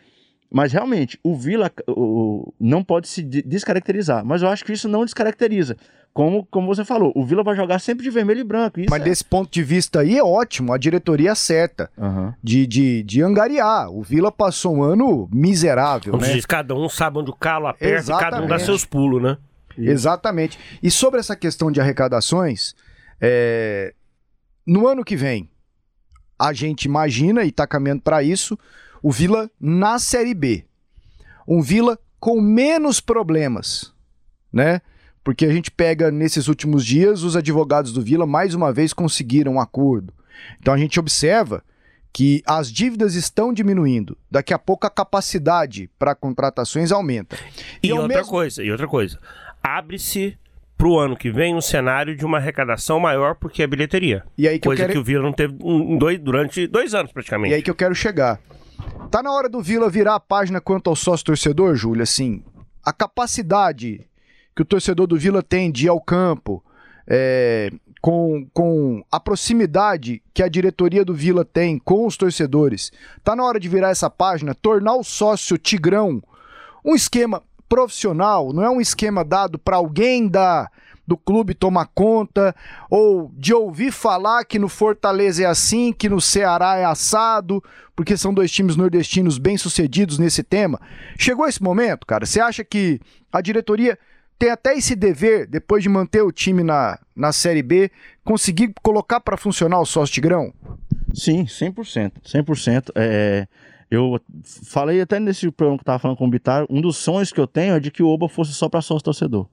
Mas 0.52 0.74
realmente, 0.74 1.20
o 1.24 1.36
Vila 1.36 1.72
o, 1.88 2.52
não 2.60 2.84
pode 2.84 3.08
se 3.08 3.22
de- 3.22 3.44
descaracterizar. 3.44 4.26
Mas 4.26 4.42
eu 4.42 4.50
acho 4.50 4.66
que 4.66 4.74
isso 4.74 4.90
não 4.90 5.06
descaracteriza. 5.06 5.78
Como, 6.12 6.44
como 6.48 6.66
você 6.68 6.84
falou, 6.84 7.14
o 7.16 7.24
Vila 7.24 7.44
vai 7.44 7.56
jogar 7.56 7.78
sempre 7.78 8.04
de 8.04 8.10
vermelho 8.10 8.40
e 8.40 8.44
branco. 8.44 8.80
Isso 8.80 8.90
Mas 8.90 9.02
é... 9.02 9.06
desse 9.06 9.24
ponto 9.24 9.52
de 9.52 9.62
vista 9.62 10.00
aí 10.00 10.18
é 10.18 10.24
ótimo, 10.24 10.74
a 10.74 10.78
diretoria 10.78 11.34
acerta 11.34 11.90
Aham. 11.96 12.34
de, 12.44 12.66
de, 12.66 13.04
de 13.04 13.22
angariar. 13.22 13.92
O 13.92 14.02
Vila 14.02 14.32
passou 14.32 14.78
um 14.78 14.82
ano 14.84 15.30
miserável, 15.32 16.18
né? 16.18 16.34
diz, 16.34 16.48
cada 16.48 16.74
um 16.74 16.90
sabe 16.90 17.20
onde 17.20 17.30
o 17.30 17.36
calo 17.36 17.68
aperta 17.68 18.12
e 18.12 18.20
cada 18.20 18.38
um 18.38 18.48
dá 18.48 18.56
Exatamente. 18.56 18.66
seus 18.66 18.86
pulos, 18.86 19.22
né? 19.22 19.38
Exatamente. 19.78 20.60
E 20.82 20.90
sobre 20.90 21.20
essa 21.20 21.36
questão 21.36 21.72
de 21.72 21.80
arrecadações, 21.80 22.74
é, 23.22 23.94
no 24.66 24.88
ano 24.88 25.06
que 25.06 25.16
vem, 25.16 25.50
a 26.38 26.52
gente 26.54 26.86
imagina 26.86 27.44
e 27.44 27.50
está 27.50 27.68
caminhando 27.68 28.02
para 28.02 28.24
isso, 28.24 28.58
o 29.02 29.12
Vila 29.12 29.50
na 29.60 30.00
Série 30.00 30.34
B. 30.34 30.66
Um 31.48 31.62
Vila 31.62 31.98
com 32.20 32.40
menos 32.42 33.00
problemas, 33.00 33.94
né? 34.52 34.82
Porque 35.24 35.46
a 35.46 35.52
gente 35.52 35.70
pega 35.72 36.10
nesses 36.12 36.48
últimos 36.48 36.86
dias, 36.86 37.24
os 37.24 37.36
advogados 37.36 37.92
do 37.94 38.02
Vila 38.02 38.26
mais 38.26 38.54
uma 38.54 38.72
vez 38.74 38.94
conseguiram 38.94 39.54
um 39.54 39.60
acordo. 39.62 40.14
Então 40.60 40.74
a 40.74 40.78
gente 40.78 41.00
observa 41.00 41.64
que 42.12 42.42
as 42.46 42.72
dívidas 42.72 43.14
estão 43.16 43.54
diminuindo. 43.54 44.18
Daqui 44.32 44.54
a 44.54 44.58
pouco 44.60 44.88
a 44.88 44.90
capacidade 44.90 45.90
para 46.00 46.16
contratações 46.16 46.92
aumenta. 46.92 47.38
E, 47.84 47.92
ao 47.92 48.00
outra 48.00 48.18
mesmo- 48.18 48.32
coisa, 48.32 48.64
e 48.64 48.72
outra 48.72 48.88
coisa. 48.88 49.20
Abre-se 49.62 50.38
pro 50.78 50.98
ano 50.98 51.16
que 51.16 51.30
vem 51.30 51.54
um 51.54 51.62
cenário 51.62 52.16
de 52.16 52.26
uma 52.26 52.38
arrecadação 52.38 53.00
maior 53.00 53.36
porque 53.36 53.62
é 53.62 53.68
bilheteria. 53.68 54.24
E 54.38 54.48
aí 54.48 54.58
que 54.58 54.68
eu 54.68 54.70
Coisa 54.70 54.84
quero 54.84 54.94
que 54.94 55.00
o 55.00 55.04
Vila 55.04 55.22
não 55.22 55.34
teve 55.34 55.54
em 55.62 55.98
dois- 55.98 56.20
durante 56.20 56.66
dois 56.68 56.94
anos, 56.94 57.12
E 57.12 57.14
praticamente. 57.14 57.54
aí 57.54 57.62
que 57.62 57.70
eu 57.70 57.76
quero 57.76 57.94
chegar. 57.94 58.40
Tá 59.10 59.24
na 59.24 59.32
hora 59.32 59.50
do 59.50 59.60
Vila 59.60 59.90
virar 59.90 60.16
a 60.16 60.20
página 60.20 60.62
quanto 60.62 60.88
ao 60.88 60.96
sócio 60.96 61.26
torcedor, 61.26 61.76
Júlio, 61.76 62.04
assim, 62.04 62.44
a 62.86 62.94
capacidade 62.94 64.08
que 64.56 64.62
o 64.62 64.66
torcedor 64.66 65.08
do 65.08 65.18
Vila 65.18 65.42
tem 65.42 65.72
de 65.72 65.86
ir 65.86 65.90
ao 65.90 66.00
campo, 66.00 66.64
é, 67.08 67.72
com, 68.00 68.48
com 68.54 69.04
a 69.12 69.20
proximidade 69.20 70.22
que 70.32 70.44
a 70.44 70.48
diretoria 70.48 71.04
do 71.04 71.16
Vila 71.16 71.44
tem 71.44 71.80
com 71.80 72.06
os 72.06 72.18
torcedores. 72.18 72.92
Tá 73.24 73.36
na 73.36 73.44
hora 73.44 73.60
de 73.60 73.68
virar 73.68 73.90
essa 73.90 74.12
página, 74.12 74.54
tornar 74.54 74.94
o 74.94 75.04
sócio 75.04 75.58
Tigrão 75.58 76.22
um 76.86 76.94
esquema 76.94 77.42
profissional, 77.68 78.54
não 78.54 78.64
é 78.64 78.70
um 78.70 78.80
esquema 78.80 79.26
dado 79.26 79.58
para 79.58 79.78
alguém 79.78 80.28
da 80.28 80.70
do 81.10 81.18
clube 81.18 81.56
tomar 81.56 81.88
conta 81.88 82.56
ou 82.90 83.32
de 83.36 83.52
ouvir 83.52 83.92
falar 83.92 84.46
que 84.46 84.60
no 84.60 84.70
Fortaleza 84.70 85.44
é 85.44 85.46
assim, 85.48 85.92
que 85.92 86.08
no 86.08 86.22
Ceará 86.22 86.78
é 86.78 86.86
assado, 86.86 87.62
porque 87.96 88.16
são 88.16 88.32
dois 88.32 88.52
times 88.52 88.76
nordestinos 88.76 89.40
bem-sucedidos 89.40 90.20
nesse 90.20 90.44
tema. 90.44 90.80
Chegou 91.18 91.48
esse 91.48 91.62
momento, 91.62 92.06
cara? 92.06 92.28
Você 92.28 92.40
acha 92.40 92.64
que 92.64 93.02
a 93.34 93.42
diretoria 93.42 93.98
tem 94.38 94.52
até 94.52 94.78
esse 94.78 94.96
dever, 94.96 95.48
depois 95.48 95.82
de 95.82 95.90
manter 95.90 96.22
o 96.22 96.32
time 96.32 96.64
na, 96.64 96.98
na 97.16 97.34
Série 97.34 97.64
B, 97.64 97.92
conseguir 98.24 98.72
colocar 98.84 99.20
para 99.20 99.36
funcionar 99.36 99.80
o 99.80 99.86
sócio 99.86 100.14
Tigrão? 100.14 100.54
Sim, 101.14 101.46
100%. 101.46 102.12
100%. 102.24 102.92
É, 102.96 103.48
eu 103.90 104.22
falei 104.68 105.02
até 105.02 105.20
nesse 105.20 105.50
programa 105.50 105.80
que 105.80 105.82
eu 105.82 105.86
tava 105.86 106.00
falando 106.00 106.18
com 106.18 106.28
o 106.28 106.30
Bitar, 106.30 106.66
um 106.70 106.80
dos 106.80 106.98
sonhos 106.98 107.34
que 107.34 107.40
eu 107.40 107.48
tenho 107.48 107.74
é 107.74 107.80
de 107.80 107.90
que 107.90 108.04
o 108.04 108.08
Oba 108.08 108.30
fosse 108.30 108.54
só 108.54 108.70
para 108.70 108.82
sócio 108.82 109.04
torcedor. 109.04 109.48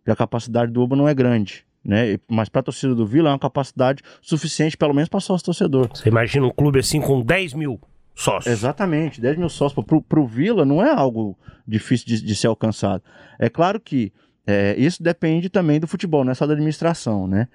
Porque 0.00 0.10
a 0.10 0.16
capacidade 0.16 0.72
do 0.72 0.82
Oba 0.82 0.96
não 0.96 1.06
é 1.08 1.14
grande, 1.14 1.64
né? 1.84 2.18
Mas 2.28 2.48
para 2.48 2.60
a 2.60 2.64
torcida 2.64 2.94
do 2.94 3.06
Vila 3.06 3.28
é 3.28 3.32
uma 3.32 3.38
capacidade 3.38 4.02
suficiente, 4.20 4.76
pelo 4.76 4.94
menos 4.94 5.08
para 5.08 5.20
sócio 5.20 5.44
torcedor. 5.44 5.88
Você 5.94 6.08
imagina 6.08 6.46
um 6.46 6.50
clube 6.50 6.78
assim 6.80 7.00
com 7.00 7.20
10 7.20 7.54
mil 7.54 7.80
sócios. 8.14 8.52
Exatamente, 8.52 9.20
10 9.20 9.36
mil 9.38 9.48
sócios 9.48 9.84
pro, 9.84 10.00
pro 10.02 10.26
Vila 10.26 10.64
não 10.64 10.82
é 10.84 10.90
algo 10.92 11.38
difícil 11.66 12.06
de, 12.06 12.22
de 12.24 12.34
ser 12.34 12.46
alcançado. 12.48 13.02
É 13.38 13.48
claro 13.48 13.78
que 13.78 14.12
é, 14.46 14.74
isso 14.78 15.02
depende 15.02 15.48
também 15.48 15.78
do 15.78 15.86
futebol, 15.86 16.24
não 16.24 16.32
é 16.32 16.34
só 16.34 16.46
da 16.46 16.54
administração, 16.54 17.26
né? 17.28 17.46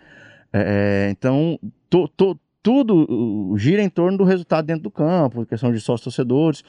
É, 0.53 1.07
então, 1.11 1.59
to- 1.89 2.07
to- 2.15 2.39
tudo 2.63 3.05
uh, 3.53 3.57
gira 3.57 3.81
em 3.83 3.89
torno 3.89 4.17
do 4.17 4.23
resultado 4.23 4.65
dentro 4.65 4.83
do 4.83 4.91
campo, 4.91 5.45
questão 5.45 5.71
de 5.71 5.79
sócios 5.79 6.03
torcedores. 6.05 6.63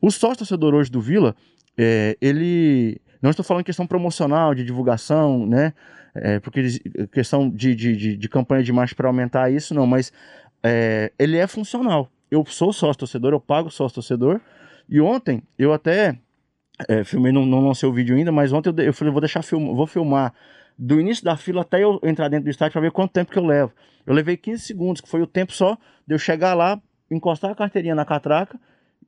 O 0.00 0.10
sócio 0.10 0.38
torcedor 0.38 0.72
hoje 0.74 0.90
do 0.90 1.00
Vila, 1.00 1.34
é, 1.76 2.16
ele. 2.20 3.00
Não 3.22 3.30
estou 3.30 3.44
falando 3.44 3.64
questão 3.64 3.86
promocional, 3.86 4.54
de 4.54 4.64
divulgação, 4.64 5.46
né? 5.46 5.72
É, 6.14 6.40
porque 6.40 6.60
eles- 6.60 6.80
questão 7.12 7.48
de, 7.48 7.74
de, 7.74 7.96
de, 7.96 8.16
de 8.16 8.28
campanha 8.28 8.62
de 8.62 8.72
marketing 8.72 8.96
para 8.96 9.08
aumentar 9.08 9.50
isso, 9.50 9.74
não, 9.74 9.86
mas 9.86 10.12
é, 10.62 11.12
ele 11.18 11.38
é 11.38 11.46
funcional. 11.46 12.10
Eu 12.30 12.44
sou 12.46 12.72
sócio 12.72 12.98
torcedor, 12.98 13.32
eu 13.32 13.40
pago 13.40 13.70
sócio 13.70 13.94
torcedor. 13.94 14.40
E 14.88 15.00
ontem 15.00 15.42
eu 15.58 15.72
até 15.72 16.18
é, 16.88 17.04
filmei, 17.04 17.32
não, 17.32 17.46
não 17.46 17.60
lancei 17.66 17.88
o 17.88 17.92
vídeo 17.92 18.16
ainda, 18.16 18.32
mas 18.32 18.52
ontem 18.52 18.70
eu, 18.70 18.84
eu 18.86 18.92
falei, 18.92 19.12
vou 19.12 19.20
deixar 19.20 19.42
film, 19.42 19.74
vou 19.74 19.86
filmar 19.86 20.34
do 20.78 20.98
início 21.00 21.24
da 21.24 21.36
fila 21.36 21.62
até 21.62 21.82
eu 21.84 22.00
entrar 22.02 22.28
dentro 22.28 22.44
do 22.44 22.50
estádio 22.50 22.72
para 22.72 22.80
ver 22.80 22.90
quanto 22.90 23.12
tempo 23.12 23.30
que 23.30 23.38
eu 23.38 23.44
levo. 23.46 23.72
Eu 24.04 24.14
levei 24.14 24.36
15 24.36 24.62
segundos, 24.62 25.00
que 25.00 25.08
foi 25.08 25.22
o 25.22 25.26
tempo 25.26 25.52
só 25.52 25.76
de 26.06 26.14
eu 26.14 26.18
chegar 26.18 26.54
lá, 26.54 26.80
encostar 27.10 27.50
a 27.50 27.54
carteirinha 27.54 27.94
na 27.94 28.04
catraca, 28.04 28.58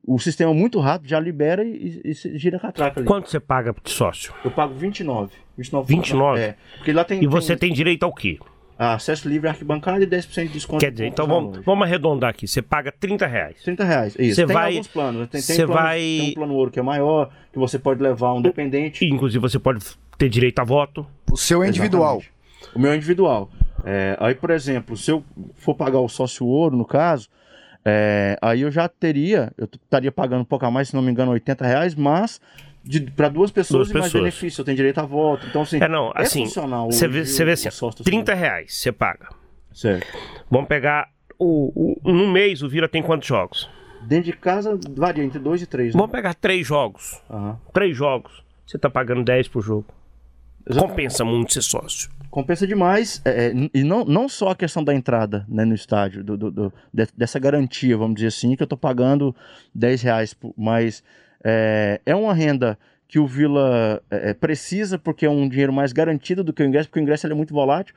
o 0.07 0.19
sistema 0.19 0.53
muito 0.53 0.79
rápido, 0.79 1.09
já 1.09 1.19
libera 1.19 1.63
e, 1.63 2.01
e- 2.05 2.11
e 2.11 2.37
gira 2.37 2.57
a 2.57 2.59
catraca 2.59 2.99
ali. 2.99 3.07
Quanto 3.07 3.29
você 3.29 3.39
paga 3.39 3.73
de 3.83 3.89
sócio? 3.91 4.33
Eu 4.43 4.51
pago 4.51 4.73
29. 4.73 5.31
29? 5.57 5.87
29? 5.87 6.39
É. 6.41 6.55
Porque 6.77 6.91
lá 6.93 7.03
tem, 7.03 7.23
E 7.23 7.27
você 7.27 7.55
tem 7.55 7.69
tem 7.69 7.73
direito 7.75 8.03
ao 8.03 8.13
quê? 8.13 8.37
acesso 8.77 9.29
livre 9.29 9.47
à 9.47 9.51
arquibancada 9.51 10.03
e 10.03 10.07
10% 10.07 10.47
de 10.47 10.53
desconto. 10.53 10.79
Quer 10.83 10.91
dizer, 10.91 11.05
então 11.07 11.23
os 11.25 11.31
vamos, 11.31 11.59
vamos 11.65 11.85
arredondar 11.87 12.31
aqui. 12.31 12.45
Você 12.45 12.61
paga 12.61 12.91
30 12.91 13.25
reais. 13.25 13.55
30 13.63 13.83
reais, 13.85 14.15
isso. 14.19 14.35
Você 14.35 14.45
tem 14.45 14.53
vai- 14.53 14.71
alguns 14.73 14.87
planos. 14.89 15.21
Tem, 15.29 15.41
tem, 15.41 15.55
você 15.55 15.65
plano, 15.65 15.81
vai- 15.81 15.99
tem 15.99 16.29
um 16.31 16.33
plano 16.33 16.53
ouro 16.55 16.69
que 16.71 16.79
é 16.79 16.81
maior, 16.83 17.29
que 17.53 17.57
você 17.57 17.79
pode 17.79 18.03
levar 18.03 18.33
um 18.33 18.41
dependente. 18.41 19.05
E, 19.05 19.09
inclusive, 19.09 19.39
você 19.41 19.57
pode 19.57 19.79
ter 20.17 20.27
direito 20.27 20.59
a 20.59 20.65
voto. 20.65 21.07
O 21.31 21.37
seu 21.37 21.63
é 21.63 21.69
individual. 21.69 22.17
Exatamente. 22.17 22.75
O 22.75 22.79
meu 22.79 22.91
é 22.91 22.95
individual. 22.97 23.49
É, 23.85 24.17
aí, 24.19 24.35
por 24.35 24.49
exemplo, 24.49 24.97
se 24.97 25.09
eu 25.09 25.23
for 25.55 25.73
pagar 25.73 25.99
o 25.99 26.09
sócio 26.09 26.45
ouro, 26.45 26.75
no 26.75 26.83
caso, 26.85 27.29
é, 27.85 28.37
aí 28.41 28.61
eu 28.61 28.71
já 28.71 28.89
teria, 28.89 29.53
eu 29.57 29.65
estaria 29.65 30.11
pagando 30.11 30.41
um 30.41 30.45
pouco 30.45 30.65
a 30.65 30.71
mais, 30.71 30.89
se 30.89 30.95
não 30.95 31.01
me 31.03 31.11
engano, 31.11 31.31
80 31.31 31.65
reais, 31.65 31.93
mas 31.95 32.41
para 33.15 33.29
duas 33.29 33.51
pessoas 33.51 33.87
Duas 33.87 33.89
e 33.89 33.93
mais 33.93 34.05
pessoas. 34.05 34.23
benefício, 34.23 34.61
eu 34.61 34.65
tenho 34.65 34.75
direito 34.77 34.99
a 34.99 35.03
voto. 35.05 35.45
Então, 35.47 35.61
assim, 35.61 35.77
É, 35.81 35.87
não, 35.87 36.11
assim, 36.15 36.45
funcional 36.45 36.91
Você 36.91 37.07
vê, 37.07 37.23
vê 37.23 37.51
assim, 37.51 37.67
ó, 37.67 37.71
sócio 37.71 38.03
30 38.03 38.33
reais 38.33 38.75
você 38.75 38.91
paga. 38.91 39.29
Certo. 39.73 40.07
Vamos 40.49 40.67
pegar. 40.67 41.09
O, 41.37 41.97
o, 42.03 42.11
no 42.13 42.31
mês, 42.31 42.61
o 42.61 42.69
Vila 42.69 42.87
tem 42.87 43.03
quantos 43.03 43.27
jogos? 43.27 43.69
Dentro 44.03 44.31
de 44.31 44.37
casa, 44.37 44.79
varia 44.95 45.23
entre 45.23 45.37
2 45.39 45.63
e 45.63 45.65
3. 45.65 45.93
Né? 45.93 45.99
Vamos 45.99 46.11
pegar 46.11 46.33
três 46.33 46.65
jogos. 46.65 47.21
Aham. 47.29 47.59
Três 47.73 47.97
jogos. 47.97 48.43
Você 48.65 48.77
tá 48.77 48.89
pagando 48.89 49.23
10 49.23 49.47
por 49.49 49.61
jogo. 49.61 49.85
Exatamente. 50.67 50.89
Compensa 50.91 51.25
muito 51.25 51.53
ser 51.53 51.61
sócio. 51.61 52.09
Compensa 52.35 52.67
demais, 52.67 53.21
é, 53.23 53.47
é, 53.47 53.53
e 53.73 53.81
não, 53.81 54.03
não 54.03 54.27
só 54.27 54.49
a 54.49 54.55
questão 54.55 54.83
da 54.83 54.93
entrada 54.93 55.45
né, 55.47 55.63
no 55.63 55.73
estádio, 55.73 56.21
do, 56.21 56.35
do- 56.35 56.51
do- 56.51 56.73
de- 56.93 57.07
dessa 57.15 57.39
garantia, 57.39 57.95
vamos 57.97 58.15
dizer 58.15 58.27
assim, 58.27 58.57
que 58.57 58.61
eu 58.63 58.67
tô 58.67 58.75
pagando 58.75 59.33
10 59.73 60.01
reais, 60.01 60.35
mas 60.57 61.01
é, 61.41 62.01
é 62.05 62.13
uma 62.13 62.33
renda 62.33 62.77
que 63.07 63.19
o 63.19 63.25
Vila 63.25 64.01
é, 64.11 64.31
é, 64.31 64.33
precisa, 64.33 64.99
porque 64.99 65.25
é 65.25 65.29
um 65.29 65.47
dinheiro 65.47 65.71
mais 65.71 65.93
garantido 65.93 66.43
do 66.43 66.51
que 66.51 66.61
o 66.61 66.65
ingresso, 66.65 66.89
porque 66.89 66.99
o 66.99 67.03
ingresso 67.03 67.25
ele 67.25 67.33
é 67.33 67.37
muito 67.37 67.53
volátil. 67.53 67.95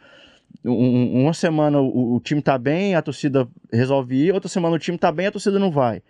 Um- 0.64 0.70
um- 0.72 1.22
uma 1.24 1.34
semana 1.34 1.80
o, 1.80 2.14
o 2.14 2.20
time 2.20 2.40
tá 2.40 2.56
bem, 2.56 2.94
a 2.94 3.02
torcida 3.02 3.48
resolve 3.72 4.14
ir, 4.26 4.32
outra 4.32 4.48
semana 4.48 4.76
o 4.76 4.78
time 4.78 4.96
tá 4.96 5.10
bem, 5.10 5.26
a 5.26 5.32
torcida 5.32 5.58
não 5.58 5.72
vai. 5.72 6.00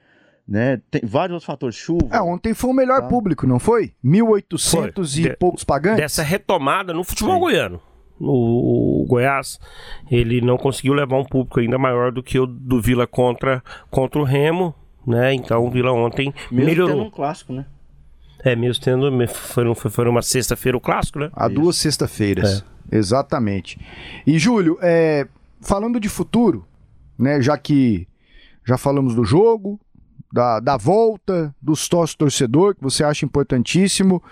Né? 0.47 0.83
Tem 0.91 1.01
vários 1.03 1.33
outros 1.33 1.47
fatores, 1.47 1.77
chuva. 1.77 2.09
É, 2.15 2.21
ontem 2.21 2.53
foi 2.53 2.69
o 2.69 2.75
melhor 2.75 3.01
Tá. 3.01 3.09
público, 3.09 3.47
não 3.47 3.59
foi? 3.59 3.95
1.800 4.05 4.71
Foi. 4.71 5.21
e 5.21 5.23
De- 5.31 5.37
poucos 5.39 5.65
pagantes? 5.65 6.01
Dessa 6.03 6.23
retomada 6.23 6.93
no 6.93 7.03
futebol 7.03 7.39
goiano. 7.41 7.81
O, 8.21 9.03
o 9.03 9.07
Goiás, 9.07 9.59
ele 10.11 10.41
não 10.41 10.57
conseguiu 10.57 10.93
levar 10.95 11.17
um 11.19 11.25
público 11.25 11.61
ainda 11.61 11.79
maior 11.79 12.11
do 12.13 12.23
que 12.23 12.39
o 12.39 12.47
do 12.47 12.81
Vila 12.81 13.07
contra, 13.07 13.63
contra 13.91 14.21
o 14.21 14.25
Remo, 14.25 14.75
né? 15.07 15.35
Então 15.35 15.65
o 15.65 15.71
Vila 15.71 15.93
ontem 15.93 16.33
mesmo 16.51 16.67
melhorou. 16.67 16.97
tendo 16.97 17.07
um 17.07 17.11
clássico, 17.11 17.53
né? 17.53 17.67
É, 18.45 18.55
mesmo 18.55 18.83
tendo. 18.83 19.11
me- 19.11 19.27
Foi, 19.27 19.65
foi, 19.75 20.09
uma 20.09 20.23
sexta-feira 20.23 20.77
o 20.77 20.81
clássico, 20.81 21.19
né? 21.19 21.31
Há 21.33 21.49
duas 21.49 21.77
sexta-feiras. 21.77 22.65
Exatamente. 22.91 23.79
E, 24.27 24.39
Júlio, 24.39 24.79
é, 24.81 25.27
falando 25.61 25.99
de 26.01 26.09
futuro, 26.09 26.65
né, 27.19 27.41
já 27.43 27.57
que 27.59 28.07
já 28.65 28.79
falamos 28.79 29.15
do 29.15 29.25
jogo, 29.25 29.81
da, 30.33 30.61
da 30.61 30.77
volta, 30.77 31.55
do 31.61 31.75
sócio 31.75 32.17
torcedor, 32.19 32.75
que 32.75 32.83
você 32.83 33.03
acha 33.03 33.25
importantíssimo, 33.25 34.23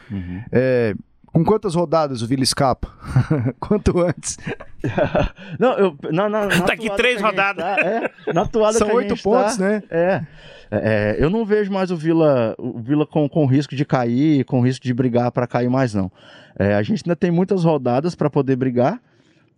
é, 0.52 0.94
com 1.36 1.44
quantas 1.44 1.74
rodadas 1.74 2.22
o 2.22 2.26
Vila 2.26 2.42
escapa? 2.42 2.90
Quanto 3.60 4.00
antes? 4.00 4.38
Não, 5.60 5.72
eu, 5.74 5.98
na, 6.10 6.30
na, 6.30 6.46
na 6.46 6.64
Daqui 6.64 6.86
toada 6.86 6.96
três 6.96 7.20
rodadas. 7.20 7.62
tá, 7.62 7.76
é, 7.78 8.32
na 8.32 8.46
toada 8.46 8.78
São 8.78 8.90
oito 8.94 9.10
gente 9.10 9.22
pontos, 9.22 9.58
tá, 9.58 9.62
né? 9.62 9.82
É. 9.90 10.26
É, 10.70 11.16
eu 11.18 11.28
não 11.28 11.44
vejo 11.44 11.70
mais 11.70 11.90
o 11.90 11.96
Vila, 11.96 12.54
o 12.58 12.80
Vila 12.80 13.06
com, 13.06 13.28
com 13.28 13.44
risco 13.44 13.76
de 13.76 13.84
cair, 13.84 14.44
com 14.46 14.60
risco 14.62 14.84
de 14.84 14.94
brigar 14.94 15.30
para 15.30 15.46
cair 15.46 15.68
mais, 15.68 15.92
não. 15.92 16.10
É, 16.58 16.74
a 16.74 16.82
gente 16.82 17.02
ainda 17.04 17.14
tem 17.14 17.30
muitas 17.30 17.64
rodadas 17.64 18.14
para 18.14 18.30
poder 18.30 18.56
brigar. 18.56 19.00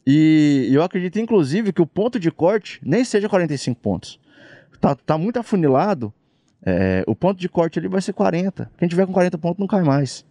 E 0.05 0.69
eu 0.73 0.83
acredito, 0.83 1.19
inclusive, 1.21 1.73
que 1.73 1.81
o 1.81 1.87
ponto 1.87 2.19
de 2.19 2.31
corte 2.31 2.81
nem 2.83 3.05
seja 3.05 3.29
45 3.29 3.81
pontos. 3.81 4.21
Tá, 4.81 4.97
tá 4.97 5.17
muito 5.17 5.39
afunilado. 5.39 6.13
É, 6.67 7.05
o 7.07 7.15
ponto 7.15 7.39
de 7.39 7.49
corte 7.49 7.79
ali 7.79 7.87
vai 7.87 8.03
ser 8.03 8.13
40. 8.13 8.69
Quem 8.77 8.89
tiver 8.89 9.07
com 9.07 9.13
40 9.13 9.39
pontos 9.39 9.61
não 9.61 9.67
cai 9.69 9.83
mais. 9.83 10.27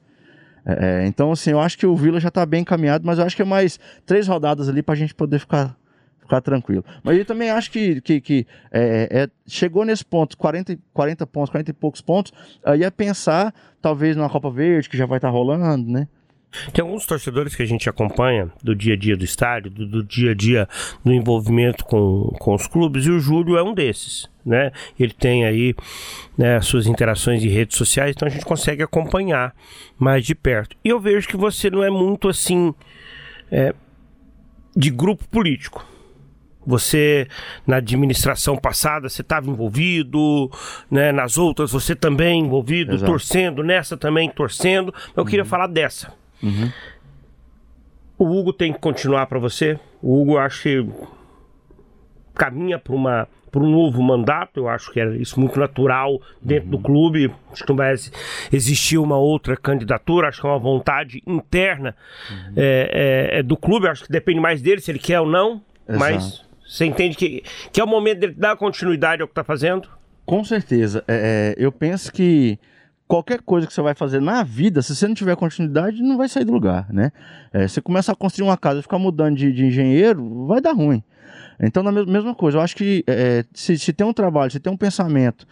É, 0.68 1.04
é, 1.04 1.08
então, 1.08 1.32
assim, 1.32 1.52
eu 1.52 1.62
acho 1.62 1.78
que 1.78 1.86
o 1.86 1.96
Vila 1.96 2.20
já 2.20 2.28
está 2.28 2.46
bem 2.46 2.62
encaminhado, 2.62 3.06
mas 3.06 3.18
eu 3.18 3.26
acho 3.26 3.36
que 3.36 3.42
é 3.42 3.46
mais 3.46 3.80
três 4.06 4.28
rodadas 4.28 4.68
ali 4.68 4.84
para 4.84 4.94
a 4.94 4.98
gente 4.98 5.16
poder 5.16 5.40
ficar, 5.40 5.78
ficar 6.20 6.42
tranquilo. 6.42 6.84
Mas 7.02 7.18
eu 7.18 7.24
também 7.24 7.50
acho 7.50 7.72
que, 7.72 8.02
que, 8.02 8.20
que 8.20 8.48
é, 8.70 9.08
é, 9.10 9.30
chegou 9.48 9.86
nesse 9.86 10.04
ponto, 10.04 10.38
40, 10.38 10.78
40 10.94 11.26
pontos, 11.26 11.50
40 11.52 11.72
e 11.72 11.74
poucos 11.74 12.02
pontos, 12.02 12.34
aí 12.66 12.84
é 12.84 12.92
pensar, 12.92 13.54
talvez, 13.82 14.18
numa 14.18 14.30
Copa 14.30 14.52
Verde, 14.52 14.90
que 14.90 14.98
já 14.98 15.06
vai 15.06 15.20
estar 15.20 15.30
tá 15.30 15.32
rolando, 15.32 15.90
né? 15.90 16.06
Tem 16.74 16.84
alguns 16.84 17.06
torcedores 17.06 17.56
que 17.56 17.64
a 17.64 17.66
gente 17.66 17.90
acompanha 17.90 18.52
do 18.64 18.76
dia 18.76 18.94
a 18.94 18.98
dia 18.98 19.18
do 19.18 19.24
estádio, 19.24 19.72
do, 19.72 19.86
do 19.86 20.04
dia 20.04 20.32
a 20.32 20.36
dia 20.36 20.68
do 21.04 21.14
envolvimento 21.14 21.86
com, 21.86 22.36
com 22.40 22.54
os 22.54 22.68
clubes, 22.68 23.06
e 23.06 23.12
o 23.12 23.20
Júlio 23.20 23.58
é 23.58 23.64
um 23.64 23.74
desses. 23.74 24.30
Né? 24.46 24.72
Ele 24.98 25.14
tem 25.14 25.46
aí 25.46 25.76
né, 26.38 26.62
suas 26.62 26.88
interações 26.88 27.44
em 27.44 27.50
redes 27.50 27.78
sociais, 27.78 28.14
então 28.16 28.28
a 28.28 28.32
gente 28.32 28.46
consegue 28.46 28.82
acompanhar 28.82 29.54
mais 30.00 30.26
de 30.26 30.34
perto. 30.34 30.76
E 30.86 30.90
eu 30.90 31.00
vejo 31.00 31.28
que 31.28 31.36
você 31.36 31.70
não 31.70 31.84
é 31.84 31.90
muito 31.90 32.30
assim 32.30 32.74
é, 33.52 33.74
de 34.76 34.90
grupo 34.90 35.28
político. 35.28 35.86
Você, 36.66 37.28
na 37.66 37.78
administração 37.78 38.58
passada, 38.58 39.08
você 39.08 39.22
estava 39.22 39.50
envolvido, 39.50 40.52
né? 40.92 41.14
nas 41.14 41.38
outras 41.38 41.72
você 41.72 41.96
também 41.96 42.42
envolvido, 42.42 42.94
Exato. 42.94 43.10
torcendo, 43.10 43.64
nessa 43.64 43.96
também 43.96 44.30
torcendo. 44.30 44.94
Eu 45.16 45.24
uhum. 45.24 45.30
queria 45.30 45.46
falar 45.46 45.68
dessa. 45.68 46.14
Uhum. 46.42 46.72
O 48.18 48.26
Hugo 48.26 48.52
tem 48.52 48.74
que 48.74 48.80
continuar 48.80 49.28
para 49.28 49.40
você. 49.40 49.80
O 50.02 50.22
Hugo 50.22 50.38
acho 50.38 50.64
que 50.64 50.90
caminha 52.34 52.80
para 52.80 52.94
uma 52.94 53.28
para 53.52 53.62
um 53.62 53.72
novo 53.72 54.02
mandato. 54.02 54.60
Eu 54.60 54.68
acho 54.68 54.92
que 54.92 55.00
é 55.00 55.08
isso 55.16 55.40
muito 55.40 55.60
natural 55.60 56.22
dentro 56.42 56.66
uhum. 56.66 56.72
do 56.72 56.80
clube. 56.80 57.32
Acho 57.52 57.64
que 57.64 57.70
não 57.70 57.78
vai 57.78 57.96
existir 58.52 58.98
uma 58.98 59.18
outra 59.18 59.56
candidatura. 59.56 60.28
Acho 60.28 60.42
que 60.42 60.48
é 60.48 60.50
uma 60.50 60.60
vontade 60.60 61.22
interna 61.26 61.96
uhum. 62.30 62.54
é, 62.56 63.30
é, 63.34 63.40
é, 63.40 63.44
do 63.44 63.58
clube. 63.58 63.88
Acho 63.88 64.04
que 64.04 64.12
depende 64.12 64.40
mais 64.40 64.62
dele 64.62 64.82
se 64.82 64.92
ele 64.92 65.00
quer 65.00 65.20
ou 65.20 65.28
não. 65.28 65.62
Exato. 65.88 66.00
Mas 66.00 66.46
você 66.68 66.86
entende 66.86 67.16
que, 67.16 67.44
que 67.72 67.80
é 67.80 67.84
o 67.84 67.88
momento 67.88 68.20
dele 68.20 68.34
dar 68.36 68.56
continuidade 68.58 69.22
ao 69.22 69.28
que 69.28 69.32
está 69.32 69.44
fazendo? 69.44 69.90
Com 70.26 70.44
certeza. 70.44 71.04
É, 71.08 71.56
é, 71.58 71.64
eu 71.64 71.72
penso 71.72 72.12
que 72.12 72.60
qualquer 73.08 73.42
coisa 73.42 73.66
que 73.66 73.74
você 73.74 73.82
vai 73.82 73.96
fazer 73.96 74.22
na 74.22 74.44
vida, 74.44 74.82
se 74.82 74.96
você 74.96 75.08
não 75.08 75.16
tiver 75.16 75.36
continuidade, 75.36 76.04
não 76.04 76.18
vai 76.18 76.28
sair 76.28 76.46
do 76.46 76.52
lugar, 76.52 76.92
né? 76.92 77.12
É, 77.54 77.68
você 77.68 77.82
começa 77.82 78.12
a 78.12 78.16
construir 78.16 78.48
uma 78.48 78.58
casa 78.58 78.82
ficar 78.82 79.00
mudando 79.00 79.38
de, 79.38 79.52
de, 79.52 79.66
engenheiro, 79.66 80.46
vai 80.46 80.60
dar 80.60 80.74
ruim. 80.74 81.02
Então, 81.60 81.82
na 81.82 81.92
mesma 81.92 82.36
coisa, 82.36 82.58
eu 82.58 82.62
acho 82.62 82.76
que 82.76 83.04
é, 83.08 83.44
se, 83.54 83.78
se 83.78 83.94
tem 83.94 84.06
um 84.06 84.14
trabalho, 84.14 84.52
se 84.52 84.60
tem 84.60 84.72
um 84.72 84.78
pensamento 84.78 85.48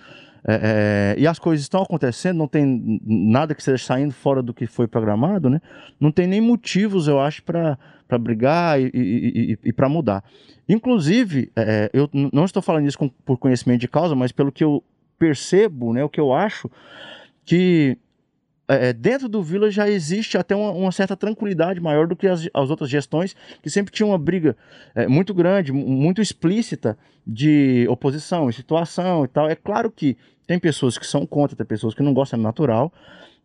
é, 0.47 1.15
é, 1.17 1.19
e 1.19 1.25
as 1.25 1.39
coisas 1.39 1.63
estão 1.63 1.81
acontecendo, 1.81 2.37
não 2.37 2.47
tem 2.47 3.01
nada 3.03 3.55
que 3.55 3.63
seja 3.63 3.83
saindo 3.83 4.13
fora 4.13 4.43
do 4.43 4.53
que 4.53 4.67
foi 4.67 4.87
programado, 4.87 5.49
né? 5.49 5.59
Não 5.99 6.11
tem 6.11 6.27
nem 6.27 6.39
motivos, 6.39 7.07
eu 7.07 7.19
acho, 7.19 7.41
para 7.41 7.77
brigar 8.19 8.79
e, 8.79 8.91
e, 8.93 9.51
e, 9.53 9.59
e 9.69 9.73
para 9.73 9.89
mudar. 9.89 10.23
Inclusive, 10.69 11.51
é, 11.55 11.89
eu 11.91 12.07
não 12.13 12.45
estou 12.45 12.61
falando 12.61 12.87
isso 12.87 12.97
com, 12.97 13.09
por 13.09 13.37
conhecimento 13.37 13.81
de 13.81 13.87
causa, 13.87 14.13
mas 14.13 14.31
pelo 14.31 14.51
que 14.51 14.63
eu 14.63 14.83
percebo, 15.17 15.93
né, 15.93 16.03
o 16.03 16.09
que 16.09 16.19
eu 16.19 16.31
acho, 16.31 16.69
que 17.45 17.97
é, 18.67 18.89
é, 18.89 18.93
dentro 18.93 19.29
do 19.29 19.43
Vila 19.43 19.69
já 19.69 19.87
existe 19.87 20.37
até 20.37 20.55
uma, 20.55 20.71
uma, 20.71 20.91
certa 20.91 21.15
tranquilidade 21.15 21.79
maior 21.79 22.07
do 22.07 22.15
que 22.15 22.27
as, 22.27 22.49
as 22.53 22.69
outras 22.69 22.89
gestões, 22.89 23.35
que 23.61 23.69
sempre 23.69 23.93
tinha 23.93 24.07
uma 24.07 24.17
briga 24.17 24.57
é, 24.95 25.07
muito 25.07 25.33
grande, 25.33 25.71
muito 25.71 26.21
explícita 26.21 26.97
de 27.25 27.85
oposição 27.89 28.49
e 28.49 28.53
situação 28.53 29.23
e 29.23 29.27
tal. 29.27 29.49
É 29.49 29.55
claro 29.55 29.91
que 29.91 30.17
tem 30.47 30.59
pessoas 30.59 30.97
que 30.97 31.05
são 31.05 31.25
contra, 31.25 31.55
tem 31.55 31.65
pessoas 31.65 31.93
que 31.93 32.03
não 32.03 32.13
gostam, 32.13 32.39
é 32.39 32.43
natural, 32.43 32.91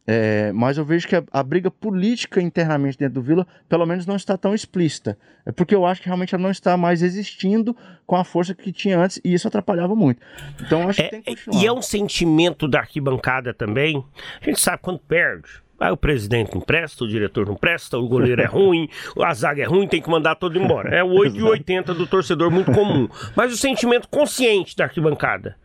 é, 0.07 0.51
mas 0.53 0.78
eu 0.78 0.84
vejo 0.84 1.07
que 1.07 1.14
a, 1.14 1.22
a, 1.30 1.42
briga 1.42 1.70
política 1.70 2.40
internamente 2.40 2.98
dentro 2.98 3.14
do 3.14 3.22
Vila, 3.22 3.46
pelo 3.68 3.86
menos, 3.86 4.07
não 4.07 4.16
está 4.16 4.36
tão 4.36 4.55
explícita. 4.55 5.16
É 5.44 5.53
porque 5.53 5.74
eu 5.74 5.86
acho 5.86 6.01
que 6.01 6.07
realmente 6.07 6.34
ela 6.34 6.42
não 6.42 6.51
está 6.51 6.76
mais 6.76 7.03
existindo 7.03 7.76
com 8.07 8.16
a 8.16 8.24
força 8.24 8.55
que 8.55 8.72
tinha 8.72 8.98
antes 8.98 9.20
e 9.24 9.32
isso 9.32 9.46
atrapalhava 9.46 9.94
muito. 9.94 10.20
Então 10.61 10.82
eu 10.82 10.88
acho 10.88 11.01
é, 11.01 11.05
que 11.05 11.11
tem 11.11 11.22
que 11.22 11.36
continuar. 11.36 11.62
E 11.62 11.66
é 11.66 11.72
um 11.72 11.82
sentimento 11.82 12.66
da 12.66 12.80
arquibancada 12.80 13.55
também. 13.55 14.05
A 14.40 14.44
gente 14.44 14.61
sabe 14.61 14.78
quando 14.82 14.98
perde. 14.98 15.48
Aí 15.78 15.90
o 15.90 15.96
presidente 15.96 16.55
não 16.55 16.61
presta, 16.61 17.05
o 17.05 17.09
diretor 17.09 17.46
não 17.46 17.55
presta, 17.55 17.96
o 17.96 18.07
goleiro 18.07 18.42
é 18.42 18.44
ruim, 18.51 18.88
a 19.18 19.32
zaga 19.32 19.62
é 19.62 19.64
ruim, 19.64 19.88
tem 19.88 20.03
que 20.03 20.11
mandar 20.11 20.34
todo 20.34 20.59
embora. 20.59 20.94
É 20.94 21.03
o 21.03 21.09
8,80 21.09 21.94
do 21.94 22.07
torcedor 22.07 22.51
muito 22.51 22.70
comum. 22.72 23.09
Mas 23.34 23.53
o 23.53 23.57
sentimento 23.57 24.09
consciente 24.09 24.76
da 24.76 24.84
arquibancada 24.84 25.57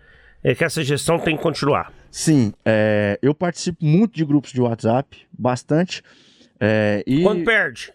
é 0.44 0.54
que 0.54 0.64
essa 0.64 0.84
gestão 0.84 1.18
tem 1.18 1.36
que 1.36 1.44
continuar. 1.44 1.92
Sim, 2.18 2.53
é, 2.63 3.20
eu 3.22 3.36
participo 3.36 3.84
muito 3.84 4.16
de 4.16 4.24
grupos 4.24 4.53
de 4.53 4.61
WhatsApp, 4.61 5.28
bastante. 5.38 6.01
É, 6.57 7.03
e... 7.05 7.22
Quando 7.22 7.43
perde, 7.43 7.91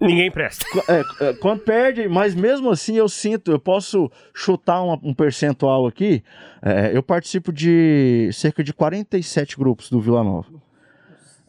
ninguém 0.00 0.32
presta. 0.32 0.66
É, 0.88 1.28
é, 1.28 1.32
quando 1.34 1.60
perde, 1.60 2.08
mas 2.08 2.34
mesmo 2.34 2.68
assim 2.70 2.96
eu 2.96 3.08
sinto, 3.08 3.52
eu 3.52 3.58
posso 3.60 4.10
chutar 4.34 4.82
uma, 4.82 4.98
um 5.04 5.14
percentual 5.14 5.86
aqui. 5.86 6.24
É, 6.60 6.90
eu 6.92 7.04
participo 7.04 7.52
de 7.52 8.30
cerca 8.32 8.64
de 8.64 8.72
47 8.74 9.56
grupos 9.56 9.88
do 9.88 10.00
Vila 10.00 10.24
Nova. 10.24 10.50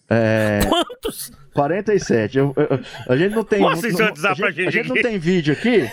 É, 0.08 0.60
Quantos? 0.70 1.32
47. 1.52 2.38
Eu, 2.38 2.54
eu, 2.58 2.80
a 3.10 3.18
gente 3.18 3.34
não 3.34 3.44
tem. 3.44 3.60
Mostra 3.60 3.90
não, 3.90 4.06
WhatsApp 4.06 4.44
a, 4.44 4.52
gente, 4.52 4.68
a 4.68 4.72
gente 4.72 4.88
não 4.88 5.02
tem 5.02 5.18
vídeo 5.18 5.52
aqui. 5.52 5.90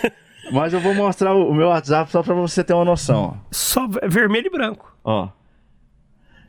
Mas 0.51 0.71
eu 0.71 0.79
vou 0.79 0.93
mostrar 0.93 1.33
o 1.33 1.51
meu 1.51 1.69
WhatsApp 1.69 2.11
só 2.11 2.21
para 2.21 2.35
você 2.35 2.63
ter 2.63 2.73
uma 2.73 2.85
noção. 2.85 3.41
Só 3.49 3.87
vermelho 3.87 4.45
e 4.45 4.51
branco. 4.51 4.95
Ó. 5.03 5.38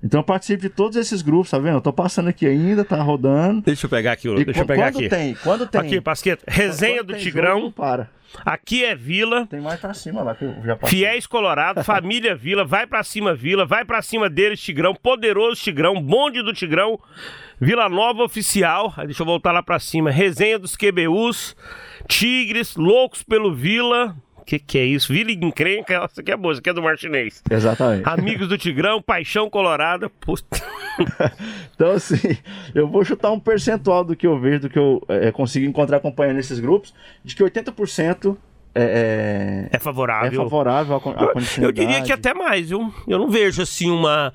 Então 0.03 0.21
eu 0.21 0.25
participo 0.25 0.63
de 0.63 0.71
todos 0.71 0.97
esses 0.97 1.21
grupos, 1.21 1.51
tá 1.51 1.59
vendo? 1.59 1.77
Eu 1.77 1.81
tô 1.81 1.93
passando 1.93 2.29
aqui 2.29 2.47
ainda, 2.47 2.85
tá 2.85 3.03
rodando. 3.03 3.61
Deixa 3.61 3.87
eu 3.87 3.91
pegar 3.91 4.13
aqui, 4.13 4.29
e 4.29 4.45
deixa 4.45 4.61
eu 4.61 4.67
pegar 4.67 4.91
quando 4.91 4.97
aqui. 4.97 5.09
Tem, 5.09 5.35
quando 5.35 5.67
tem. 5.67 5.81
Aqui, 5.81 6.01
Pasqueta, 6.01 6.43
resenha 6.49 7.05
do 7.05 7.15
Tigrão. 7.15 7.61
Jogo, 7.61 7.73
para. 7.73 8.09
Aqui 8.45 8.85
é 8.85 8.95
Vila. 8.95 9.47
Tem 9.47 9.61
mais 9.61 9.81
pra 9.81 9.93
cima 9.93 10.23
lá 10.23 10.35
que 10.35 10.45
eu 10.45 10.55
já 10.65 10.77
passei. 10.77 10.99
Fiéis 10.99 11.27
Colorado, 11.27 11.83
família 11.85 12.35
Vila, 12.37 12.65
vai 12.65 12.87
pra 12.87 13.03
cima 13.03 13.35
Vila, 13.35 13.67
vai 13.67 13.85
pra 13.85 14.01
cima 14.03 14.31
deles 14.31 14.61
Tigrão, 14.61 14.95
poderoso 14.95 15.61
Tigrão, 15.61 16.01
bonde 16.01 16.43
do 16.43 16.53
Tigrão, 16.53 16.99
Vila 17.61 17.89
Nova 17.89 18.23
Oficial, 18.23 18.95
deixa 19.05 19.23
eu 19.23 19.27
voltar 19.27 19.53
lá 19.53 19.63
pra 19.63 19.79
cima, 19.79 20.11
resenha 20.11 20.59
dos 20.59 20.77
QBUs, 20.77 21.57
Tigres, 22.09 22.77
loucos 22.77 23.23
pelo 23.23 23.53
Vila, 23.53 24.17
que 24.51 24.59
que 24.59 24.79
é 24.79 24.85
isso? 24.85 25.13
Vila 25.13 25.31
encrenca, 25.31 25.95
essa 25.95 26.21
aqui 26.21 26.33
é 26.33 26.37
boa, 26.37 26.53
essa 26.53 26.61
aqui 26.61 26.71
é 26.71 26.73
do 26.73 26.83
Martinez. 26.83 27.41
Exatamente. 27.49 28.09
Amigos 28.09 28.49
do 28.49 28.59
Tigrão, 28.59 29.01
Paixão 29.01 29.49
Colorada. 29.49 30.11
então, 31.75 31.93
assim, 31.93 32.37
eu 32.75 32.89
vou 32.89 33.05
chutar 33.05 33.31
um 33.31 33.39
percentual 33.39 34.03
do 34.03 34.17
que 34.17 34.27
eu 34.27 34.39
vejo, 34.41 34.63
do 34.63 34.71
que 34.71 34.79
eu 34.79 35.01
é, 35.09 35.31
consigo 35.31 35.67
encontrar 35.67 35.99
acompanhando 35.99 36.37
nesses 36.37 36.59
grupos, 36.59 36.93
de 37.25 37.37
que 37.37 37.45
80% 37.45 38.37
é, 38.75 39.69
é, 39.73 39.77
é, 39.77 39.79
favorável. 39.79 40.41
É 40.41 40.45
favorável 40.45 40.97
à, 40.97 41.01
continuidade. 41.01 41.63
Eu 41.63 41.73
diria 41.73 42.03
que 42.03 42.13
até 42.13 42.33
mais, 42.33 42.69
viu? 42.69 42.93
Eu 43.07 43.19
não 43.19 43.29
vejo 43.29 43.63
assim 43.63 43.91
uma, 43.91 44.33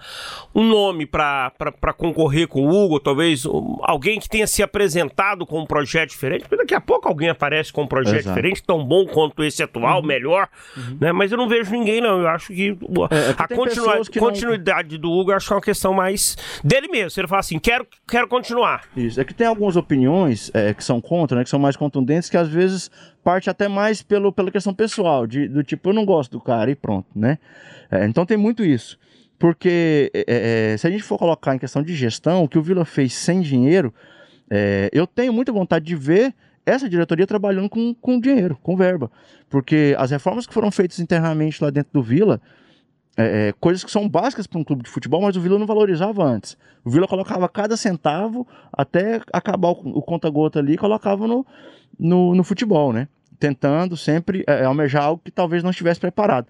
um 0.53 0.67
nome 0.67 1.05
para 1.05 1.51
concorrer 1.97 2.47
com 2.47 2.65
o 2.65 2.69
Hugo, 2.69 2.99
talvez 2.99 3.45
um, 3.45 3.77
alguém 3.81 4.19
que 4.19 4.27
tenha 4.27 4.45
se 4.45 4.61
apresentado 4.61 5.45
com 5.45 5.59
um 5.59 5.65
projeto 5.65 6.09
diferente, 6.09 6.41
porque 6.41 6.57
daqui 6.57 6.75
a 6.75 6.81
pouco 6.81 7.07
alguém 7.07 7.29
aparece 7.29 7.71
com 7.71 7.83
um 7.83 7.87
projeto 7.87 8.19
Exato. 8.19 8.35
diferente, 8.35 8.61
tão 8.61 8.83
bom 8.83 9.05
quanto 9.05 9.41
esse 9.43 9.63
atual, 9.63 10.01
uhum. 10.01 10.05
melhor, 10.05 10.49
uhum. 10.75 10.97
né? 10.99 11.11
Mas 11.13 11.31
eu 11.31 11.37
não 11.37 11.47
vejo 11.47 11.71
ninguém, 11.71 12.01
não. 12.01 12.19
Eu 12.19 12.27
acho 12.27 12.47
que 12.47 12.77
é, 13.11 13.29
é 13.29 13.35
a 13.37 13.47
continua, 13.47 14.01
continuidade 14.19 14.95
não... 14.95 15.01
do 15.01 15.11
Hugo, 15.11 15.31
eu 15.31 15.37
acho 15.37 15.47
que 15.47 15.53
é 15.53 15.55
uma 15.55 15.61
questão 15.61 15.93
mais 15.93 16.37
dele 16.61 16.89
mesmo. 16.89 17.09
Se 17.09 17.21
ele 17.21 17.27
fala 17.27 17.39
assim, 17.39 17.57
quero, 17.57 17.87
quero 18.05 18.27
continuar. 18.27 18.83
Isso, 18.97 19.19
é 19.19 19.23
que 19.23 19.33
tem 19.33 19.47
algumas 19.47 19.77
opiniões 19.77 20.51
é, 20.53 20.73
que 20.73 20.83
são 20.83 20.99
contra, 20.99 21.37
né? 21.37 21.43
Que 21.45 21.49
são 21.49 21.59
mais 21.59 21.77
contundentes, 21.77 22.29
que 22.29 22.35
às 22.35 22.49
vezes 22.49 22.91
parte 23.25 23.49
até 23.49 23.67
mais 23.67 24.03
pelo, 24.03 24.31
pela 24.31 24.51
questão 24.51 24.71
pessoal, 24.71 25.25
de, 25.25 25.47
do 25.47 25.63
tipo, 25.63 25.89
eu 25.89 25.93
não 25.93 26.05
gosto 26.05 26.33
do 26.33 26.39
cara 26.39 26.69
e 26.69 26.75
pronto, 26.75 27.07
né? 27.15 27.39
É, 27.89 28.05
então 28.05 28.23
tem 28.23 28.37
muito 28.37 28.63
isso. 28.63 28.99
Porque 29.39 30.11
é, 30.13 30.73
é, 30.73 30.77
se 30.77 30.85
a 30.85 30.91
gente 30.91 31.01
for 31.01 31.17
colocar 31.17 31.55
em 31.55 31.57
questão 31.57 31.81
de 31.81 31.95
gestão, 31.95 32.43
o 32.43 32.47
que 32.47 32.59
o 32.59 32.61
Vila 32.61 32.85
fez 32.85 33.13
sem 33.15 33.41
dinheiro, 33.41 33.91
é, 34.47 34.91
eu 34.93 35.07
tenho 35.07 35.33
muita 35.33 35.51
vontade 35.51 35.83
de 35.83 35.95
ver 35.95 36.35
essa 36.63 36.87
diretoria 36.87 37.25
trabalhando 37.25 37.67
com, 37.67 37.95
com 37.95 38.19
dinheiro, 38.19 38.59
com 38.61 38.77
verba. 38.77 39.11
Porque 39.49 39.95
as 39.97 40.11
reformas 40.11 40.45
que 40.45 40.53
foram 40.53 40.69
feitas 40.69 40.99
internamente 40.99 41.63
lá 41.63 41.71
dentro 41.71 41.91
do 41.93 42.03
Vila, 42.03 42.39
é, 43.17 43.47
é, 43.47 43.53
coisas 43.53 43.83
que 43.83 43.89
são 43.89 44.07
básicas 44.07 44.45
para 44.45 44.59
um 44.59 44.63
clube 44.63 44.83
de 44.83 44.89
futebol, 44.89 45.21
mas 45.23 45.35
o 45.35 45.41
Vila 45.41 45.57
não 45.57 45.65
valorizava 45.65 46.23
antes. 46.23 46.55
O 46.83 46.91
Vila 46.91 47.07
colocava 47.07 47.49
cada 47.49 47.75
centavo 47.75 48.47
até 48.71 49.19
acabar 49.33 49.69
o, 49.69 49.97
o 49.97 50.01
conta-gota 50.03 50.59
ali 50.59 50.73
e 50.73 50.77
colocava 50.77 51.27
no, 51.27 51.43
no, 51.97 52.35
no 52.35 52.43
futebol, 52.43 52.93
né? 52.93 53.07
Tentando 53.39 53.97
sempre 53.97 54.43
é, 54.47 54.63
almejar 54.63 55.03
algo 55.03 55.21
que 55.23 55.31
talvez 55.31 55.63
não 55.63 55.71
estivesse 55.71 55.99
preparado. 55.99 56.47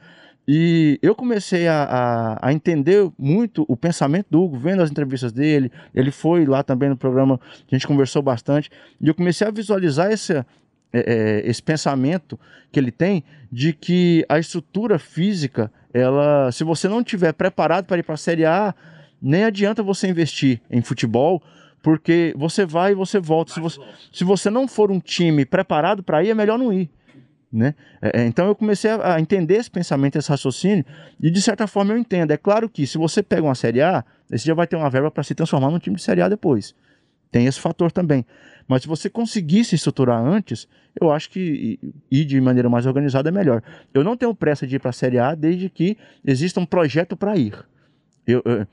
E 0.48 1.00
eu 1.02 1.16
comecei 1.16 1.68
a, 1.68 1.84
a, 1.84 2.50
a, 2.50 2.54
entender 2.54 3.10
muito 3.18 3.66
o 3.68 3.76
pensamento 3.76 4.28
do 4.30 4.44
Hugo, 4.44 4.60
vendo 4.60 4.84
as 4.84 4.92
entrevistas 4.92 5.32
dele. 5.32 5.72
Ele 5.94 6.12
foi 6.12 6.46
lá 6.46 6.62
também 6.62 6.88
no 6.88 6.96
programa, 6.96 7.40
a 7.44 7.76
gente 7.76 7.88
conversou 7.88 8.22
bastante. 8.22 8.70
E 9.02 9.08
eu 9.08 9.16
comecei 9.16 9.48
a 9.48 9.52
visualizar 9.52 10.12
essa, 10.12 10.46
é, 10.94 11.42
esse 11.46 11.64
pensamento 11.64 12.40
que 12.72 12.80
ele 12.80 12.92
tem 12.92 13.24
de 13.52 13.74
que 13.74 14.24
a 14.30 14.38
estrutura 14.38 15.00
física, 15.00 15.72
ela, 15.92 16.52
se 16.52 16.64
você 16.64 16.88
não 16.88 17.04
tiver 17.04 17.34
preparado 17.34 17.86
para 17.86 17.98
ir 17.98 18.04
para 18.04 18.14
a 18.14 18.18
Série 18.18 18.46
A, 18.46 18.76
nem 19.20 19.46
adianta 19.46 19.82
você 19.82 20.08
investir 20.08 20.62
em 20.70 20.82
futebol, 20.82 21.42
porque 21.86 22.34
você 22.36 22.66
vai 22.66 22.94
e 22.94 22.96
você 22.96 23.20
volta. 23.20 23.54
Se 23.54 23.60
você, 23.60 23.80
se 24.12 24.24
você 24.24 24.50
não 24.50 24.68
for 24.68 24.90
um 24.90 25.00
time 25.00 25.46
preparado 25.46 26.02
para 26.02 26.24
ir, 26.24 26.32
é 26.32 26.34
melhor 26.34 26.58
não 26.58 26.74
ir. 26.74 26.90
Né? 27.54 27.76
É, 28.02 28.22
é, 28.22 28.26
então 28.26 28.48
eu 28.48 28.56
comecei 28.56 28.90
a 28.90 29.20
entender 29.20 29.58
esse 29.58 29.70
pensamento, 29.70 30.18
esse 30.18 30.28
raciocínio, 30.28 30.84
e 31.22 31.30
de 31.30 31.40
certa 31.40 31.68
forma 31.68 31.94
eu 31.94 31.98
entendo. 32.00 32.32
É 32.32 32.38
claro 32.38 32.68
que 32.68 32.88
se 32.88 32.98
você 32.98 33.22
pega 33.22 33.44
uma 33.44 33.54
Série 33.54 33.84
A, 33.84 34.04
você 34.28 34.48
já 34.48 34.56
vai 34.56 34.66
ter 34.66 34.76
uma 34.76 34.90
verba 34.90 35.12
para 35.12 35.22
se 35.22 35.36
transformar 35.36 35.70
num 35.70 35.78
time 35.78 35.96
de 35.96 36.02
Série 36.02 36.24
A 36.24 36.28
depois. 36.28 36.74
Tem 37.32 37.46
esse 37.46 37.60
fator 37.60 37.92
também. 37.92 38.26
Mas 38.68 38.82
se 38.82 38.88
você 38.88 39.08
conseguir 39.08 39.64
se 39.64 39.76
estruturar 39.76 40.20
antes, 40.20 40.68
eu 41.00 41.12
acho 41.12 41.30
que 41.30 41.80
ir 42.10 42.26
de 42.26 42.42
maneira 42.42 42.68
mais 42.68 42.88
organizada 42.88 43.30
é 43.30 43.32
melhor. 43.32 43.62
Eu 43.94 44.04
não 44.04 44.18
tenho 44.18 44.34
pressa 44.34 44.66
de 44.66 44.78
ir 44.78 44.80
para 44.80 44.90
a 44.90 44.94
Série 44.94 45.20
A 45.20 45.36
desde 45.36 45.70
que 45.70 46.00
exista 46.26 46.60
um 46.60 46.66
projeto 46.66 47.16
para 47.16 47.38
ir. 47.38 47.54
Eu, 48.26 48.42
eu, 48.44 48.66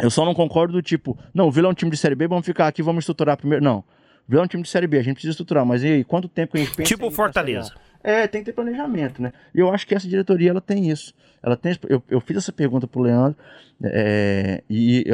eu, 0.00 0.10
só 0.10 0.24
não 0.24 0.34
concordo 0.34 0.72
do 0.72 0.82
tipo, 0.82 1.16
não, 1.32 1.48
o 1.48 1.50
Vila 1.50 1.68
é 1.68 1.70
um 1.70 1.74
time 1.74 1.90
de 1.90 1.96
Série 1.96 2.14
B, 2.14 2.26
vamos 2.26 2.44
ficar 2.44 2.66
aqui, 2.66 2.82
vamos 2.82 3.02
estruturar 3.02 3.36
primeiro. 3.36 3.64
Não. 3.64 3.78
O 3.78 3.84
Vila 4.30 4.42
é 4.42 4.44
um 4.44 4.48
time 4.48 4.62
de 4.62 4.68
Série 4.68 4.86
B, 4.86 4.98
a 4.98 5.02
gente 5.02 5.14
precisa 5.14 5.32
estruturar, 5.32 5.64
mas 5.64 5.82
e 5.82 5.88
aí, 5.88 6.04
quanto 6.04 6.28
tempo 6.28 6.56
a 6.56 6.60
gente 6.60 6.74
pensa 6.74 6.88
Tipo 6.88 7.10
Fortaleza. 7.10 7.72
É, 8.02 8.26
tem 8.26 8.42
que 8.42 8.46
ter 8.46 8.52
planejamento, 8.52 9.22
né? 9.22 9.32
E 9.54 9.60
eu 9.60 9.72
acho 9.72 9.86
que 9.86 9.94
essa 9.94 10.06
diretoria, 10.06 10.50
ela 10.50 10.60
tem 10.60 10.90
isso. 10.90 11.14
Ela 11.42 11.56
tem, 11.56 11.76
eu, 11.88 12.02
eu 12.08 12.20
fiz 12.20 12.36
essa 12.36 12.52
pergunta 12.52 12.86
pro 12.86 13.00
Leandro, 13.00 13.38
é, 13.82 14.62
e 14.68 15.04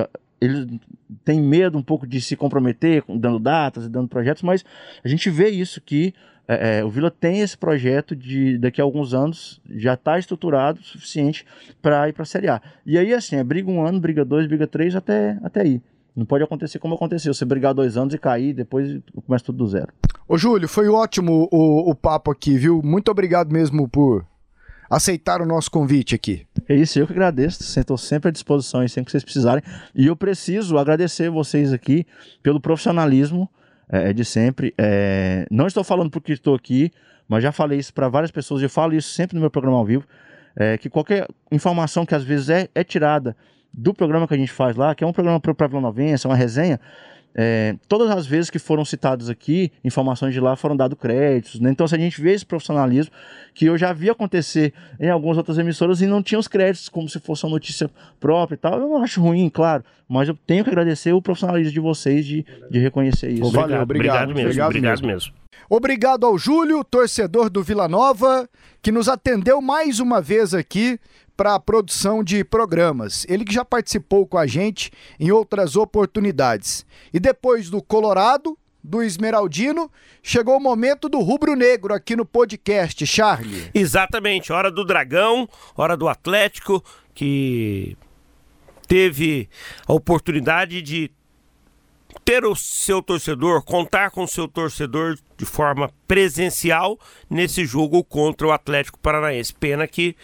ele 0.41 0.81
tem 1.25 1.41
medo 1.41 1.77
um 1.77 1.83
pouco 1.83 2.07
de 2.07 2.21
se 2.21 2.35
comprometer, 2.35 3.05
dando 3.09 3.39
datas 3.39 3.85
e 3.85 3.89
dando 3.89 4.09
projetos, 4.09 4.43
mas 4.43 4.65
a 5.05 5.09
gente 5.09 5.29
vê 5.29 5.49
isso 5.51 5.81
que 5.81 6.15
é, 6.53 6.79
é, 6.79 6.85
o 6.85 6.91
Vila 6.91 7.13
tem 7.13 7.41
esse 7.41 7.57
projeto 7.57 8.17
de 8.17 8.59
daqui 8.59 8.81
a 8.81 8.85
alguns 8.85 9.15
anos 9.15 9.61
já 9.71 9.95
está 9.95 10.19
estruturado 10.19 10.81
o 10.81 10.83
suficiente 10.83 11.47
para 11.81 12.09
ir 12.09 12.13
para 12.13 12.25
a 12.25 12.27
Série 12.27 12.49
A. 12.49 12.61
E 12.85 12.99
aí, 12.99 13.15
assim, 13.15 13.37
é 13.37 13.45
briga 13.45 13.71
um 13.71 13.87
ano, 13.87 14.01
briga 14.01 14.25
dois, 14.25 14.49
briga 14.49 14.67
três, 14.67 14.97
até, 14.97 15.39
até 15.45 15.61
aí. 15.61 15.81
Não 16.17 16.27
pode 16.27 16.43
acontecer 16.43 16.81
como 16.81 16.97
aconteceu, 16.97 17.33
você 17.33 17.45
brigar 17.45 17.73
dois 17.73 17.97
anos 17.97 18.13
e 18.15 18.19
cair, 18.19 18.53
depois 18.53 19.01
começa 19.25 19.45
tudo 19.45 19.59
do 19.59 19.69
zero. 19.69 19.93
Ô 20.27 20.37
Júlio, 20.37 20.69
foi 20.69 20.89
ótimo 20.89 21.49
o, 21.53 21.89
o 21.89 21.95
papo 21.95 22.33
aqui, 22.33 22.57
viu? 22.57 22.83
Muito 22.83 23.13
obrigado 23.13 23.53
mesmo 23.53 23.89
por 23.89 24.27
aceitar 24.91 25.41
o 25.41 25.47
nosso 25.47 25.71
convite 25.71 26.17
aqui. 26.17 26.45
É 26.69 26.75
isso, 26.75 26.99
eu 26.99 27.07
que 27.07 27.13
agradeço. 27.13 27.63
Estou 27.63 27.97
sempre 27.97 28.31
à 28.31 28.33
disposição 28.33 28.83
e 28.83 28.89
sempre 28.89 29.07
que 29.07 29.13
vocês 29.13 29.23
precisarem. 29.23 29.63
E 29.95 30.09
eu 30.09 30.17
preciso 30.17 30.79
agradecer 30.79 31.31
vocês 31.31 31.73
aqui 31.73 32.05
pelo 32.43 32.61
profissionalismo 32.61 33.49
é, 33.91 34.13
de 34.13 34.25
sempre. 34.25 34.73
É, 34.79 35.47
não 35.51 35.67
estou 35.67 35.83
falando 35.83 36.11
porque 36.11 36.33
estou 36.33 36.55
aqui, 36.55 36.91
mas 37.29 37.43
já 37.43 37.53
falei 37.53 37.79
isso 37.79 37.93
para 37.93 38.09
várias 38.09 38.31
pessoas. 38.31 38.63
Eu 38.63 38.71
falo 38.71 38.95
isso 38.95 39.11
sempre 39.11 39.35
no 39.35 39.41
meu 39.41 39.51
programa 39.51 39.79
ao 39.79 39.85
vivo. 39.85 40.05
É, 40.57 40.77
que 40.79 40.89
qualquer 40.91 41.29
informação 41.51 42.05
que 42.05 42.15
às 42.15 42.25
vezes 42.25 42.49
é, 42.49 42.69
é 42.75 42.83
tirada 42.83 43.37
do 43.73 43.95
programa 43.95 44.27
que 44.27 44.35
a 44.35 44.37
gente 44.37 44.51
faz 44.51 44.77
lá, 44.77 44.95
que 44.95 45.05
é 45.05 45.07
um 45.07 45.13
programa 45.13 45.39
para 45.41 45.67
Vila 45.69 45.81
Novense, 45.81 46.27
uma 46.27 46.35
resenha, 46.35 46.81
é, 47.35 47.77
todas 47.89 48.11
as 48.11 48.27
vezes 48.27 48.51
que 48.51 48.59
foram 48.59 48.85
citadas 48.85 49.29
aqui, 49.29 49.71
informações 49.85 50.35
de 50.35 50.41
lá 50.41 50.57
foram 50.57 50.77
dados 50.77 50.99
créditos. 50.99 51.61
Né? 51.61 51.71
Então, 51.71 51.87
se 51.87 51.95
a 51.95 51.99
gente 51.99 52.21
vê 52.21 52.33
esse 52.33 52.45
profissionalismo, 52.45 53.13
que 53.55 53.67
eu 53.67 53.79
já 53.79 53.93
vi 53.93 54.11
acontecer 54.11 54.73
em 54.99 55.09
algumas 55.09 55.37
outras 55.37 55.59
emissoras 55.59 56.01
e 56.01 56.07
não 56.07 56.23
tinha 56.23 56.39
os 56.39 56.49
créditos, 56.49 56.89
como 56.89 57.09
se 57.09 57.21
fosse 57.21 57.45
uma 57.45 57.53
notícia 57.53 57.89
própria 58.19 58.55
e 58.55 58.59
tal, 58.59 58.75
eu 58.75 58.81
não 58.81 59.03
acho 59.03 59.21
ruim, 59.21 59.49
claro, 59.49 59.85
mas 60.09 60.29
eu 60.29 60.37
tenho 60.47 60.65
que 60.65 60.71
agradecer 60.71 61.13
o 61.13 61.23
profissionalismo 61.23 61.73
de 61.73 61.81
vocês 61.81 62.27
de, 62.27 62.45
de 62.71 62.79
reconhecer 62.79 63.31
isso. 63.31 63.45
Obrigado, 63.45 63.69
Valeu, 63.69 63.83
obrigado, 63.83 64.31
obrigado 64.31 64.35
mesmo. 64.35 64.49
Obrigado, 64.49 64.69
obrigado 64.69 65.07
mesmo. 65.07 65.33
Obrigado 65.69 66.27
ao 66.27 66.37
Júlio, 66.37 66.83
torcedor 66.83 67.49
do 67.49 67.63
Vila 67.63 67.87
Nova, 67.87 68.49
que 68.83 68.91
nos 68.91 69.09
atendeu 69.09 69.63
mais 69.63 70.01
uma 70.01 70.21
vez 70.21 70.53
aqui 70.53 70.99
para 71.41 71.55
a 71.55 71.59
produção 71.59 72.23
de 72.23 72.45
programas. 72.45 73.25
Ele 73.27 73.47
que 73.47 73.55
já 73.55 73.65
participou 73.65 74.27
com 74.27 74.37
a 74.37 74.47
gente 74.47 74.93
em 75.19 75.31
outras 75.31 75.75
oportunidades. 75.75 76.85
E 77.15 77.19
depois 77.19 77.71
do 77.71 77.81
Colorado, 77.81 78.59
do 78.85 79.03
Esmeraldino, 79.03 79.91
chegou 80.23 80.59
o 80.59 80.61
momento 80.61 81.09
do 81.09 81.19
Rubro 81.21 81.57
Negro 81.57 81.95
aqui 81.95 82.15
no 82.15 82.27
podcast, 82.27 83.07
Charlie. 83.07 83.71
Exatamente, 83.73 84.53
hora 84.53 84.71
do 84.71 84.85
Dragão, 84.85 85.49
hora 85.75 85.97
do 85.97 86.11
Atlético, 86.11 86.85
que 87.15 87.97
teve 88.87 89.49
a 89.89 89.95
oportunidade 89.95 90.83
de 90.83 91.11
ter 92.23 92.45
o 92.45 92.55
seu 92.55 93.01
torcedor, 93.01 93.65
contar 93.65 94.11
com 94.11 94.25
o 94.25 94.29
seu 94.29 94.47
torcedor 94.47 95.17
de 95.39 95.47
forma 95.47 95.91
presencial 96.07 96.99
nesse 97.31 97.65
jogo 97.65 98.05
contra 98.05 98.47
o 98.47 98.53
Atlético 98.53 98.99
Paranaense. 98.99 99.55
Pena 99.55 99.89
que 99.89 100.15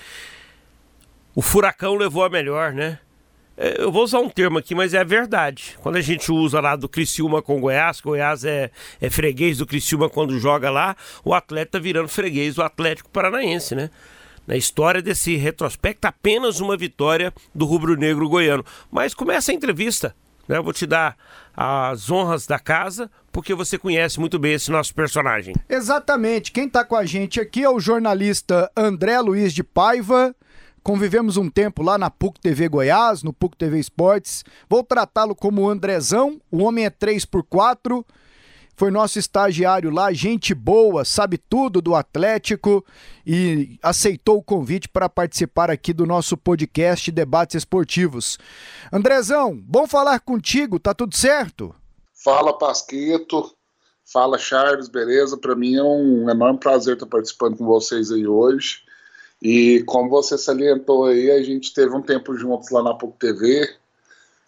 o 1.37 1.43
furacão 1.43 1.95
levou 1.95 2.25
a 2.25 2.31
melhor, 2.31 2.73
né? 2.73 2.99
É, 3.59 3.83
eu 3.83 3.93
vou 3.93 4.03
usar 4.03 4.21
um 4.21 4.29
termo 4.29 4.57
aqui, 4.57 4.75
mas 4.75 4.95
é 4.95 5.05
verdade. 5.05 5.77
Quando 5.83 5.97
a 5.97 6.01
gente 6.01 6.33
usa 6.33 6.61
lá 6.61 6.75
do 6.75 6.89
Criciúma 6.89 7.43
com 7.43 7.61
Goiás, 7.61 8.01
Goiás 8.01 8.43
é, 8.43 8.71
é 9.01 9.11
freguês 9.11 9.59
do 9.59 9.67
Criciúma 9.67 10.09
quando 10.09 10.39
joga 10.39 10.71
lá, 10.71 10.97
o 11.23 11.35
atleta 11.35 11.73
tá 11.73 11.79
virando 11.79 12.09
freguês 12.09 12.55
do 12.55 12.63
Atlético 12.63 13.11
Paranaense, 13.11 13.75
né? 13.75 13.91
Na 14.47 14.57
história 14.57 15.03
desse 15.03 15.37
retrospecto, 15.37 16.07
apenas 16.07 16.59
uma 16.59 16.77
vitória 16.77 17.33
do 17.55 17.67
rubro-negro 17.67 18.29
goiano. 18.31 18.65
Mas 18.91 19.13
começa 19.13 19.53
a 19.53 19.55
entrevista, 19.55 20.17
né? 20.49 20.57
Eu 20.57 20.65
vou 20.65 20.73
te 20.73 20.87
dar 20.87 21.19
as 21.55 22.11
honras 22.11 22.47
da 22.47 22.59
casa, 22.59 23.11
porque 23.31 23.55
você 23.55 23.77
conhece 23.77 24.19
muito 24.19 24.39
bem 24.39 24.55
esse 24.55 24.71
nosso 24.71 24.95
personagem. 24.95 25.55
Exatamente. 25.69 26.51
Quem 26.51 26.67
está 26.67 26.83
com 26.83 26.97
a 26.97 27.05
gente 27.05 27.39
aqui 27.41 27.63
é 27.63 27.69
o 27.69 27.79
jornalista 27.79 28.71
André 28.75 29.21
Luiz 29.21 29.53
de 29.53 29.63
Paiva 29.63 30.35
Convivemos 30.87 31.37
um 31.37 31.51
tempo 31.51 31.83
lá 31.83 31.99
na 31.99 32.09
PUC 32.09 32.39
TV 32.39 32.69
Goiás, 32.69 33.25
no 33.25 33.33
PUC 33.33 33.57
TV 33.57 33.81
Esportes. 33.81 34.45
Vou 34.71 34.85
tratá-lo 34.85 35.35
como 35.35 35.69
Andrezão, 35.69 36.41
o 36.49 36.63
homem 36.63 36.85
é 36.85 36.91
3x4. 36.91 38.05
Foi 38.77 38.93
nosso 38.93 39.19
estagiário 39.19 39.91
lá, 39.91 40.13
gente 40.13 40.55
boa, 40.55 41.05
sabe 41.05 41.39
tudo 41.39 41.83
do 41.83 41.93
Atlético 41.93 42.87
e 43.27 43.81
aceitou 43.83 44.39
o 44.39 44.43
convite 44.45 44.89
para 44.89 45.09
participar 45.09 45.73
aqui 45.73 45.93
do 45.93 46.07
nosso 46.07 46.37
podcast 46.37 47.11
Debates 47.11 47.57
Esportivos. 47.57 48.39
Andrezão, 48.93 49.61
bom 49.61 49.89
falar 49.89 50.21
contigo, 50.21 50.79
tá 50.79 50.95
tudo 50.95 51.17
certo? 51.17 51.75
Fala 52.15 52.57
Pasqueto, 52.57 53.53
fala 54.05 54.39
Charles, 54.39 54.87
beleza? 54.89 55.37
Para 55.37 55.57
mim 55.57 55.75
é 55.75 55.83
um 55.83 56.31
enorme 56.31 56.61
prazer 56.61 56.95
estar 56.95 57.07
participando 57.07 57.57
com 57.57 57.67
vocês 57.67 58.13
aí 58.13 58.25
hoje. 58.25 58.86
E 59.41 59.83
como 59.85 60.09
você 60.09 60.39
salientou 60.39 61.07
aí, 61.07 61.31
a 61.31 61.43
gente 61.43 61.73
teve 61.75 61.95
um 61.95 62.03
tempo 62.03 62.37
juntos 62.37 62.71
lá 62.71 62.83
na 62.83 62.95
PUC 62.95 63.19
TV, 63.19 63.77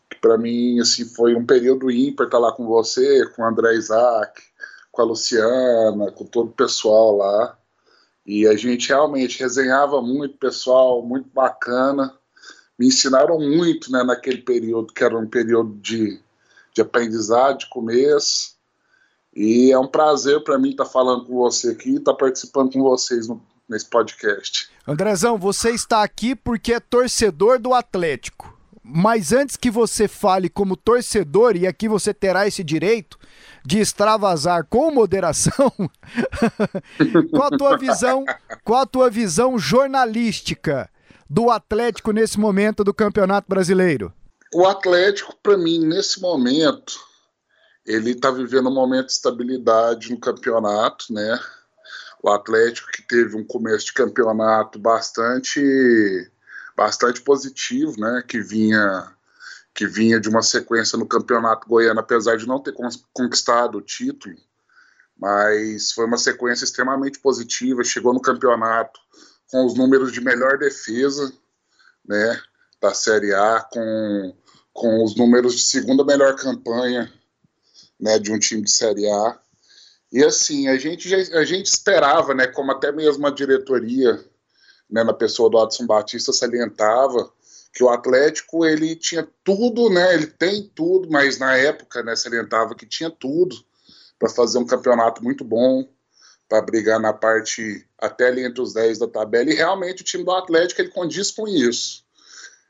que 0.09 0.19
para 0.21 0.39
mim 0.39 0.81
assim, 0.81 1.05
foi 1.05 1.35
um 1.35 1.45
período 1.45 1.91
ímpar 1.91 2.25
estar 2.25 2.39
lá 2.39 2.53
com 2.53 2.67
você, 2.67 3.27
com 3.31 3.43
o 3.43 3.45
André 3.45 3.75
Isaac, 3.75 4.43
com 4.91 5.03
a 5.03 5.05
Luciana, 5.05 6.11
com 6.13 6.25
todo 6.25 6.49
o 6.49 6.53
pessoal 6.53 7.17
lá. 7.17 7.59
E 8.27 8.47
a 8.47 8.57
gente 8.57 8.89
realmente 8.89 9.41
resenhava 9.41 10.03
muito, 10.03 10.37
pessoal, 10.37 11.03
muito 11.03 11.29
bacana. 11.31 12.15
Me 12.79 12.87
ensinaram 12.89 13.39
muito 13.39 13.91
né, 13.91 14.03
naquele 14.03 14.43
período, 14.43 14.93
que 14.93 15.03
era 15.03 15.17
um 15.17 15.27
período 15.27 15.75
de, 15.81 16.21
de 16.75 16.83
aprendizado, 16.83 17.59
de 17.59 17.69
começo. 17.69 18.57
E 19.35 19.71
é 19.73 19.79
um 19.79 19.87
prazer 19.87 20.43
para 20.43 20.59
mim 20.59 20.71
estar 20.71 20.85
falando 20.85 21.25
com 21.25 21.37
você 21.37 21.71
aqui, 21.71 21.97
estar 21.97 22.15
participando 22.15 22.73
com 22.73 22.83
vocês 22.83 23.29
no, 23.29 23.43
nesse 23.69 23.87
podcast. 23.87 24.71
Andrezão, 24.87 25.37
você 25.37 25.71
está 25.71 26.03
aqui 26.03 26.35
porque 26.35 26.73
é 26.73 26.81
torcedor 26.81 27.59
do 27.59 27.75
Atlético. 27.75 28.57
Mas 28.91 29.33
antes 29.33 29.55
que 29.55 29.71
você 29.71 30.09
fale 30.09 30.49
como 30.49 30.75
torcedor, 30.75 31.57
e 31.57 31.67
aqui 31.67 31.87
você 31.87 32.15
terá 32.15 32.47
esse 32.47 32.65
direito 32.65 33.19
de 33.63 33.81
extravasar 33.81 34.65
com 34.65 34.91
moderação, 34.91 35.71
qual 37.31 37.53
a 37.53 37.59
tua 37.59 37.77
visão, 37.77 38.25
qual 38.65 38.81
a 38.81 38.87
tua 38.87 39.11
visão 39.11 39.59
jornalística 39.59 40.89
do 41.29 41.51
Atlético 41.51 42.13
nesse 42.13 42.41
momento 42.41 42.83
do 42.83 42.95
Campeonato 42.95 43.47
Brasileiro? 43.47 44.11
O 44.55 44.67
Atlético, 44.67 45.37
para 45.43 45.59
mim, 45.59 45.81
nesse 45.81 46.19
momento, 46.23 46.99
ele 47.85 48.13
está 48.13 48.31
vivendo 48.31 48.71
um 48.71 48.75
momento 48.75 49.07
de 49.07 49.13
estabilidade 49.13 50.11
no 50.11 50.19
campeonato, 50.19 51.13
né? 51.13 51.39
O 52.23 52.31
Atlético 52.31 52.91
que 52.91 53.03
teve 53.03 53.37
um 53.37 53.45
começo 53.45 53.87
de 53.87 53.93
campeonato 53.93 54.79
bastante 54.79 56.31
bastante 56.77 57.21
positivo, 57.23 57.99
né, 57.99 58.23
que 58.27 58.41
vinha 58.41 59.13
que 59.75 59.87
vinha 59.87 60.19
de 60.19 60.29
uma 60.29 60.43
sequência 60.43 60.99
no 60.99 61.07
Campeonato 61.07 61.69
Goiano, 61.69 62.01
apesar 62.01 62.37
de 62.37 62.49
não 62.49 62.61
ter 62.61 62.75
conquistado 63.13 63.79
o 63.79 63.83
título, 63.83 64.35
mas 65.17 65.93
foi 65.93 66.05
uma 66.05 66.19
sequência 66.19 66.65
extremamente 66.65 67.21
positiva, 67.21 67.85
chegou 67.85 68.13
no 68.13 68.21
campeonato 68.21 68.99
com 69.49 69.65
os 69.65 69.75
números 69.75 70.13
de 70.13 70.21
melhor 70.21 70.59
defesa, 70.59 71.33
né, 72.05 72.41
da 72.81 72.93
Série 72.95 73.33
A, 73.33 73.61
com, 73.71 74.37
com 74.73 75.05
os 75.05 75.17
números 75.17 75.55
de 75.55 75.63
segunda 75.63 76.05
melhor 76.05 76.35
campanha, 76.37 77.13
né, 78.01 78.19
de 78.19 78.33
um 78.33 78.39
time 78.39 78.63
de 78.63 78.71
Série 78.71 79.09
A. 79.09 79.39
E 80.11 80.25
assim, 80.25 80.69
a 80.69 80.77
gente, 80.77 81.15
a 81.15 81.45
gente 81.45 81.67
esperava, 81.67 82.35
né, 82.35 82.47
como 82.47 82.73
até 82.73 82.91
mesmo 82.91 83.27
a 83.27 83.31
diretoria, 83.31 84.19
né, 84.91 85.05
na 85.05 85.13
pessoa 85.13 85.51
do 85.51 85.59
Adson 85.59 85.87
Batista 85.87 86.33
salientava, 86.33 87.31
que 87.75 87.85
o 87.85 87.91
Atlético 87.91 88.65
ele 88.65 88.97
tinha 88.97 89.29
tudo, 89.45 89.91
né, 89.91 90.15
ele 90.15 90.27
tem 90.27 90.71
tudo, 90.75 91.11
mas 91.11 91.39
na 91.39 91.57
época, 91.57 92.03
né, 92.03 92.17
salientava 92.17 92.75
que 92.75 92.87
tinha 92.87 93.11
tudo 93.11 93.55
para 94.19 94.31
fazer 94.31 94.59
um 94.59 94.67
campeonato 94.67 95.23
muito 95.23 95.45
bom, 95.45 95.87
para 96.49 96.63
brigar 96.63 96.99
na 96.99 97.13
parte 97.13 97.87
até 97.99 98.29
ali 98.29 98.43
entre 98.43 98.63
os 98.63 98.73
10 98.73 98.99
da 98.99 99.07
tabela, 99.07 99.51
e 99.51 99.55
realmente 99.55 100.01
o 100.01 100.05
time 100.05 100.25
do 100.25 100.33
Atlético 100.33 100.81
ele 100.81 100.89
condiz 100.89 101.31
com 101.31 101.47
isso. 101.47 102.03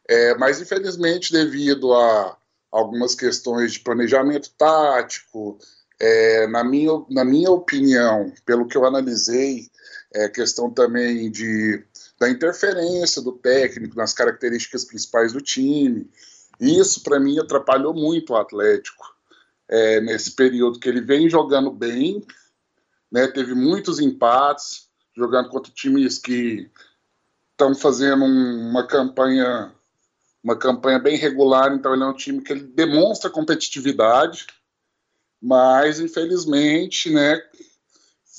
É, 0.08 0.34
mas 0.36 0.60
infelizmente, 0.60 1.32
devido 1.32 1.92
a 1.94 2.36
algumas 2.72 3.14
questões 3.14 3.72
de 3.72 3.80
planejamento 3.80 4.50
tático, 4.58 5.58
é, 6.00 6.46
na, 6.46 6.62
minha, 6.62 7.04
na 7.10 7.24
minha 7.24 7.50
opinião, 7.50 8.32
pelo 8.44 8.66
que 8.66 8.76
eu 8.76 8.84
analisei, 8.84 9.68
é 10.14 10.28
questão 10.28 10.70
também 10.70 11.30
de, 11.30 11.84
da 12.18 12.30
interferência 12.30 13.20
do 13.20 13.32
técnico 13.32 13.96
nas 13.96 14.12
características 14.12 14.84
principais 14.84 15.32
do 15.32 15.40
time. 15.40 16.08
Isso, 16.60 17.02
para 17.02 17.20
mim, 17.20 17.38
atrapalhou 17.38 17.94
muito 17.94 18.32
o 18.32 18.36
Atlético 18.36 19.14
é, 19.68 20.00
nesse 20.00 20.32
período 20.32 20.80
que 20.80 20.88
ele 20.88 21.00
vem 21.00 21.28
jogando 21.28 21.70
bem, 21.70 22.24
né, 23.10 23.26
teve 23.26 23.54
muitos 23.54 24.00
empates, 24.00 24.88
jogando 25.16 25.48
contra 25.48 25.72
times 25.72 26.18
que 26.18 26.70
estão 27.52 27.74
fazendo 27.74 28.24
um, 28.24 28.70
uma 28.70 28.86
campanha 28.86 29.72
uma 30.42 30.56
campanha 30.56 30.98
bem 30.98 31.16
regular, 31.16 31.74
então 31.74 31.92
ele 31.92 32.04
é 32.04 32.06
um 32.06 32.14
time 32.14 32.40
que 32.40 32.52
ele 32.52 32.62
demonstra 32.62 33.28
competitividade, 33.28 34.46
mas 35.40 36.00
infelizmente, 36.00 37.10
né, 37.10 37.40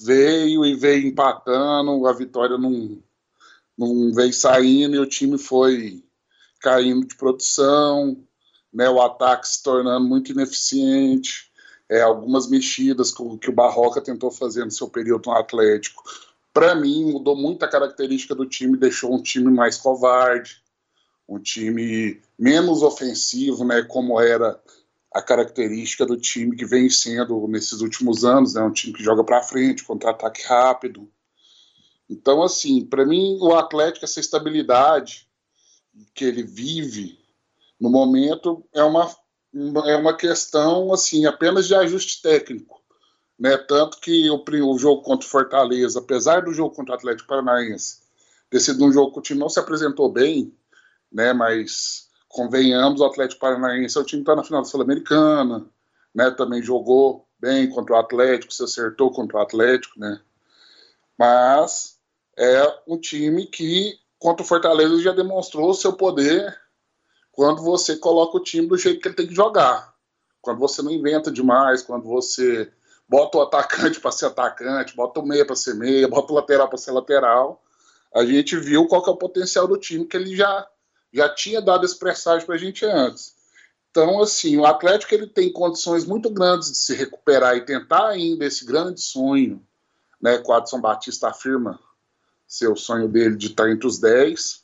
veio 0.03 0.65
e 0.65 0.75
veio 0.75 1.07
empatando, 1.07 2.05
a 2.07 2.13
vitória 2.13 2.57
não, 2.57 3.01
não 3.77 4.13
veio 4.13 4.33
saindo 4.33 4.95
e 4.95 4.99
o 4.99 5.05
time 5.05 5.37
foi 5.37 6.03
caindo 6.59 7.07
de 7.07 7.15
produção, 7.15 8.21
né, 8.73 8.89
o 8.89 9.01
ataque 9.01 9.47
se 9.47 9.63
tornando 9.63 10.05
muito 10.07 10.31
ineficiente, 10.31 11.49
é, 11.89 12.01
algumas 12.01 12.47
mexidas 12.47 13.11
que, 13.11 13.37
que 13.37 13.49
o 13.49 13.53
Barroca 13.53 14.01
tentou 14.01 14.29
fazer 14.29 14.63
no 14.63 14.71
seu 14.71 14.87
período 14.87 15.27
no 15.27 15.35
Atlético. 15.35 16.03
Para 16.53 16.75
mim, 16.75 17.11
mudou 17.11 17.35
muito 17.35 17.63
a 17.63 17.67
característica 17.67 18.35
do 18.35 18.45
time, 18.45 18.77
deixou 18.77 19.13
um 19.13 19.21
time 19.21 19.49
mais 19.49 19.77
covarde, 19.77 20.61
um 21.27 21.39
time 21.39 22.21
menos 22.37 22.83
ofensivo, 22.83 23.63
né, 23.63 23.81
como 23.83 24.19
era 24.19 24.59
a 25.13 25.21
característica 25.21 26.05
do 26.05 26.17
time 26.17 26.55
que 26.55 26.65
vem 26.65 26.89
sendo 26.89 27.47
nesses 27.47 27.81
últimos 27.81 28.23
anos, 28.23 28.53
né, 28.53 28.61
um 28.61 28.71
time 28.71 28.93
que 28.93 29.03
joga 29.03 29.23
para 29.23 29.43
frente, 29.43 29.83
contra-ataque 29.83 30.43
rápido. 30.43 31.09
Então, 32.09 32.43
assim, 32.43 32.85
para 32.85 33.05
mim, 33.05 33.37
o 33.41 33.55
Atlético, 33.55 34.05
essa 34.05 34.19
estabilidade 34.19 35.27
que 36.13 36.25
ele 36.25 36.43
vive 36.43 37.19
no 37.79 37.89
momento 37.89 38.63
é 38.73 38.83
uma, 38.83 39.09
é 39.85 39.95
uma 39.95 40.15
questão, 40.15 40.93
assim, 40.93 41.25
apenas 41.25 41.67
de 41.67 41.75
ajuste 41.75 42.21
técnico. 42.21 42.79
Né? 43.37 43.57
Tanto 43.57 43.99
que 43.99 44.29
o, 44.29 44.43
o 44.43 44.77
jogo 44.77 45.01
contra 45.01 45.25
o 45.25 45.29
Fortaleza, 45.29 45.99
apesar 45.99 46.41
do 46.41 46.53
jogo 46.53 46.75
contra 46.75 46.93
o 46.93 46.97
Atlético 46.97 47.29
Paranaense 47.29 47.99
ter 48.49 48.59
sido 48.59 48.83
um 48.83 48.91
jogo 48.91 49.13
que 49.13 49.19
o 49.19 49.21
time 49.21 49.39
não 49.39 49.49
se 49.49 49.59
apresentou 49.59 50.11
bem, 50.11 50.53
né? 51.11 51.33
Mas 51.33 52.08
convenhamos, 52.29 53.01
o 53.01 53.05
Atlético 53.05 53.41
Paranaense 53.41 53.97
é 53.97 54.01
o 54.01 54.05
time 54.05 54.23
que 54.23 54.29
está 54.29 54.35
na 54.35 54.43
final 54.43 54.61
da 54.61 54.67
Sul-Americana, 54.67 55.65
né? 56.13 56.31
Também 56.31 56.61
jogou 56.61 57.27
bem 57.39 57.69
contra 57.69 57.95
o 57.95 57.97
Atlético, 57.97 58.53
se 58.53 58.63
acertou 58.63 59.11
contra 59.11 59.37
o 59.37 59.41
Atlético, 59.41 59.99
né? 59.99 60.21
Mas 61.17 61.97
é 62.37 62.81
um 62.87 62.97
time 62.97 63.47
que 63.47 63.99
contra 64.17 64.43
o 64.43 64.47
Fortaleza 64.47 65.01
já 65.01 65.11
demonstrou 65.11 65.71
o 65.71 65.73
seu 65.73 65.93
poder 65.93 66.57
quando 67.31 67.61
você 67.63 67.95
coloca 67.97 68.37
o 68.37 68.43
time 68.43 68.67
do 68.67 68.77
jeito 68.77 69.01
que 69.01 69.07
ele 69.07 69.15
tem 69.15 69.27
que 69.27 69.35
jogar. 69.35 69.93
Quando 70.41 70.59
você 70.59 70.81
não 70.81 70.91
inventa 70.91 71.31
demais, 71.31 71.81
quando 71.81 72.03
você 72.03 72.71
bota 73.07 73.39
o 73.39 73.41
atacante 73.41 73.99
para 73.99 74.11
ser 74.11 74.27
atacante, 74.27 74.95
bota 74.95 75.19
o 75.19 75.25
meia 75.25 75.45
para 75.45 75.55
ser 75.55 75.73
meia, 75.73 76.07
bota 76.07 76.31
o 76.31 76.35
lateral 76.35 76.69
para 76.69 76.77
ser 76.77 76.91
lateral. 76.91 77.63
A 78.13 78.23
gente 78.23 78.55
viu 78.57 78.87
qual 78.87 79.03
é 79.05 79.09
o 79.09 79.17
potencial 79.17 79.67
do 79.67 79.77
time 79.77 80.05
que 80.05 80.15
ele 80.15 80.35
já 80.35 80.67
já 81.13 81.27
tinha 81.33 81.61
dado 81.61 81.85
esse 81.85 81.97
presságio 81.97 82.45
para 82.45 82.55
a 82.55 82.59
gente 82.59 82.85
antes. 82.85 83.35
Então, 83.91 84.21
assim, 84.21 84.55
o 84.57 84.65
Atlético 84.65 85.15
ele 85.15 85.27
tem 85.27 85.51
condições 85.51 86.05
muito 86.05 86.29
grandes 86.29 86.71
de 86.71 86.77
se 86.77 86.93
recuperar 86.93 87.55
e 87.55 87.65
tentar 87.65 88.07
ainda 88.07 88.45
esse 88.45 88.63
grande 88.65 89.01
sonho, 89.01 89.65
né? 90.21 90.37
Que 90.37 90.49
o 90.49 90.53
Adson 90.53 90.79
Batista 90.79 91.29
afirma 91.29 91.79
ser 92.47 92.67
o 92.67 92.75
sonho 92.75 93.07
dele 93.07 93.35
de 93.35 93.47
estar 93.47 93.69
entre 93.69 93.87
os 93.87 93.99
10. 93.99 94.63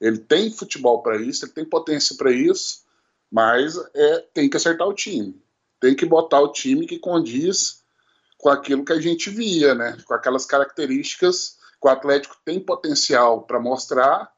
Ele 0.00 0.18
tem 0.18 0.50
futebol 0.50 1.02
para 1.02 1.16
isso, 1.16 1.44
ele 1.44 1.52
tem 1.52 1.64
potência 1.64 2.14
para 2.16 2.30
isso, 2.30 2.84
mas 3.30 3.76
é, 3.94 4.18
tem 4.34 4.48
que 4.48 4.56
acertar 4.56 4.86
o 4.86 4.94
time. 4.94 5.42
Tem 5.80 5.94
que 5.94 6.04
botar 6.04 6.40
o 6.40 6.52
time 6.52 6.86
que 6.86 6.98
condiz 6.98 7.82
com 8.36 8.48
aquilo 8.50 8.84
que 8.84 8.92
a 8.92 9.00
gente 9.00 9.30
via, 9.30 9.74
né? 9.74 9.96
Com 10.04 10.14
aquelas 10.14 10.44
características 10.44 11.56
que 11.80 11.86
o 11.86 11.90
Atlético 11.90 12.36
tem 12.44 12.60
potencial 12.60 13.42
para 13.42 13.58
mostrar 13.58 14.30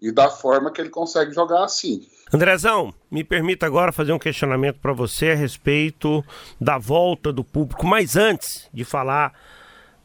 e 0.00 0.10
da 0.10 0.30
forma 0.30 0.70
que 0.70 0.80
ele 0.80 0.90
consegue 0.90 1.32
jogar 1.32 1.64
assim. 1.64 2.06
Andrezão, 2.32 2.94
me 3.10 3.24
permita 3.24 3.66
agora 3.66 3.92
fazer 3.92 4.12
um 4.12 4.18
questionamento 4.18 4.78
para 4.78 4.92
você 4.92 5.30
a 5.30 5.34
respeito 5.34 6.24
da 6.60 6.78
volta 6.78 7.32
do 7.32 7.42
público, 7.42 7.86
mas 7.86 8.16
antes 8.16 8.68
de 8.72 8.84
falar 8.84 9.32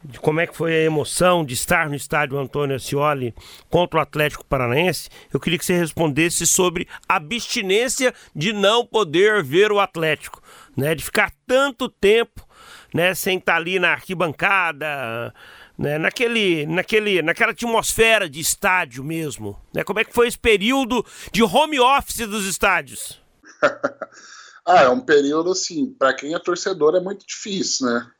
de 0.04 0.20
como 0.20 0.40
é 0.40 0.46
que 0.46 0.56
foi 0.56 0.72
a 0.72 0.84
emoção 0.84 1.44
de 1.44 1.54
estar 1.54 1.88
no 1.88 1.94
estádio 1.94 2.38
Antônio 2.38 2.76
Ascioli 2.76 3.34
contra 3.68 3.98
o 3.98 4.02
Atlético 4.02 4.44
Paranaense, 4.44 5.08
eu 5.32 5.40
queria 5.40 5.58
que 5.58 5.64
você 5.64 5.76
respondesse 5.76 6.46
sobre 6.46 6.86
a 7.08 7.16
abstinência 7.16 8.14
de 8.34 8.52
não 8.52 8.84
poder 8.84 9.42
ver 9.42 9.72
o 9.72 9.80
Atlético, 9.80 10.42
né, 10.76 10.94
de 10.94 11.04
ficar 11.04 11.32
tanto 11.46 11.88
tempo, 11.88 12.46
né, 12.94 13.14
sem 13.14 13.38
estar 13.38 13.56
ali 13.56 13.78
na 13.78 13.90
arquibancada, 13.90 15.32
né, 15.78 15.98
naquele, 15.98 16.66
naquele, 16.66 17.22
naquela 17.22 17.52
atmosfera 17.52 18.28
de 18.28 18.40
estádio 18.40 19.04
mesmo. 19.04 19.60
Né? 19.74 19.84
Como 19.84 19.98
é 19.98 20.04
que 20.04 20.14
foi 20.14 20.28
esse 20.28 20.38
período 20.38 21.04
de 21.32 21.42
home 21.42 21.78
office 21.78 22.26
dos 22.26 22.46
estádios? 22.46 23.20
ah, 24.64 24.82
é 24.82 24.88
um 24.88 25.00
período 25.00 25.50
assim, 25.50 25.94
para 25.98 26.14
quem 26.14 26.34
é 26.34 26.38
torcedor 26.38 26.94
é 26.94 27.00
muito 27.00 27.26
difícil, 27.26 27.86
né? 27.86 28.10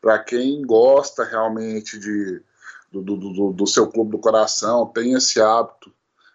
Para 0.00 0.18
quem 0.18 0.62
gosta 0.62 1.24
realmente 1.24 1.98
de, 1.98 2.40
do, 2.92 3.02
do, 3.02 3.16
do, 3.16 3.52
do, 3.52 3.66
seu 3.66 3.88
clube 3.88 4.12
do 4.12 4.18
coração, 4.18 4.86
tem 4.86 5.14
esse 5.14 5.40
hábito, 5.40 5.92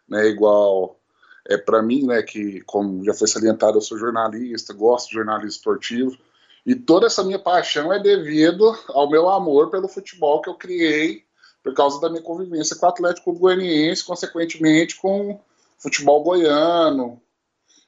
né? 0.07 0.27
Igual 0.27 0.99
é 1.47 1.57
para 1.57 1.81
mim, 1.81 2.05
né? 2.05 2.21
Que 2.21 2.61
como 2.61 3.03
já 3.05 3.13
foi 3.13 3.27
salientado, 3.27 3.77
eu 3.77 3.81
sou 3.81 3.97
jornalista, 3.97 4.73
gosto 4.73 5.09
de 5.09 5.15
jornalismo 5.15 5.49
esportivo. 5.49 6.17
E 6.65 6.75
toda 6.75 7.07
essa 7.07 7.23
minha 7.23 7.39
paixão 7.39 7.91
é 7.91 7.99
devido 7.99 8.77
ao 8.89 9.09
meu 9.09 9.29
amor 9.29 9.69
pelo 9.69 9.87
futebol 9.87 10.41
que 10.41 10.49
eu 10.49 10.55
criei 10.55 11.25
por 11.61 11.73
causa 11.73 11.99
da 11.99 12.09
minha 12.09 12.21
convivência 12.21 12.75
com 12.75 12.85
o 12.85 12.89
Atlético 12.89 13.33
Goianiense, 13.33 14.03
consequentemente 14.03 14.97
com 14.97 15.39
futebol 15.77 16.23
goiano. 16.23 17.21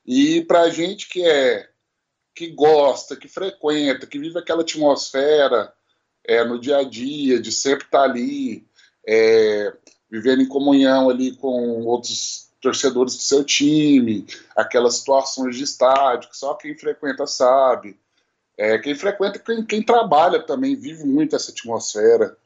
E 0.05 0.41
para 0.45 0.69
gente 0.69 1.09
que 1.09 1.25
é 1.25 1.69
que 2.33 2.47
gosta, 2.47 3.15
que 3.15 3.29
frequenta, 3.29 4.05
que 4.05 4.19
vive 4.19 4.37
aquela 4.37 4.61
atmosfera 4.61 5.73
é, 6.23 6.43
no 6.43 6.59
dia 6.59 6.77
a 6.77 6.83
dia, 6.83 7.39
de 7.39 7.51
sempre 7.51 7.85
estar 7.85 7.99
tá 7.99 8.03
ali, 8.03 8.67
é, 9.07 9.73
vivendo 10.09 10.41
em 10.41 10.47
comunhão 10.47 11.09
ali 11.09 11.33
com 11.37 11.85
outros 11.85 12.49
torcedores 12.61 13.15
do 13.15 13.21
seu 13.21 13.43
time, 13.43 14.25
aquelas 14.55 14.95
situações 14.95 15.55
de 15.55 15.63
estádio 15.63 16.29
que 16.29 16.37
só 16.37 16.55
quem 16.55 16.77
frequenta 16.77 17.25
sabe. 17.25 17.97
É, 18.57 18.77
quem 18.77 18.95
frequenta, 18.95 19.39
quem, 19.39 19.65
quem 19.65 19.83
trabalha 19.83 20.41
também 20.41 20.75
vive 20.75 21.05
muito 21.05 21.35
essa 21.35 21.51
atmosfera. 21.51 22.37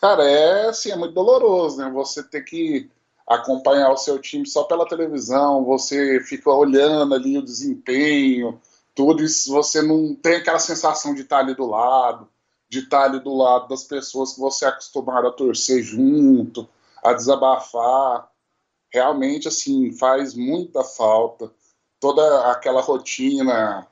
Cara, 0.00 0.24
é 0.28 0.68
assim, 0.68 0.90
é 0.90 0.96
muito 0.96 1.14
doloroso, 1.14 1.78
né? 1.78 1.90
Você 1.90 2.22
ter 2.22 2.42
que 2.42 2.90
acompanhar 3.26 3.90
o 3.90 3.96
seu 3.96 4.18
time 4.18 4.46
só 4.46 4.64
pela 4.64 4.88
televisão, 4.88 5.64
você 5.64 6.20
fica 6.20 6.50
olhando 6.50 7.14
ali 7.14 7.38
o 7.38 7.44
desempenho, 7.44 8.60
tudo 8.94 9.22
isso, 9.22 9.50
você 9.52 9.80
não 9.80 10.14
tem 10.14 10.36
aquela 10.36 10.58
sensação 10.58 11.14
de 11.14 11.22
estar 11.22 11.38
ali 11.38 11.54
do 11.54 11.66
lado, 11.66 12.28
de 12.68 12.80
estar 12.80 13.04
ali 13.04 13.20
do 13.20 13.34
lado 13.34 13.68
das 13.68 13.84
pessoas 13.84 14.34
que 14.34 14.40
você 14.40 14.64
é 14.64 14.68
acostumado 14.68 15.26
a 15.26 15.32
torcer 15.32 15.82
junto, 15.82 16.68
a 17.02 17.12
desabafar. 17.12 18.30
Realmente, 18.92 19.48
assim, 19.48 19.92
faz 19.92 20.34
muita 20.34 20.84
falta. 20.84 21.50
Toda 21.98 22.50
aquela 22.50 22.82
rotina 22.82 23.86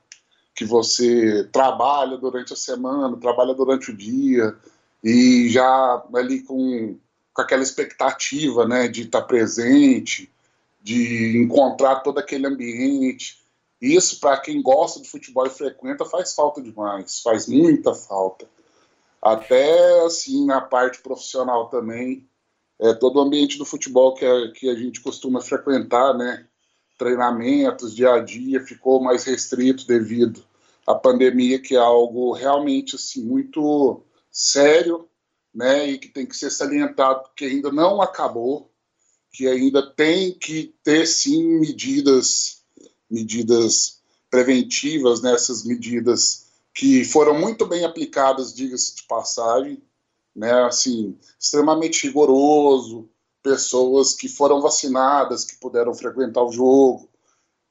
que 0.54 0.64
você 0.64 1.48
trabalha 1.52 2.16
durante 2.16 2.52
a 2.52 2.56
semana, 2.56 3.16
trabalha 3.16 3.54
durante 3.54 3.90
o 3.90 3.96
dia, 3.96 4.56
e 5.02 5.48
já 5.48 6.04
ali 6.14 6.42
com, 6.42 6.98
com 7.32 7.42
aquela 7.42 7.62
expectativa 7.62 8.66
né, 8.66 8.88
de 8.88 9.02
estar 9.02 9.22
presente, 9.22 10.30
de 10.82 11.38
encontrar 11.38 12.00
todo 12.00 12.18
aquele 12.18 12.46
ambiente. 12.46 13.40
Isso, 13.80 14.20
para 14.20 14.38
quem 14.38 14.60
gosta 14.60 15.00
de 15.00 15.08
futebol 15.08 15.46
e 15.46 15.50
frequenta, 15.50 16.04
faz 16.04 16.34
falta 16.34 16.60
demais, 16.60 17.20
faz 17.22 17.46
muita 17.46 17.94
falta. 17.94 18.46
Até, 19.22 20.04
assim, 20.04 20.46
na 20.46 20.60
parte 20.60 21.00
profissional 21.00 21.68
também, 21.68 22.26
é, 22.78 22.94
todo 22.94 23.16
o 23.16 23.22
ambiente 23.22 23.58
do 23.58 23.64
futebol 23.64 24.14
que 24.14 24.24
a, 24.24 24.52
que 24.52 24.68
a 24.68 24.74
gente 24.74 25.00
costuma 25.00 25.40
frequentar, 25.40 26.14
né? 26.16 26.46
Treinamentos, 27.00 27.94
dia 27.94 28.12
a 28.12 28.18
dia, 28.20 28.62
ficou 28.62 29.02
mais 29.02 29.24
restrito 29.24 29.86
devido 29.86 30.44
à 30.86 30.94
pandemia, 30.94 31.58
que 31.58 31.74
é 31.74 31.78
algo 31.78 32.32
realmente, 32.32 32.96
assim, 32.96 33.22
muito 33.22 34.02
sério, 34.30 35.08
né? 35.54 35.88
E 35.88 35.98
que 35.98 36.08
tem 36.08 36.26
que 36.26 36.36
ser 36.36 36.50
salientado, 36.50 37.30
que 37.34 37.46
ainda 37.46 37.72
não 37.72 38.02
acabou, 38.02 38.70
que 39.32 39.48
ainda 39.48 39.80
tem 39.80 40.34
que 40.34 40.74
ter, 40.84 41.06
sim, 41.06 41.58
medidas 41.58 42.60
medidas 43.10 44.00
preventivas, 44.30 45.22
nessas 45.22 45.64
né, 45.64 45.74
medidas 45.74 46.50
que 46.72 47.02
foram 47.02 47.38
muito 47.40 47.66
bem 47.66 47.82
aplicadas, 47.84 48.54
diga-se 48.54 48.96
de 48.96 49.02
passagem, 49.04 49.82
né, 50.36 50.52
assim, 50.64 51.18
extremamente 51.38 52.06
rigoroso, 52.06 53.08
pessoas 53.42 54.12
que 54.14 54.28
foram 54.28 54.60
vacinadas, 54.60 55.44
que 55.44 55.56
puderam 55.56 55.94
frequentar 55.94 56.42
o 56.42 56.52
jogo, 56.52 57.08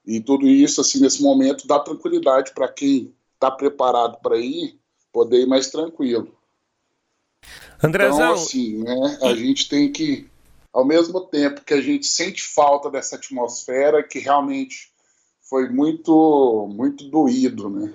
e 0.05 0.19
tudo 0.19 0.47
isso, 0.47 0.81
assim, 0.81 0.99
nesse 0.99 1.21
momento, 1.21 1.67
dá 1.67 1.79
tranquilidade 1.79 2.51
para 2.53 2.67
quem 2.67 3.13
está 3.35 3.51
preparado 3.51 4.19
para 4.21 4.37
ir, 4.37 4.79
poder 5.11 5.41
ir 5.41 5.47
mais 5.47 5.69
tranquilo. 5.69 6.35
Andrezão... 7.81 8.15
Então, 8.15 8.33
assim, 8.33 8.77
né, 8.83 9.17
a 9.21 9.35
gente 9.35 9.69
tem 9.69 9.91
que, 9.91 10.27
ao 10.73 10.83
mesmo 10.83 11.21
tempo 11.21 11.63
que 11.63 11.73
a 11.73 11.81
gente 11.81 12.07
sente 12.07 12.41
falta 12.41 12.89
dessa 12.89 13.15
atmosfera, 13.15 14.03
que 14.03 14.19
realmente 14.19 14.91
foi 15.41 15.69
muito, 15.69 16.67
muito 16.71 17.05
doído, 17.05 17.69
né? 17.69 17.93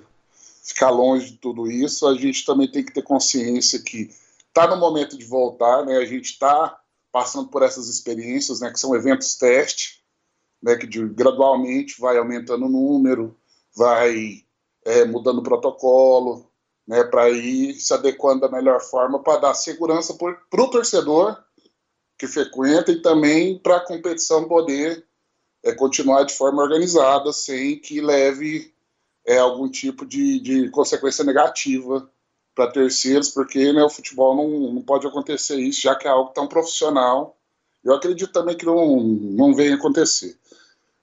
Ficar 0.63 0.89
longe 0.89 1.31
de 1.31 1.37
tudo 1.37 1.69
isso, 1.69 2.07
a 2.07 2.15
gente 2.15 2.43
também 2.43 2.69
tem 2.69 2.83
que 2.83 2.93
ter 2.93 3.03
consciência 3.03 3.79
que 3.79 4.09
está 4.47 4.67
no 4.67 4.77
momento 4.77 5.17
de 5.17 5.25
voltar, 5.25 5.85
né? 5.85 5.97
A 5.97 6.05
gente 6.05 6.31
está 6.31 6.79
passando 7.15 7.47
por 7.47 7.63
essas 7.63 7.87
experiências, 7.87 8.59
né? 8.59 8.69
Que 8.69 8.77
são 8.77 8.93
eventos 8.93 9.37
teste, 9.37 10.03
né? 10.61 10.75
Que 10.75 10.85
de, 10.85 11.07
gradualmente 11.07 11.97
vai 11.97 12.17
aumentando 12.17 12.65
o 12.65 12.69
número, 12.69 13.39
vai 13.73 14.43
é, 14.83 15.05
mudando 15.05 15.37
o 15.37 15.43
protocolo, 15.43 16.51
né? 16.85 17.05
Para 17.05 17.29
ir 17.29 17.75
se 17.75 17.93
adequando 17.93 18.41
da 18.41 18.51
melhor 18.51 18.81
forma 18.81 19.23
para 19.23 19.39
dar 19.39 19.53
segurança 19.53 20.13
para 20.15 20.61
o 20.61 20.69
torcedor 20.69 21.41
que 22.17 22.27
frequenta 22.27 22.91
e 22.91 23.01
também 23.01 23.59
para 23.59 23.77
a 23.77 23.85
competição 23.85 24.45
poder 24.45 25.07
é, 25.63 25.73
continuar 25.73 26.23
de 26.23 26.33
forma 26.33 26.61
organizada, 26.61 27.31
sem 27.31 27.79
que 27.79 28.01
leve 28.01 28.73
é, 29.25 29.37
algum 29.37 29.69
tipo 29.69 30.05
de, 30.05 30.41
de 30.41 30.69
consequência 30.69 31.23
negativa 31.23 32.11
para 32.55 32.71
terceiros, 32.71 33.29
porque 33.29 33.73
né, 33.73 33.83
o 33.83 33.89
futebol 33.89 34.35
não, 34.35 34.73
não 34.73 34.81
pode 34.81 35.05
acontecer 35.05 35.59
isso, 35.59 35.81
já 35.81 35.93
que 35.93 36.07
é 36.07 36.09
algo 36.09 36.31
tão 36.31 36.47
profissional. 36.47 37.37
Eu 37.83 37.93
acredito 37.93 38.31
também 38.31 38.55
que 38.55 38.65
não, 38.65 39.03
não 39.03 39.53
venha 39.53 39.75
acontecer. 39.75 40.39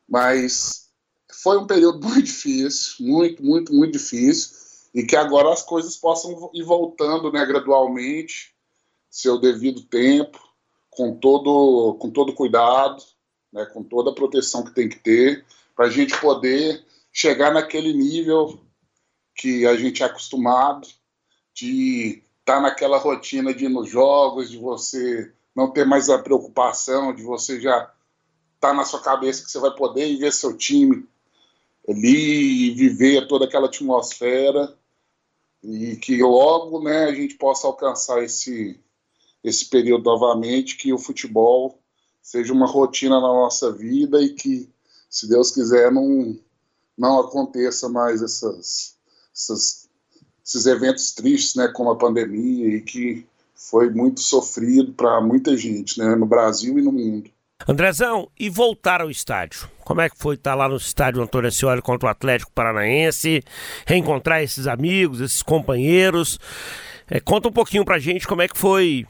Mas 0.09 0.88
foi 1.42 1.59
um 1.59 1.66
período 1.66 2.00
muito 2.09 2.22
difícil, 2.22 3.07
muito, 3.07 3.44
muito, 3.44 3.72
muito 3.72 3.92
difícil, 3.92 4.57
e 4.94 5.05
que 5.05 5.14
agora 5.14 5.53
as 5.53 5.62
coisas 5.62 5.96
possam 5.96 6.50
ir 6.55 6.64
voltando 6.64 7.30
né, 7.30 7.44
gradualmente, 7.44 8.55
seu 9.11 9.38
devido 9.38 9.82
tempo, 9.82 10.40
com 10.88 11.14
todo, 11.14 11.94
com 11.98 12.11
todo 12.11 12.34
cuidado, 12.34 13.03
né, 13.53 13.66
com 13.66 13.82
toda 13.82 14.11
a 14.11 14.14
proteção 14.14 14.64
que 14.64 14.74
tem 14.74 14.88
que 14.88 14.98
ter, 14.98 15.44
para 15.76 15.86
a 15.86 15.90
gente 15.90 16.18
poder 16.18 16.84
chegar 17.12 17.53
naquele 17.53 17.92
nível 17.92 18.59
que 19.34 19.66
a 19.66 19.76
gente 19.76 20.03
é 20.03 20.07
acostumado, 20.07 20.88
de 21.55 22.22
estar 22.40 22.57
tá 22.57 22.61
naquela 22.61 22.98
rotina 22.98 23.55
de 23.55 23.66
ir 23.66 23.68
nos 23.68 23.88
jogos, 23.88 24.50
de 24.50 24.59
você 24.59 25.32
não 25.55 25.70
ter 25.70 25.84
mais 25.84 26.09
a 26.09 26.18
preocupação, 26.18 27.14
de 27.14 27.22
você 27.22 27.61
já 27.61 27.78
estar 27.78 27.94
tá 28.61 28.74
na 28.74 28.84
sua 28.84 29.00
cabeça 29.00 29.44
que 29.44 29.50
você 29.50 29.59
vai 29.59 29.74
poder 29.74 30.09
ir 30.09 30.16
ver 30.16 30.32
seu 30.32 30.57
time 30.57 31.07
ali 31.88 32.68
e 32.68 32.70
viver 32.70 33.26
toda 33.26 33.44
aquela 33.44 33.66
atmosfera 33.66 34.76
e 35.62 35.96
que 35.96 36.20
logo 36.22 36.82
né, 36.82 37.05
a 37.05 37.14
gente 37.14 37.36
possa 37.36 37.66
alcançar 37.66 38.22
esse, 38.22 38.80
esse 39.44 39.68
período 39.68 40.05
novamente, 40.05 40.76
que 40.76 40.92
o 40.92 40.98
futebol 40.98 41.78
seja 42.20 42.53
uma 42.53 42.66
rotina 42.66 43.20
na 43.20 43.28
nossa 43.28 43.72
vida 43.72 44.20
e 44.20 44.30
que, 44.30 44.68
se 45.09 45.28
Deus 45.28 45.50
quiser, 45.50 45.92
não, 45.92 46.38
não 46.96 47.20
aconteça 47.20 47.88
mais 47.88 48.22
essas, 48.22 48.96
essas, 49.34 49.82
esses 50.45 50.66
eventos 50.66 51.12
tristes, 51.12 51.55
né, 51.55 51.68
como 51.68 51.90
a 51.90 51.97
pandemia, 51.97 52.76
e 52.76 52.80
que 52.80 53.26
foi 53.55 53.90
muito 53.90 54.20
sofrido 54.20 54.93
para 54.93 55.20
muita 55.20 55.57
gente, 55.57 55.99
né, 55.99 56.14
no 56.14 56.26
Brasil 56.26 56.78
e 56.78 56.82
no 56.82 56.93
mundo. 56.93 57.30
Andrezão, 57.68 58.28
e 58.38 58.51
voltar 58.51 59.01
ao 59.01 59.11
estádio? 59.11 59.70
Como 59.84 60.01
é 60.01 60.11
que 60.11 60.18
foi 60.18 60.34
estar 60.34 60.55
lá 60.55 60.68
no 60.68 60.76
estádio 60.76 61.22
Antônio 61.22 61.49
Ascioli 61.49 61.80
contra 61.80 62.09
o 62.09 62.11
Atlético 62.11 62.51
Paranaense, 62.53 63.43
reencontrar 63.86 64.43
esses 64.43 64.66
amigos, 64.66 65.20
esses 65.20 65.43
companheiros? 65.43 66.40
É, 67.09 67.20
conta 67.20 67.49
um 67.49 67.53
pouquinho 67.53 67.84
pra 67.84 67.99
gente 67.99 68.26
como 68.26 68.43
é 68.43 68.49
que 68.49 68.59
foi 68.59 69.07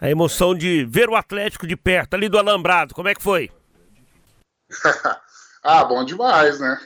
a 0.00 0.08
emoção 0.08 0.54
de 0.54 0.84
ver 0.84 1.10
o 1.10 1.16
Atlético 1.16 1.66
de 1.66 1.76
perto, 1.76 2.14
ali 2.14 2.28
do 2.28 2.38
Alambrado. 2.38 2.94
Como 2.94 3.08
é 3.08 3.14
que 3.14 3.22
foi? 3.22 3.50
ah, 5.62 5.84
bom 5.84 6.04
demais, 6.04 6.58
né? 6.58 6.80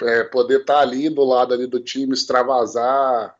É, 0.00 0.24
poder 0.24 0.60
estar 0.60 0.74
tá 0.74 0.80
ali 0.80 1.08
do 1.08 1.24
lado 1.24 1.54
ali 1.54 1.66
do 1.66 1.78
time, 1.78 2.12
extravasar, 2.12 3.36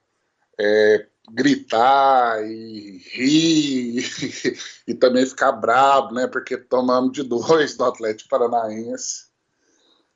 é, 0.58 1.06
gritar 1.30 2.44
e 2.44 2.98
rir 3.12 4.04
e 4.86 4.94
também 4.94 5.26
ficar 5.26 5.52
bravo, 5.52 6.14
né? 6.14 6.26
Porque 6.26 6.56
tomamos 6.56 7.12
de 7.12 7.22
dois 7.22 7.76
do 7.76 7.84
Atlético 7.84 8.30
Paranaense. 8.30 9.30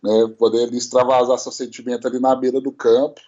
Né, 0.03 0.28
poder 0.39 0.72
extravasar 0.72 1.39
seu 1.39 1.51
sentimento 1.51 2.07
ali 2.07 2.20
na 2.20 2.34
beira 2.37 2.61
do 2.61 2.70
campo. 2.70 3.20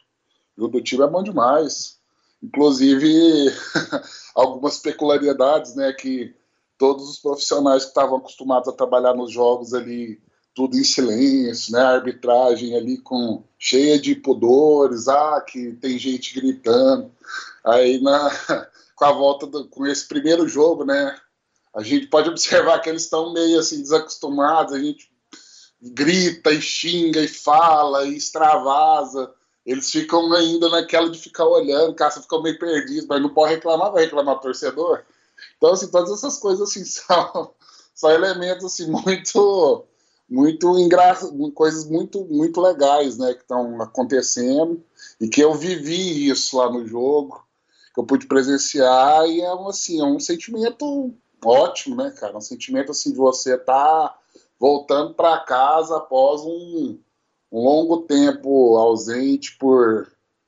O 0.56 0.68
do 0.68 0.82
time 0.82 1.02
é 1.02 1.08
bom 1.08 1.22
demais. 1.22 1.98
Inclusive, 2.42 3.52
algumas 4.34 4.78
peculiaridades, 4.78 5.74
né, 5.74 5.92
que 5.92 6.34
todos 6.76 7.08
os 7.08 7.18
profissionais 7.18 7.82
que 7.84 7.88
estavam 7.88 8.18
acostumados 8.18 8.68
a 8.68 8.72
trabalhar 8.72 9.14
nos 9.14 9.32
jogos 9.32 9.74
ali, 9.74 10.20
tudo 10.58 10.76
em 10.76 10.82
silêncio, 10.82 11.72
né, 11.72 11.80
a 11.80 11.90
arbitragem 11.90 12.76
ali 12.76 12.98
com 12.98 13.44
cheia 13.56 13.96
de 13.96 14.16
pudores, 14.16 15.06
ah, 15.06 15.40
que 15.40 15.74
tem 15.74 15.96
gente 15.96 16.34
gritando. 16.34 17.12
Aí 17.64 18.00
na 18.00 18.28
com 18.96 19.04
a 19.04 19.12
volta 19.12 19.46
do, 19.46 19.68
com 19.68 19.86
esse 19.86 20.08
primeiro 20.08 20.48
jogo, 20.48 20.84
né, 20.84 21.16
a 21.72 21.80
gente 21.84 22.08
pode 22.08 22.28
observar 22.28 22.80
que 22.80 22.88
eles 22.88 23.04
estão 23.04 23.32
meio 23.32 23.60
assim 23.60 23.80
desacostumados, 23.80 24.74
a 24.74 24.80
gente 24.80 25.08
grita 25.80 26.50
e 26.50 26.60
xinga 26.60 27.20
e 27.20 27.28
fala 27.28 28.04
e 28.04 28.16
extravasa 28.16 29.32
eles 29.64 29.92
ficam 29.92 30.32
ainda 30.32 30.68
naquela 30.70 31.08
de 31.08 31.20
ficar 31.20 31.46
olhando, 31.46 31.94
caça 31.94 32.20
ficam 32.20 32.42
meio 32.42 32.58
perdidos, 32.58 33.06
mas 33.06 33.22
não 33.22 33.32
pode 33.32 33.54
reclamar, 33.54 33.92
vai 33.92 34.04
reclamar 34.04 34.34
o 34.34 34.40
torcedor. 34.40 35.04
Então, 35.56 35.72
assim, 35.72 35.88
todas 35.88 36.10
essas 36.10 36.38
coisas 36.38 36.68
assim 36.68 36.82
são, 36.84 37.54
são 37.94 38.10
elementos 38.10 38.64
assim 38.64 38.90
muito 38.90 39.86
muito 40.28 40.78
engraçados, 40.78 41.32
coisas 41.54 41.86
muito 41.86 42.24
muito 42.26 42.60
legais, 42.60 43.16
né, 43.18 43.34
que 43.34 43.40
estão 43.40 43.80
acontecendo 43.80 44.82
e 45.20 45.28
que 45.28 45.40
eu 45.40 45.54
vivi 45.54 46.28
isso 46.28 46.58
lá 46.58 46.70
no 46.70 46.86
jogo, 46.86 47.42
que 47.94 48.00
eu 48.00 48.04
pude 48.04 48.26
presenciar 48.26 49.26
e 49.26 49.40
é 49.40 49.52
assim, 49.68 50.00
é 50.00 50.04
um 50.04 50.20
sentimento 50.20 51.14
ótimo, 51.44 51.96
né, 51.96 52.10
cara, 52.10 52.36
um 52.36 52.42
sentimento 52.42 52.92
assim 52.92 53.12
de 53.12 53.18
você 53.18 53.56
tá 53.56 54.18
voltando 54.58 55.14
para 55.14 55.40
casa 55.40 55.96
após 55.96 56.42
um 56.42 56.98
um 57.50 57.64
longo 57.64 58.02
tempo 58.02 58.76
ausente 58.76 59.56
por 59.58 60.06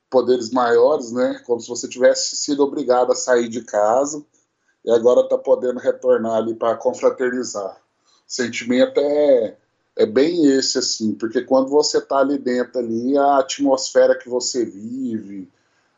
poderes 0.09 0.51
maiores, 0.51 1.11
né? 1.11 1.41
Como 1.45 1.59
se 1.59 1.67
você 1.67 1.87
tivesse 1.87 2.35
sido 2.35 2.63
obrigado 2.63 3.11
a 3.11 3.15
sair 3.15 3.47
de 3.47 3.63
casa 3.63 4.23
e 4.83 4.91
agora 4.91 5.21
está 5.21 5.37
podendo 5.37 5.79
retornar 5.79 6.35
ali 6.35 6.53
para 6.53 6.75
confraternizar. 6.75 7.75
O 7.75 7.77
sentimento 8.27 8.99
é, 8.99 9.57
é 9.97 10.05
bem 10.05 10.45
esse, 10.45 10.77
assim, 10.77 11.13
porque 11.13 11.41
quando 11.41 11.69
você 11.69 11.97
está 11.97 12.19
ali 12.19 12.37
dentro, 12.37 12.79
ali, 12.79 13.17
a 13.17 13.39
atmosfera 13.39 14.17
que 14.17 14.29
você 14.29 14.65
vive, 14.65 15.49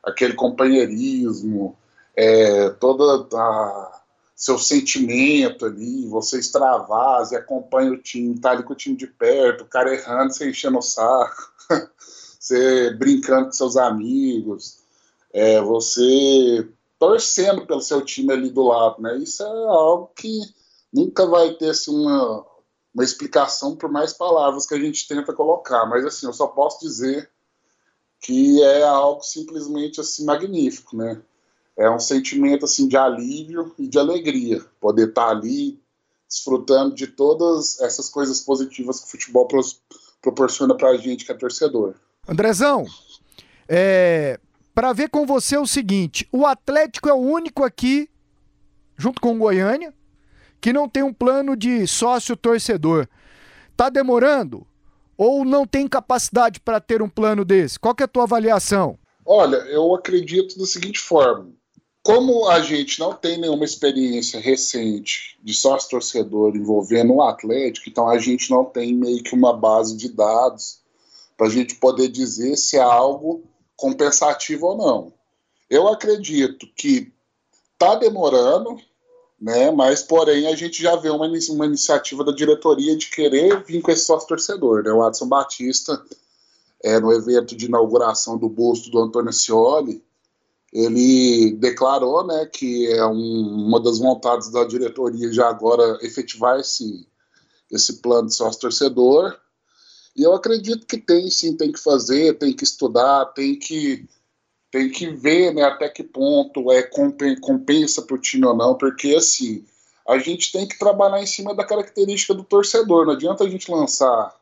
aquele 0.03 0.33
companheirismo, 0.33 1.77
é, 2.15 2.69
toda 2.71 3.27
a 3.37 4.01
seu 4.35 4.57
sentimento 4.57 5.65
ali, 5.65 6.05
você 6.07 6.39
extravasa 6.39 7.37
acompanha 7.37 7.91
o 7.91 7.97
time, 7.97 8.37
tá 8.39 8.51
ali 8.51 8.63
com 8.63 8.73
o 8.73 8.75
time 8.75 8.95
de 8.95 9.07
perto, 9.07 9.63
o 9.63 9.67
cara 9.67 9.93
errando, 9.93 10.33
você 10.33 10.49
enchendo 10.49 10.79
o 10.79 10.81
saco, 10.81 11.53
você 12.39 12.91
brincando 12.95 13.45
com 13.45 13.51
seus 13.51 13.77
amigos, 13.77 14.79
é, 15.31 15.61
você 15.61 16.67
torcendo 16.99 17.65
pelo 17.65 17.81
seu 17.81 18.01
time 18.01 18.33
ali 18.33 18.49
do 18.49 18.63
lado, 18.63 19.01
né? 19.01 19.17
Isso 19.17 19.43
é 19.43 19.45
algo 19.45 20.11
que 20.15 20.41
nunca 20.91 21.25
vai 21.25 21.53
ter 21.53 21.69
assim, 21.69 21.95
uma, 21.95 22.45
uma 22.93 23.03
explicação 23.03 23.75
por 23.75 23.91
mais 23.91 24.13
palavras 24.13 24.65
que 24.65 24.75
a 24.75 24.79
gente 24.79 25.07
tenta 25.07 25.33
colocar, 25.33 25.85
mas 25.85 26.05
assim, 26.05 26.27
eu 26.27 26.33
só 26.33 26.47
posso 26.47 26.79
dizer 26.85 27.29
que 28.19 28.61
é 28.63 28.83
algo 28.83 29.21
simplesmente 29.21 29.99
assim 29.99 30.23
magnífico, 30.25 30.95
né? 30.95 31.21
É 31.75 31.89
um 31.89 31.99
sentimento 31.99 32.65
assim 32.65 32.87
de 32.87 32.95
alívio 32.95 33.73
e 33.79 33.87
de 33.87 33.97
alegria 33.97 34.63
poder 34.79 35.09
estar 35.09 35.29
ali 35.29 35.81
desfrutando 36.29 36.95
de 36.95 37.07
todas 37.07 37.79
essas 37.81 38.09
coisas 38.09 38.41
positivas 38.41 38.99
que 38.99 39.07
o 39.07 39.09
futebol 39.09 39.47
proporciona 40.21 40.75
para 40.75 40.89
a 40.89 40.97
gente 40.97 41.25
que 41.25 41.31
é 41.31 41.35
torcedor. 41.35 41.95
Andrezão, 42.27 42.85
é, 43.67 44.39
para 44.73 44.93
ver 44.93 45.09
com 45.09 45.25
você 45.25 45.57
o 45.57 45.67
seguinte: 45.67 46.27
o 46.31 46.45
Atlético 46.45 47.09
é 47.09 47.13
o 47.13 47.17
único 47.17 47.63
aqui, 47.63 48.09
junto 48.95 49.19
com 49.19 49.35
o 49.35 49.39
Goiânia, 49.39 49.93
que 50.63 50.71
não 50.71 50.87
tem 50.87 51.03
um 51.03 51.11
plano 51.11 51.57
de 51.57 51.85
sócio 51.85 52.37
torcedor. 52.37 53.05
Tá 53.75 53.89
demorando? 53.89 54.65
Ou 55.17 55.43
não 55.43 55.67
tem 55.67 55.89
capacidade 55.89 56.61
para 56.61 56.79
ter 56.79 57.01
um 57.01 57.09
plano 57.09 57.43
desse? 57.43 57.77
Qual 57.77 57.93
é 57.99 58.03
a 58.03 58.07
tua 58.07 58.23
avaliação? 58.23 58.97
Olha, 59.25 59.57
eu 59.57 59.93
acredito 59.93 60.57
da 60.57 60.65
seguinte 60.65 60.99
forma. 60.99 61.51
Como 62.01 62.47
a 62.47 62.61
gente 62.61 62.97
não 62.97 63.13
tem 63.13 63.37
nenhuma 63.37 63.65
experiência 63.65 64.39
recente 64.39 65.37
de 65.43 65.53
sócio 65.53 65.89
torcedor 65.89 66.55
envolvendo 66.55 67.15
o 67.15 67.21
Atlético, 67.21 67.89
então 67.89 68.07
a 68.07 68.17
gente 68.17 68.49
não 68.49 68.63
tem 68.63 68.93
meio 68.93 69.21
que 69.21 69.35
uma 69.35 69.51
base 69.51 69.97
de 69.97 70.07
dados 70.07 70.79
para 71.35 71.47
a 71.47 71.49
gente 71.49 71.75
poder 71.75 72.07
dizer 72.07 72.55
se 72.55 72.77
é 72.77 72.81
algo 72.81 73.43
compensativo 73.75 74.67
ou 74.67 74.77
não. 74.77 75.13
Eu 75.69 75.89
acredito 75.89 76.65
que 76.73 77.11
está 77.73 77.95
demorando, 77.95 78.77
né? 79.39 79.71
Mas, 79.71 80.01
porém, 80.01 80.47
a 80.47 80.55
gente 80.55 80.81
já 80.81 80.95
vê 80.95 81.09
uma, 81.09 81.27
uma 81.27 81.65
iniciativa 81.65 82.23
da 82.23 82.31
diretoria 82.31 82.95
de 82.95 83.09
querer 83.09 83.63
vir 83.63 83.81
com 83.81 83.91
esse 83.91 84.05
sócio 84.05 84.27
torcedor, 84.27 84.83
né? 84.83 84.91
O 84.91 85.03
Adson 85.03 85.27
Batista, 85.27 86.01
é, 86.83 86.99
no 86.99 87.11
evento 87.11 87.55
de 87.55 87.65
inauguração 87.65 88.37
do 88.37 88.49
busto 88.49 88.89
do 88.89 88.99
Antônio 88.99 89.33
Scioli, 89.33 90.03
ele 90.73 91.51
declarou, 91.59 92.25
né, 92.25 92.47
que 92.47 92.87
é 92.87 93.05
um, 93.05 93.67
uma 93.67 93.79
das 93.79 93.99
vontades 93.99 94.49
da 94.49 94.63
diretoria 94.65 95.31
já 95.31 95.47
agora 95.47 95.99
efetivar 96.01 96.59
esse, 96.59 97.07
esse 97.71 98.01
plano 98.01 98.27
de 98.27 98.35
sócio 98.35 98.59
torcedor. 98.59 99.37
E 100.15 100.23
eu 100.23 100.33
acredito 100.33 100.87
que 100.87 100.97
tem, 100.97 101.29
sim, 101.29 101.55
tem 101.55 101.71
que 101.71 101.79
fazer, 101.79 102.39
tem 102.39 102.53
que 102.53 102.63
estudar, 102.63 103.25
tem 103.33 103.57
que 103.57 104.07
tem 104.73 104.89
que 104.89 105.05
ver 105.05 105.53
né, 105.53 105.61
até 105.61 105.87
que 105.87 106.01
ponto 106.01 106.71
é 106.71 106.81
compensa 106.81 108.01
para 108.01 108.15
o 108.15 108.19
time 108.19 108.43
ou 108.47 108.55
não, 108.55 108.75
porque 108.75 109.13
assim, 109.13 109.63
a 110.07 110.17
gente 110.17 110.51
tem 110.51 110.67
que 110.67 110.79
trabalhar 110.79 111.21
em 111.21 111.27
cima 111.27 111.53
da 111.53 111.63
característica 111.63 112.33
do 112.33 112.43
torcedor. 112.43 113.05
Não 113.05 113.13
adianta 113.13 113.43
a 113.43 113.49
gente 113.49 113.69
lançar 113.69 114.35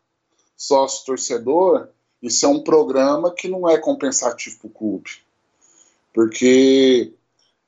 sócio 0.55 1.05
torcedor 1.05 1.89
e 2.23 2.31
ser 2.31 2.45
um 2.45 2.63
programa 2.63 3.29
que 3.29 3.49
não 3.49 3.67
é 3.67 3.77
compensativo 3.77 4.57
para 4.57 4.67
o 4.67 4.71
clube. 4.71 5.09
Porque 6.13 7.11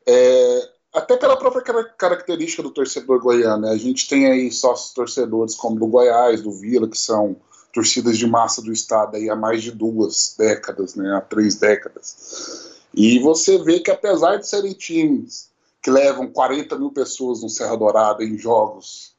é, 0.07 0.69
até 0.93 1.17
pela 1.17 1.35
própria 1.35 1.83
característica 1.97 2.63
do 2.63 2.71
torcedor 2.71 3.19
goiano, 3.19 3.63
né, 3.63 3.71
a 3.73 3.77
gente 3.77 4.07
tem 4.07 4.27
aí 4.27 4.49
sócios 4.53 4.93
torcedores 4.93 5.53
como 5.53 5.77
do 5.77 5.87
Goiás, 5.87 6.41
do 6.41 6.51
Vila, 6.53 6.87
que 6.87 6.97
são 6.97 7.35
torcidas 7.73 8.17
de 8.17 8.27
massa 8.27 8.61
do 8.61 8.71
estado 8.71 9.17
aí 9.17 9.29
há 9.29 9.35
mais 9.35 9.63
de 9.63 9.71
duas 9.71 10.35
décadas, 10.37 10.95
né, 10.95 11.15
há 11.15 11.21
três 11.21 11.55
décadas. 11.55 12.71
E 12.93 13.17
você 13.19 13.57
vê 13.57 13.79
que 13.79 13.89
apesar 13.89 14.37
de 14.37 14.47
serem 14.47 14.73
times 14.73 15.51
que 15.81 15.89
levam 15.89 16.31
40 16.31 16.77
mil 16.77 16.91
pessoas 16.91 17.41
no 17.41 17.49
Serra 17.49 17.75
Dourada 17.75 18.23
em 18.23 18.37
jogos, 18.37 19.15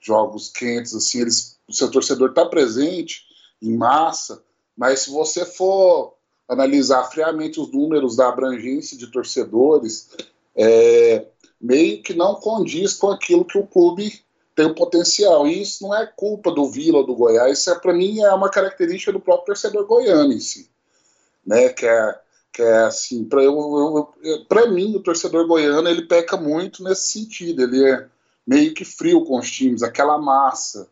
jogos 0.00 0.50
quentes, 0.50 0.94
assim, 0.94 1.20
eles, 1.20 1.58
o 1.68 1.72
seu 1.72 1.90
torcedor 1.90 2.30
está 2.30 2.46
presente 2.46 3.24
em 3.62 3.76
massa, 3.76 4.42
mas 4.76 5.00
se 5.00 5.10
você 5.10 5.44
for 5.44 6.14
analisar 6.48 7.04
friamente 7.04 7.60
os 7.60 7.70
números 7.70 8.16
da 8.16 8.28
abrangência 8.28 8.96
de 8.96 9.08
torcedores, 9.08 10.08
é, 10.56 11.26
meio 11.60 12.02
que 12.02 12.14
não 12.14 12.36
condiz 12.36 12.94
com 12.94 13.10
aquilo 13.10 13.44
que 13.44 13.58
o 13.58 13.66
clube 13.66 14.20
tem 14.58 14.66
o 14.66 14.74
potencial. 14.74 15.46
E 15.46 15.62
isso 15.62 15.84
não 15.84 15.94
é 15.94 16.04
culpa 16.04 16.50
do 16.50 16.68
Vila 16.68 16.98
ou 16.98 17.06
do 17.06 17.14
Goiás, 17.14 17.60
isso 17.60 17.70
é, 17.70 17.78
para 17.78 17.94
mim 17.94 18.20
é 18.20 18.34
uma 18.34 18.50
característica 18.50 19.12
do 19.12 19.20
próprio 19.20 19.46
torcedor 19.46 19.86
goiano 19.86 20.32
em 20.32 20.40
si. 20.40 20.68
Né? 21.46 21.68
Que 21.68 21.86
é, 21.86 22.20
que 22.52 22.62
é 22.62 22.78
assim, 22.78 23.24
para 23.24 23.40
eu, 23.40 24.12
eu, 24.20 24.72
mim, 24.72 24.96
o 24.96 25.00
torcedor 25.00 25.46
goiano 25.46 25.88
ele 25.88 26.08
peca 26.08 26.36
muito 26.36 26.82
nesse 26.82 27.12
sentido. 27.12 27.62
Ele 27.62 27.88
é 27.88 28.08
meio 28.44 28.74
que 28.74 28.84
frio 28.84 29.24
com 29.24 29.38
os 29.38 29.48
times, 29.48 29.84
aquela 29.84 30.18
massa 30.18 30.88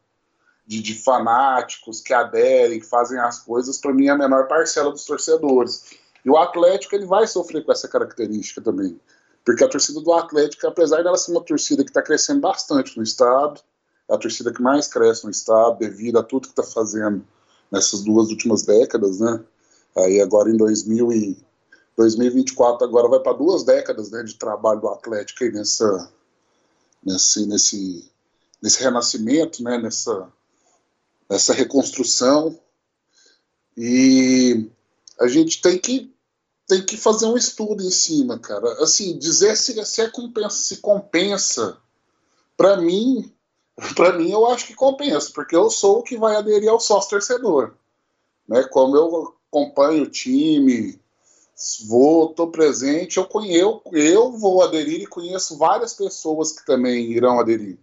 de, 0.64 0.80
de 0.80 0.94
fanáticos 0.94 2.00
que 2.00 2.14
aderem, 2.14 2.78
que 2.78 2.86
fazem 2.86 3.18
as 3.18 3.40
coisas, 3.40 3.78
para 3.78 3.92
mim 3.92 4.06
é 4.06 4.10
a 4.10 4.16
menor 4.16 4.46
parcela 4.46 4.92
dos 4.92 5.04
torcedores. 5.04 5.86
E 6.24 6.30
o 6.30 6.36
Atlético 6.36 6.94
ele 6.94 7.06
vai 7.06 7.26
sofrer 7.26 7.64
com 7.64 7.72
essa 7.72 7.88
característica 7.88 8.60
também. 8.60 9.00
Porque 9.46 9.62
a 9.62 9.68
torcida 9.68 10.00
do 10.00 10.12
Atlético, 10.12 10.66
apesar 10.66 11.04
dela 11.04 11.16
ser 11.16 11.30
uma 11.30 11.40
torcida 11.40 11.84
que 11.84 11.90
está 11.90 12.02
crescendo 12.02 12.40
bastante 12.40 12.96
no 12.96 13.04
estado, 13.04 13.60
é 14.10 14.14
a 14.14 14.18
torcida 14.18 14.52
que 14.52 14.60
mais 14.60 14.88
cresce 14.88 15.24
no 15.24 15.30
estado 15.30 15.78
devido 15.78 16.18
a 16.18 16.22
tudo 16.24 16.48
que 16.48 16.60
está 16.60 16.64
fazendo 16.64 17.24
nessas 17.70 18.02
duas 18.02 18.28
últimas 18.28 18.64
décadas, 18.64 19.20
né? 19.20 19.40
Aí 19.96 20.20
agora 20.20 20.50
em 20.50 20.56
2000 20.56 21.12
e 21.12 21.46
2024 21.96 22.84
agora 22.84 23.08
vai 23.08 23.20
para 23.20 23.34
duas 23.34 23.62
décadas, 23.62 24.10
né, 24.10 24.24
de 24.24 24.34
trabalho 24.34 24.80
do 24.80 24.88
Atlético 24.88 25.44
aí 25.44 25.52
nessa 25.52 26.12
nesse 27.02 27.46
nesse 27.46 28.10
nesse 28.60 28.82
renascimento, 28.82 29.62
né, 29.62 29.78
nessa 29.78 30.28
nessa 31.30 31.52
reconstrução 31.54 32.58
e 33.76 34.68
a 35.20 35.28
gente 35.28 35.62
tem 35.62 35.78
que 35.78 36.15
tem 36.66 36.84
que 36.84 36.96
fazer 36.96 37.26
um 37.26 37.36
estudo 37.36 37.82
em 37.82 37.90
cima, 37.90 38.38
cara. 38.38 38.82
Assim, 38.82 39.18
dizer 39.18 39.56
se, 39.56 39.84
se, 39.84 40.00
é 40.00 40.08
compensa, 40.08 40.56
se 40.56 40.76
compensa, 40.78 41.78
para 42.56 42.76
mim, 42.76 43.32
para 43.94 44.12
mim 44.12 44.30
eu 44.30 44.46
acho 44.46 44.66
que 44.66 44.74
compensa, 44.74 45.30
porque 45.34 45.54
eu 45.54 45.70
sou 45.70 46.00
o 46.00 46.02
que 46.02 46.16
vai 46.16 46.36
aderir 46.36 46.68
ao 46.68 46.80
sócio 46.80 47.10
torcedor. 47.10 47.74
Né? 48.48 48.64
Como 48.64 48.96
eu 48.96 49.34
acompanho 49.48 50.04
o 50.04 50.10
time, 50.10 51.00
vou, 51.86 52.34
tô 52.34 52.48
presente, 52.48 53.16
eu, 53.16 53.26
conheço, 53.26 53.80
eu 53.92 54.32
vou 54.32 54.62
aderir 54.62 55.02
e 55.02 55.06
conheço 55.06 55.56
várias 55.56 55.94
pessoas 55.94 56.52
que 56.52 56.66
também 56.66 57.12
irão 57.12 57.38
aderir. 57.38 57.78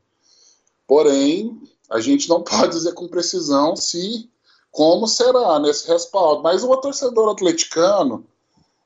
Porém, 0.85 1.61
a 1.89 1.99
gente 1.99 2.27
não 2.27 2.41
pode 2.43 2.73
dizer 2.73 2.93
com 2.93 3.07
precisão 3.07 3.75
se 3.75 4.29
como 4.71 5.07
será 5.07 5.59
nesse 5.59 5.87
respaldo. 5.87 6.43
Mas 6.43 6.63
o 6.63 6.75
torcedor 6.77 7.29
atleticano, 7.31 8.25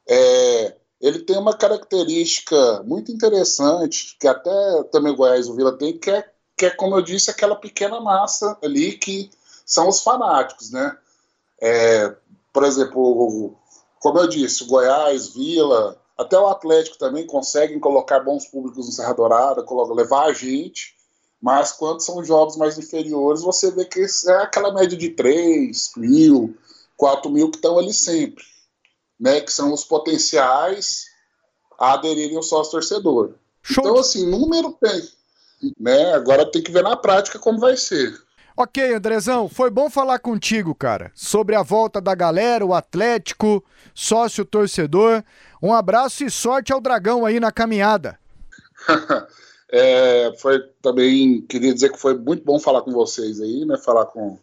é, 0.08 0.76
ele 1.02 1.20
tem 1.20 1.38
uma 1.38 1.56
característica 1.56 2.82
muito 2.84 3.12
interessante, 3.12 4.18
que 4.20 4.28
até 4.28 4.84
também 4.92 5.16
Goiás 5.16 5.48
e 5.48 5.52
o 5.52 5.56
Vila 5.56 5.78
tem, 5.78 5.98
que 5.98 6.10
é, 6.10 6.28
que 6.56 6.66
é, 6.66 6.70
como 6.70 6.96
eu 6.96 7.02
disse, 7.02 7.30
aquela 7.30 7.56
pequena 7.56 8.00
massa 8.00 8.58
ali 8.64 8.94
que 8.94 9.30
são 9.66 9.88
os 9.90 10.02
fanáticos, 10.02 10.72
né? 10.72 10.98
É, 11.62 12.16
por 12.54 12.64
exemplo, 12.64 13.56
como 14.00 14.20
eu 14.20 14.28
disse, 14.28 14.66
Goiás, 14.66 15.30
Vila, 15.30 16.02
até 16.18 16.40
o 16.40 16.48
Atlético 16.48 16.98
também 16.98 17.28
conseguem 17.28 17.80
colocar 17.80 18.22
bons 18.22 18.48
públicos 18.48 18.88
no 18.88 18.92
Serra 18.92 19.14
Dourada, 19.14 19.66
levar 19.94 20.26
a 20.26 20.34
gente, 20.34 20.96
mas 21.40 21.72
quando 21.72 22.02
são 22.02 22.24
jogos 22.24 22.56
mais 22.56 22.78
inferiores, 22.78 23.42
você 23.42 23.70
vê 23.70 23.86
que 23.86 24.04
é 24.28 24.32
aquela 24.38 24.74
média 24.74 24.98
de 24.98 25.10
3 25.10 25.92
mil, 25.98 26.58
4 26.96 27.30
mil 27.30 27.52
que 27.52 27.58
estão 27.58 27.78
ali 27.78 27.94
sempre 27.94 28.44
né, 29.20 29.42
que 29.42 29.52
são 29.52 29.74
os 29.74 29.84
potenciais 29.84 31.06
a 31.80 31.94
aderirem 31.94 32.38
ao 32.38 32.44
sócio 32.44 32.72
torcedor. 32.72 33.36
Show. 33.62 33.84
Então, 33.84 34.00
assim, 34.00 34.30
número 34.30 34.78
tem. 34.80 35.10
Né? 35.80 36.14
Agora 36.14 36.50
tem 36.50 36.62
que 36.62 36.72
ver 36.72 36.84
na 36.84 36.96
prática 36.96 37.40
como 37.40 37.60
vai 37.60 37.76
ser. 37.76 38.20
Ok, 38.56 38.94
Andrezão, 38.94 39.48
foi 39.48 39.70
bom 39.70 39.88
falar 39.88 40.18
contigo, 40.18 40.74
cara, 40.74 41.12
sobre 41.14 41.56
a 41.56 41.62
volta 41.62 42.02
da 42.02 42.16
galera, 42.16 42.66
o 42.66 42.74
Atlético, 42.74 43.64
sócio 43.94 44.44
torcedor. 44.44 45.24
Um 45.62 45.72
abraço 45.74 46.24
e 46.24 46.32
sorte 46.32 46.74
ao 46.74 46.82
Dragão 46.82 47.24
aí 47.24 47.40
na 47.40 47.52
caminhada. 47.52 48.18
é, 49.72 50.34
foi 50.40 50.60
também, 50.82 51.42
queria 51.42 51.72
dizer 51.72 51.92
que 51.92 52.00
foi 52.00 52.18
muito 52.18 52.44
bom 52.44 52.60
falar 52.60 52.82
com 52.82 52.92
vocês 52.92 53.40
aí, 53.40 53.64
né? 53.64 53.78
Falar 53.78 54.08
com 54.08 54.40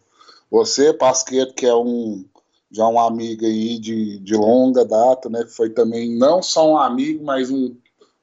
você, 0.49 0.93
Pasqueto, 0.93 1.53
que 1.53 1.65
é 1.65 1.75
um 1.75 2.23
já 2.71 2.87
um 2.87 2.99
amigo 2.99 3.45
aí 3.45 3.79
de, 3.79 4.19
de 4.19 4.35
longa 4.35 4.83
data, 4.83 5.29
né? 5.29 5.45
Foi 5.47 5.69
também 5.69 6.17
não 6.17 6.41
só 6.41 6.71
um 6.71 6.77
amigo, 6.77 7.23
mas 7.23 7.49
um 7.51 7.75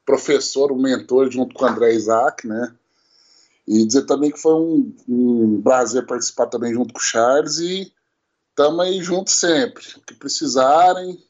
professor, 0.04 0.72
um 0.72 0.80
mentor 0.80 1.30
junto 1.30 1.54
com 1.54 1.64
o 1.64 1.68
André 1.68 1.94
Isaac, 1.94 2.46
né? 2.46 2.74
E 3.66 3.86
dizer 3.86 4.02
também 4.06 4.30
que 4.30 4.40
foi 4.40 4.54
um, 4.54 4.94
um 5.08 5.62
prazer 5.62 6.04
participar 6.06 6.46
também 6.46 6.74
junto 6.74 6.92
com 6.92 6.98
o 6.98 7.02
Charles 7.02 7.58
e 7.58 7.92
estamos 8.50 8.80
aí 8.80 9.00
juntos 9.00 9.34
sempre. 9.34 9.84
O 9.96 10.00
que 10.00 10.14
precisarem, 10.14 11.22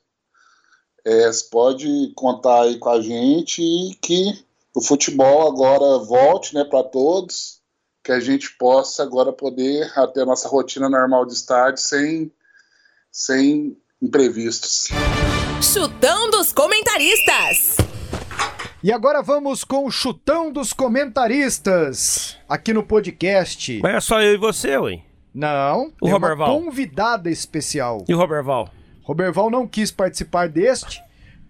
é, 1.04 1.30
pode 1.50 2.12
contar 2.14 2.62
aí 2.62 2.78
com 2.78 2.88
a 2.88 3.00
gente 3.00 3.62
e 3.62 3.94
que 3.96 4.44
o 4.74 4.80
futebol 4.80 5.46
agora 5.46 5.98
volte 5.98 6.54
né, 6.54 6.64
para 6.64 6.82
todos 6.82 7.60
que 8.02 8.10
a 8.10 8.18
gente 8.18 8.56
possa 8.56 9.02
agora 9.02 9.32
poder 9.32 9.92
ter 10.12 10.22
a 10.22 10.26
nossa 10.26 10.48
rotina 10.48 10.88
normal 10.88 11.24
de 11.24 11.34
estádio 11.34 11.82
sem, 11.82 12.32
sem 13.12 13.76
imprevistos. 14.00 14.88
Chutão 15.62 16.30
dos 16.30 16.50
comentaristas. 16.52 17.76
E 18.82 18.90
agora 18.90 19.22
vamos 19.22 19.62
com 19.62 19.84
o 19.86 19.90
chutão 19.90 20.50
dos 20.50 20.72
comentaristas 20.72 22.36
aqui 22.48 22.72
no 22.72 22.82
podcast. 22.82 23.78
Mas 23.82 23.94
é 23.94 24.00
só 24.00 24.20
eu 24.22 24.32
e 24.34 24.38
você, 24.38 24.76
ué. 24.78 25.02
Não, 25.34 25.92
O 26.00 26.08
é 26.08 26.10
uma 26.10 26.12
Roberval. 26.14 26.58
convidada 26.60 27.30
especial. 27.30 28.04
E 28.08 28.14
o 28.14 28.18
Roberval? 28.18 28.68
Roberval 29.02 29.50
não 29.50 29.66
quis 29.68 29.90
participar 29.90 30.48
deste 30.48 31.00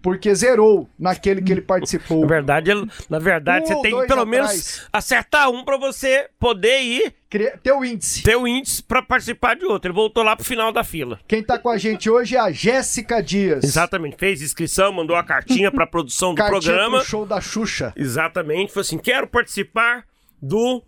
porque 0.03 0.35
zerou 0.35 0.87
naquele 0.99 1.41
que 1.41 1.51
ele 1.51 1.61
participou. 1.61 2.21
Na 2.21 2.27
verdade, 2.27 2.71
na 3.09 3.17
verdade 3.19 3.63
Um 3.63 3.67
você 3.67 3.73
tem 3.81 3.83
que 4.01 4.05
pelo 4.07 4.21
atrás. 4.21 4.27
menos 4.27 4.87
acertar 4.93 5.49
um 5.49 5.63
pra 5.63 5.77
você 5.77 6.27
poder 6.37 6.81
ir 6.81 7.13
Cria- 7.29 7.57
Teu 7.63 7.83
índice. 7.83 8.21
ter 8.21 8.35
o 8.35 8.45
índice 8.45 8.83
pra 8.83 9.01
participar 9.01 9.55
de 9.55 9.65
outro. 9.65 9.87
Ele 9.89 9.95
voltou 9.95 10.21
lá 10.21 10.35
pro 10.35 10.45
final 10.45 10.71
da 10.73 10.83
fila. 10.83 11.19
Quem 11.27 11.41
tá 11.41 11.57
com 11.57 11.69
a 11.69 11.77
gente 11.77 12.09
hoje 12.09 12.35
é 12.35 12.39
a 12.39 12.51
Jéssica 12.51 13.23
Dias. 13.23 13.63
Exatamente. 13.63 14.17
Fez 14.19 14.41
inscrição, 14.41 14.91
mandou 14.91 15.15
a 15.15 15.23
cartinha 15.23 15.71
pra 15.71 15.87
produção 15.87 16.35
do 16.35 16.37
Cartinha 16.37 16.61
programa. 16.61 16.97
pro 16.99 17.07
show 17.07 17.25
da 17.25 17.39
Xuxa. 17.41 17.93
Exatamente. 17.95 18.71
Falou 18.73 18.81
assim: 18.81 18.97
quero 18.97 19.25
participar 19.25 20.03
do, 20.41 20.83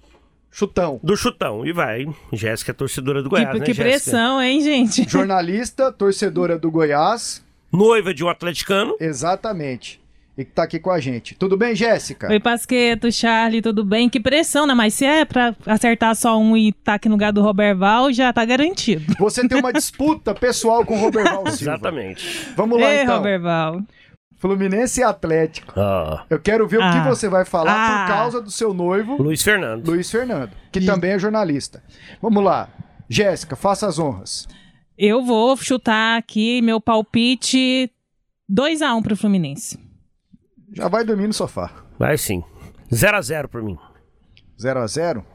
Chutão. 0.51 0.99
do 1.01 1.16
chutão. 1.16 1.66
E 1.66 1.72
vai. 1.72 2.05
Jéssica 2.34 2.72
é 2.72 2.74
torcedora 2.74 3.24
do 3.24 3.30
Goiás, 3.30 3.53
que 3.53 3.59
né, 3.59 3.66
que 3.66 3.74
pressão, 3.74 4.41
hein, 4.41 4.59
gente? 4.61 5.09
Jornalista, 5.09 5.89
torcedora 5.91 6.59
do 6.59 6.70
Goiás. 6.70 7.45
Noiva 7.76 8.14
de 8.14 8.24
um 8.24 8.30
atleticano. 8.30 8.96
Exatamente. 9.00 10.02
E 10.38 10.44
que 10.44 10.52
tá 10.52 10.64
aqui 10.64 10.80
com 10.80 10.92
a 10.92 11.00
gente. 11.00 11.34
Tudo 11.36 11.56
bem, 11.56 11.74
Jéssica? 11.74 12.28
Oi, 12.30 12.40
Pasqueto, 12.42 13.10
Charlie, 13.10 13.62
tudo 13.62 13.86
bem? 13.86 14.10
Que 14.10 14.20
pressão, 14.20 14.68
né? 14.68 14.74
Mas 14.74 14.94
se 14.94 15.06
é 15.06 15.24
pra 15.24 15.56
acertar 15.66 16.14
só 16.14 16.38
um 16.38 16.58
e 16.58 16.74
tá 16.74 16.96
aqui 16.96 17.08
no 17.08 17.16
lugar 17.16 17.32
do 17.32 17.42
Roberval, 17.42 18.12
já 18.12 18.34
tá 18.34 18.44
garantido. 18.44 19.14
Você 19.18 19.48
tem 19.48 19.58
uma 19.58 19.72
disputa 19.72 20.36
pessoal 20.36 20.86
com 20.86 20.96
o 20.96 21.00
Roberval 21.00 21.48
Silva. 21.52 21.74
Exatamente. 21.76 22.50
Vamos 22.56 22.80
lá, 22.82 22.94
Ei, 22.94 23.04
então. 23.04 23.18
Roberval. 23.18 23.82
Fluminense 24.38 25.00
e 25.00 25.04
Atlético. 25.04 25.74
Ah, 25.80 26.26
Eu 26.30 26.40
quero 26.40 26.68
ver 26.68 26.78
o 26.78 26.92
que 26.92 26.98
Ah. 26.98 27.04
você 27.10 27.30
vai 27.30 27.46
falar 27.46 27.72
Ah. 27.74 28.06
por 28.06 28.14
causa 28.14 28.42
do 28.42 28.52
seu 28.52 28.74
noivo, 28.74 29.16
Luiz 29.22 29.42
Fernando. 29.42 29.88
Luiz 29.88 30.12
Fernando, 30.12 30.52
que 30.70 30.82
também 30.82 31.12
é 31.12 31.20
jornalista. 31.20 31.82
Vamos 32.22 32.44
lá. 32.44 32.68
Jéssica, 33.10 33.56
faça 33.56 33.88
as 33.88 33.98
honras. 33.98 34.48
Eu 34.98 35.24
vou 35.24 35.56
chutar 35.58 36.18
aqui 36.18 36.62
meu 36.62 36.80
palpite 36.80 37.91
2x1 38.50 39.04
pro 39.04 39.18
Fluminense. 39.18 39.78
Já 40.74 40.88
vai 40.88 41.04
dormir 41.04 41.28
no 41.28 41.34
sofá. 41.34 41.72
Vai 42.00 42.18
sim. 42.18 42.43
0 42.93 43.18
a 43.18 43.22
0 43.22 43.50
por 43.50 43.62
mim. 43.62 43.78
0 44.60 44.80
a 44.80 44.88
0 44.88 45.26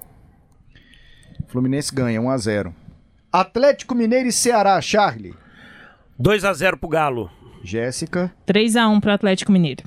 Fluminense 1.48 1.94
ganha 1.94 2.20
1 2.20 2.30
a 2.30 2.36
0 2.38 2.74
Atlético 3.32 3.94
Mineiro 3.94 4.28
e 4.28 4.32
Ceará, 4.32 4.80
Charlie. 4.80 5.34
2 6.18 6.44
a 6.44 6.52
0 6.52 6.76
pro 6.78 6.88
Galo. 6.88 7.30
Jéssica, 7.62 8.34
3x1 8.46 9.00
pro 9.00 9.12
Atlético 9.12 9.52
Mineiro. 9.52 9.84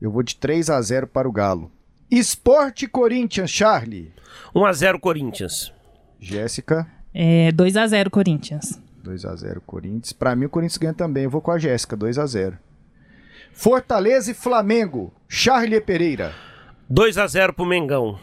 eu 0.00 0.10
vou 0.10 0.22
de 0.22 0.34
3 0.34 0.68
a 0.70 0.82
0 0.82 1.06
para 1.06 1.28
o 1.28 1.32
Galo. 1.32 1.70
Esporte 2.10 2.88
Corinthians, 2.88 3.50
Charlie. 3.50 4.12
1 4.52 4.64
a 4.64 4.72
0 4.72 4.98
Corinthians. 4.98 5.72
Jéssica, 6.18 6.90
É 7.14 7.50
2x0 7.52 8.10
Corinthians. 8.10 8.80
2 9.02 9.24
a 9.24 9.34
0 9.34 9.62
Corinthians. 9.66 10.12
Pra 10.12 10.36
mim 10.36 10.44
o 10.44 10.50
Corinthians 10.50 10.76
ganha 10.78 10.94
também. 10.94 11.24
Eu 11.24 11.30
vou 11.30 11.40
com 11.40 11.50
a 11.50 11.58
Jéssica, 11.58 11.96
2 11.96 12.18
a 12.18 12.26
0 12.26 12.58
Fortaleza 13.52 14.30
e 14.30 14.34
Flamengo, 14.34 15.12
Charlie 15.28 15.80
Pereira. 15.80 16.32
2 16.88 17.18
a 17.18 17.26
0 17.26 17.52
pro 17.52 17.64
Mengão. 17.66 18.18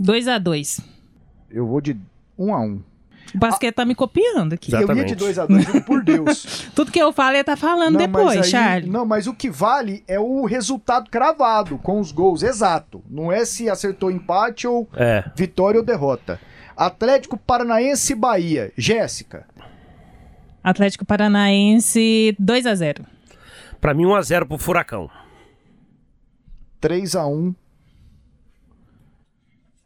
2x2. 0.00 0.80
Eu 1.50 1.66
vou 1.66 1.80
de 1.80 1.96
1 2.38 2.54
a 2.54 2.60
1 2.60 2.82
O 3.34 3.38
Pasqueto 3.38 3.76
tá 3.76 3.84
me 3.84 3.94
copiando 3.94 4.52
aqui. 4.52 4.70
Eu 4.72 4.78
ia 4.78 4.84
Exatamente. 4.84 5.08
de 5.08 5.14
2 5.14 5.38
a 5.38 5.46
2 5.46 5.64
juro 5.64 5.82
por 5.82 6.04
Deus. 6.04 6.68
Tudo 6.76 6.92
que 6.92 6.98
eu 7.00 7.12
falo, 7.12 7.34
ele 7.36 7.44
tá 7.44 7.56
falando 7.56 7.94
Não, 7.94 7.98
depois, 8.00 8.36
aí- 8.38 8.44
Charlie. 8.44 8.90
Não, 8.90 9.04
mas 9.06 9.26
o 9.26 9.34
que 9.34 9.48
vale 9.50 10.04
é 10.06 10.18
o 10.20 10.44
resultado 10.44 11.10
cravado, 11.10 11.78
com 11.78 11.98
os 12.00 12.12
gols 12.12 12.42
exato. 12.42 13.02
Não 13.10 13.32
é 13.32 13.44
se 13.44 13.68
acertou 13.70 14.10
empate 14.10 14.66
ou 14.66 14.88
É. 14.94 15.24
vitória 15.34 15.80
ou 15.80 15.84
derrota. 15.86 16.38
Atlético 16.76 17.38
Paranaense 17.38 18.12
e 18.12 18.16
Bahia. 18.16 18.72
Jéssica. 18.76 19.46
Atlético 20.62 21.04
Paranaense 21.04 22.36
2x0. 22.40 23.06
Pra 23.80 23.94
mim, 23.94 24.04
1 24.06 24.14
a 24.14 24.22
0 24.22 24.46
pro 24.46 24.58
Furacão. 24.58 25.10
3 26.80 27.14
a 27.16 27.26
1 27.26 27.54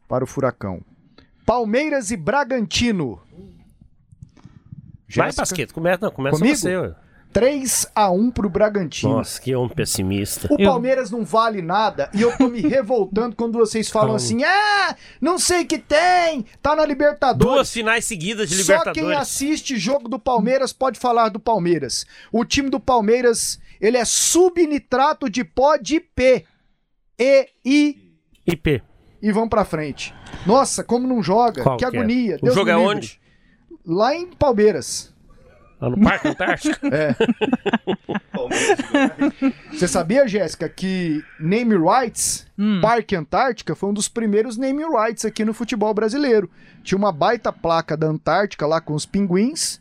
para 0.08 0.24
o 0.24 0.26
Furacão. 0.26 0.80
Palmeiras 1.46 2.10
e 2.10 2.16
Bragantino. 2.16 3.20
Vai, 5.14 5.26
Jéssica. 5.26 5.42
Pasqueto. 5.42 5.74
Começa, 5.74 5.98
não, 6.06 6.12
começa 6.12 6.38
Comigo? 6.38 6.56
você. 6.56 6.76
ué. 6.76 6.94
3 7.32 7.86
a 7.94 8.10
1 8.10 8.30
pro 8.32 8.48
Bragantino. 8.50 9.14
Nossa, 9.14 9.40
que 9.40 9.54
homem 9.54 9.68
pessimista. 9.74 10.48
O 10.52 10.56
Eu- 10.60 10.68
Palmeiras 10.70 11.10
não 11.10 11.24
vale 11.24 11.62
nada 11.62 12.10
e 12.12 12.22
eu 12.22 12.36
tô 12.36 12.48
me 12.48 12.60
revoltando 12.60 13.36
quando 13.36 13.56
vocês 13.58 13.88
falam 13.88 14.08
Calma. 14.08 14.16
assim: 14.16 14.42
ah, 14.42 14.96
não 15.20 15.38
sei 15.38 15.64
que 15.64 15.78
tem, 15.78 16.44
tá 16.60 16.74
na 16.74 16.84
Libertadores. 16.84 17.54
Duas 17.54 17.72
finais 17.72 18.04
seguidas 18.04 18.48
de 18.48 18.56
Só 18.56 18.72
Libertadores. 18.72 19.00
quem 19.00 19.12
assiste 19.14 19.76
jogo 19.78 20.08
do 20.08 20.18
Palmeiras 20.18 20.72
pode 20.72 20.98
falar 20.98 21.28
do 21.28 21.38
Palmeiras. 21.38 22.04
O 22.32 22.44
time 22.44 22.68
do 22.68 22.80
Palmeiras, 22.80 23.60
ele 23.80 23.96
é 23.96 24.04
subnitrato 24.04 25.30
de 25.30 25.44
pó 25.44 25.76
de 25.76 26.00
P. 26.00 26.44
E, 27.18 27.48
I 27.64 27.96
IP. 28.46 28.82
e 29.22 29.30
vão 29.30 29.48
pra 29.48 29.64
frente. 29.64 30.12
Nossa, 30.46 30.82
como 30.82 31.06
não 31.06 31.22
joga? 31.22 31.62
Qual 31.62 31.76
que 31.76 31.84
é? 31.84 31.88
agonia. 31.88 32.36
O 32.36 32.44
Deus 32.46 32.54
jogo 32.54 32.70
é 32.70 32.74
livre. 32.74 32.88
onde? 32.88 33.20
Lá 33.86 34.14
em 34.14 34.26
Palmeiras. 34.26 35.14
Lá 35.80 35.90
no 35.90 36.00
Parque 36.00 36.28
Antártico? 36.28 36.86
É. 36.92 37.14
Você 39.70 39.86
sabia, 39.86 40.26
Jéssica, 40.26 40.68
que 40.68 41.22
name 41.38 41.76
rights, 41.76 42.46
Hum. 42.58 42.80
Parque 42.82 43.16
Antártica, 43.16 43.74
foi 43.74 43.88
um 43.88 43.94
dos 43.94 44.08
primeiros 44.08 44.56
name 44.58 44.82
rights 44.84 45.24
aqui 45.24 45.44
no 45.44 45.54
futebol 45.54 45.94
brasileiro. 45.94 46.50
Tinha 46.82 46.98
uma 46.98 47.10
baita 47.12 47.52
placa 47.52 47.96
da 47.96 48.06
Antártica 48.06 48.66
lá 48.66 48.80
com 48.80 48.92
os 48.92 49.06
pinguins, 49.06 49.80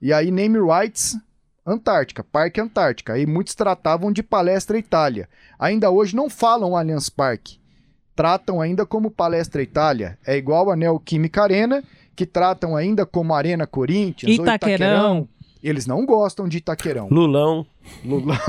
e 0.00 0.12
aí 0.12 0.30
name 0.30 0.58
rights 0.58 1.18
Antártica, 1.66 2.24
Parque 2.24 2.60
Antártica. 2.60 3.12
Aí 3.14 3.26
muitos 3.26 3.54
tratavam 3.54 4.12
de 4.12 4.22
Palestra 4.22 4.78
Itália. 4.78 5.28
Ainda 5.58 5.90
hoje 5.90 6.14
não 6.14 6.28
falam 6.28 6.76
Allianz 6.76 7.08
Parque. 7.08 7.58
Tratam 8.14 8.60
ainda 8.60 8.84
como 8.84 9.10
Palestra 9.10 9.62
Itália. 9.62 10.18
É 10.26 10.36
igual 10.36 10.70
a 10.70 10.76
Neoquímica 10.76 11.42
Arena, 11.42 11.82
que 12.14 12.26
tratam 12.26 12.76
ainda 12.76 13.06
como 13.06 13.34
Arena 13.34 13.66
Corinthians 13.66 14.38
ou 14.38 14.44
Itaquerão. 14.44 14.86
Itaquerão. 14.86 15.28
Eles 15.62 15.86
não 15.86 16.04
gostam 16.04 16.48
de 16.48 16.58
Itaquerão. 16.58 17.08
Lulão. 17.08 17.64
Lulão. 18.04 18.36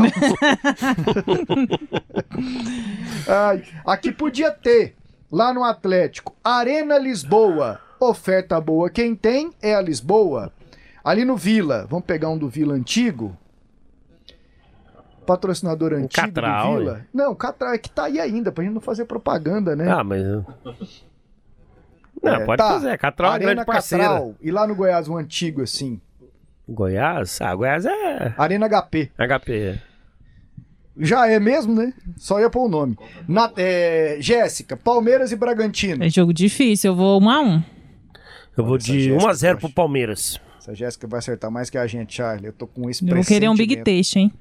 Ai, 3.27 3.63
aqui 3.85 4.11
podia 4.11 4.51
ter, 4.51 4.95
lá 5.31 5.53
no 5.53 5.63
Atlético, 5.63 6.35
Arena 6.43 6.97
Lisboa. 6.97 7.79
Oferta 7.99 8.59
boa, 8.59 8.89
quem 8.89 9.15
tem 9.15 9.51
é 9.61 9.75
a 9.75 9.81
Lisboa. 9.81 10.51
Ali 11.03 11.23
no 11.23 11.37
Vila, 11.37 11.85
vamos 11.89 12.05
pegar 12.05 12.29
um 12.29 12.37
do 12.37 12.49
Vila 12.49 12.73
antigo. 12.73 13.37
Patrocinador 15.25 15.93
antigo 15.93 16.27
Catral, 16.27 16.73
do 16.73 16.79
Vila. 16.79 17.05
Não, 17.13 17.35
Catral 17.35 17.73
é 17.73 17.77
que 17.77 17.89
tá 17.89 18.05
aí 18.05 18.19
ainda, 18.19 18.51
pra 18.51 18.63
gente 18.63 18.73
não 18.73 18.81
fazer 18.81 19.05
propaganda, 19.05 19.75
né? 19.75 19.89
Ah, 19.89 20.03
mas. 20.03 20.19
Não, 22.23 22.35
É, 22.35 22.45
pode 22.45 22.57
tá. 22.61 22.69
fazer. 22.73 22.97
Catral 22.97 23.31
é 23.31 23.35
Arena 23.35 23.51
grande 23.53 23.65
parceira. 23.65 24.03
Catral. 24.05 24.35
E 24.41 24.49
lá 24.51 24.65
no 24.65 24.75
Goiás, 24.75 25.07
um 25.09 25.17
antigo 25.17 25.61
assim. 25.61 25.99
Goiás? 26.67 27.41
Ah, 27.41 27.53
Goiás 27.53 27.85
é 27.85 28.33
Arena 28.37 28.67
HP. 28.69 29.11
HP. 29.17 29.79
Já 30.97 31.27
é 31.27 31.39
mesmo, 31.39 31.73
né? 31.73 31.91
Só 32.17 32.39
ia 32.39 32.49
pôr 32.49 32.65
o 32.65 32.69
nome. 32.69 32.97
Na- 33.27 33.51
é, 33.57 34.17
Jéssica, 34.19 34.77
Palmeiras 34.77 35.31
e 35.31 35.35
Bragantino. 35.35 36.03
É 36.03 36.09
jogo 36.09 36.31
difícil, 36.31 36.91
eu 36.91 36.95
vou 36.95 37.19
1x1. 37.19 37.63
Eu 38.55 38.63
vou 38.63 38.77
Essa 38.77 38.85
de 38.91 39.01
Jéssica, 39.05 39.25
1x0 39.31 39.49
eu 39.53 39.57
pro 39.57 39.65
acho. 39.67 39.75
Palmeiras. 39.75 40.39
Essa 40.59 40.75
Jéssica 40.75 41.07
vai 41.07 41.17
acertar 41.17 41.49
mais 41.51 41.69
que 41.69 41.77
a 41.77 41.85
gente, 41.87 42.13
Charlie. 42.15 42.45
Eu 42.45 42.53
tô 42.53 42.67
com 42.67 42.89
esse 42.89 43.03
Eu 43.07 43.15
vou 43.15 43.25
querer 43.25 43.49
um 43.49 43.55
Big. 43.55 43.75
Taste, 43.77 44.19
hein? 44.19 44.31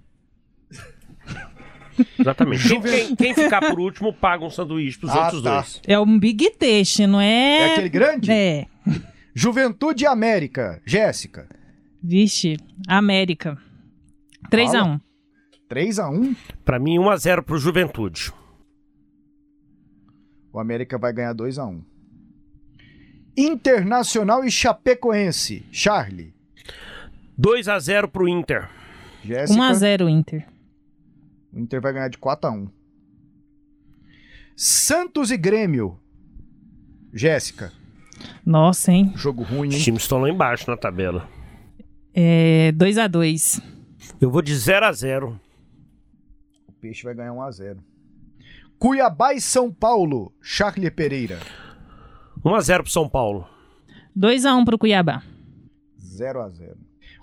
Exatamente. 2.19 2.69
Quem, 2.69 2.81
quem- 2.81 3.17
quem 3.17 3.35
ficar 3.35 3.61
por 3.61 3.79
último 3.81 4.13
paga 4.13 4.45
um 4.45 4.51
sanduíche 4.51 4.99
pros 4.99 5.13
Ah, 5.13 5.25
outros 5.25 5.43
tá. 5.43 5.55
dois. 5.57 5.81
É 5.87 5.99
um 5.99 6.19
Big 6.19 6.51
Taste, 6.51 7.07
não 7.07 7.21
é? 7.21 7.59
É 7.59 7.73
aquele 7.73 7.89
grande? 7.89 8.31
É. 8.31 8.67
Juventude 9.35 10.05
e 10.05 10.07
América. 10.07 10.81
Jéssica. 10.87 11.49
Vixe, 12.03 12.57
América. 12.89 13.57
3x1. 14.51 15.01
3x1. 15.71 16.37
Pra 16.65 16.79
mim, 16.79 16.99
1x0 16.99 17.43
pro 17.43 17.57
Juventude. 17.59 18.33
O 20.53 20.59
América 20.59 20.99
vai 20.99 21.13
ganhar 21.13 21.35
2x1. 21.35 21.83
Internacional 23.37 24.45
e 24.45 24.51
Chapecoense. 24.51 25.65
Charlie. 25.73 26.35
2x0 27.41 28.09
pro 28.09 28.29
Inter. 28.29 28.69
Jéssica. 29.25 29.59
1x0 29.59 30.09
Inter. 30.11 30.47
O 31.53 31.59
Inter 31.59 31.81
vai 31.81 31.93
ganhar 31.93 32.09
de 32.09 32.19
4x1. 32.19 32.71
Santos 34.57 35.31
e 35.31 35.37
Grêmio. 35.37 35.99
Jéssica, 37.13 37.71
Nossa, 38.45 38.91
hein? 38.91 39.13
jogo 39.15 39.43
ruim, 39.43 39.69
Os 39.69 39.75
hein? 39.75 39.81
times 39.83 40.03
estão 40.03 40.19
lá 40.19 40.31
embaixo 40.31 40.71
na 40.71 40.79
tabela. 40.79 41.29
É 42.15 42.73
2x2. 42.73 43.63
Eu 44.19 44.31
vou 44.31 44.41
de 44.41 44.57
0 44.57 44.87
a 44.87 44.93
0 44.93 45.39
O 46.69 46.73
Peixe 46.73 47.03
vai 47.05 47.15
ganhar 47.15 47.33
1x0. 47.33 47.77
Cuiabá 48.79 49.35
e 49.35 49.41
São 49.43 49.71
Paulo, 49.71 50.33
Charlie 50.41 50.91
Pereira. 50.91 51.39
1 52.43 52.55
a 52.55 52.61
0 52.61 52.83
pro 52.85 52.93
São 52.93 53.07
Paulo. 53.09 53.47
2x1 54.17 54.65
pro 54.65 54.79
Cuiabá. 54.79 55.23
0x0. 56.01 56.77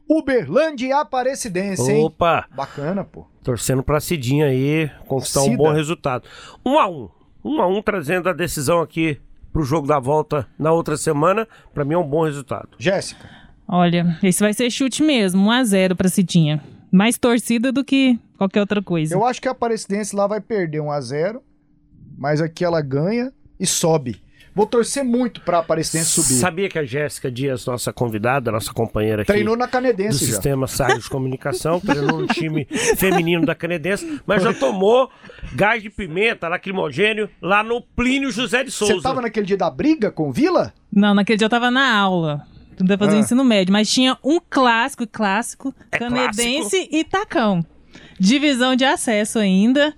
Uberlândia 0.07 0.87
e 0.87 0.91
Aparecidense, 0.91 1.91
hein? 1.91 2.05
Opa, 2.05 2.47
Bacana, 2.55 3.03
pô. 3.03 3.27
Torcendo 3.49 3.81
pra 3.81 3.99
Cidinha 3.99 4.45
aí 4.45 4.91
conquistar 5.07 5.41
um 5.41 5.45
Cida. 5.45 5.57
bom 5.57 5.71
resultado. 5.71 6.23
1 6.63 6.77
a 6.79 6.87
1 6.87 7.09
1 7.43 7.61
a 7.61 7.67
1 7.67 7.81
trazendo 7.81 8.29
a 8.29 8.33
decisão 8.33 8.79
aqui 8.79 9.19
pro 9.51 9.63
jogo 9.63 9.87
da 9.87 9.97
volta 9.99 10.45
na 10.57 10.71
outra 10.71 10.95
semana. 10.95 11.47
Pra 11.73 11.83
mim 11.83 11.95
é 11.95 11.97
um 11.97 12.07
bom 12.07 12.25
resultado. 12.25 12.69
Jéssica, 12.77 13.27
Olha, 13.67 14.19
esse 14.21 14.39
vai 14.39 14.53
ser 14.53 14.69
chute 14.69 15.01
mesmo. 15.01 15.43
1x0 15.49 15.95
pra 15.95 16.07
Cidinha. 16.09 16.61
Mais 16.91 17.17
torcida 17.17 17.71
do 17.71 17.83
que 17.83 18.19
qualquer 18.37 18.59
outra 18.59 18.83
coisa. 18.83 19.15
eu 19.15 19.25
acho 19.25 19.41
que 19.41 19.47
a 19.47 19.51
Aparecidense 19.51 20.15
lá 20.15 20.27
vai 20.27 20.39
perder 20.39 20.79
1x0, 20.81 21.39
mas 22.17 22.41
aqui 22.41 22.63
ela 22.63 22.81
ganha 22.81 23.33
e 23.59 23.65
sobe. 23.65 24.21
Vou 24.53 24.65
torcer 24.65 25.03
muito 25.03 25.41
pra 25.41 25.59
Aparecidense 25.59 26.09
subir. 26.09 26.39
Sabia 26.39 26.69
que 26.69 26.77
a 26.79 26.83
Jéssica 26.85 27.31
Dias, 27.31 27.65
nossa 27.65 27.93
convidada, 27.93 28.51
nossa 28.51 28.73
companheira 28.73 29.21
aqui 29.21 29.31
Treinou 29.31 29.55
na 29.55 29.65
do 29.65 29.71
Canedense 29.71 30.25
já. 30.25 30.31
Sistema 30.33 30.67
Sagres 30.67 31.03
de 31.03 31.09
Comunicação, 31.09 31.79
treinou 31.79 32.21
no 32.21 32.27
time 32.27 32.65
feminino 32.97 33.45
da 33.45 33.55
Canedense, 33.55 34.21
mas 34.25 34.43
já 34.43 34.53
tomou 34.53 35.09
gás 35.53 35.81
de 35.83 35.89
pimenta, 35.89 36.47
lacrimogênio, 36.47 37.29
lá 37.41 37.63
no 37.63 37.81
Plínio 37.81 38.31
José 38.31 38.63
de 38.63 38.71
Souza. 38.71 38.95
Você 38.95 39.01
tava 39.01 39.21
naquele 39.21 39.45
dia 39.45 39.57
da 39.57 39.69
briga 39.69 40.11
com 40.11 40.29
o 40.29 40.31
Vila? 40.31 40.73
Não, 40.91 41.13
naquele 41.13 41.37
dia 41.37 41.45
eu 41.45 41.49
tava 41.49 41.69
na 41.71 41.95
aula. 41.95 42.45
Tentei 42.77 42.97
fazer 42.97 43.17
Ah. 43.17 43.19
ensino 43.19 43.43
médio, 43.43 43.73
mas 43.73 43.91
tinha 43.91 44.17
um 44.23 44.39
clássico, 44.49 45.05
clássico, 45.05 45.75
É 45.91 45.97
canedense 45.99 46.87
e 46.91 47.03
tacão. 47.03 47.63
Divisão 48.19 48.75
de 48.75 48.85
acesso 48.85 49.37
ainda. 49.39 49.93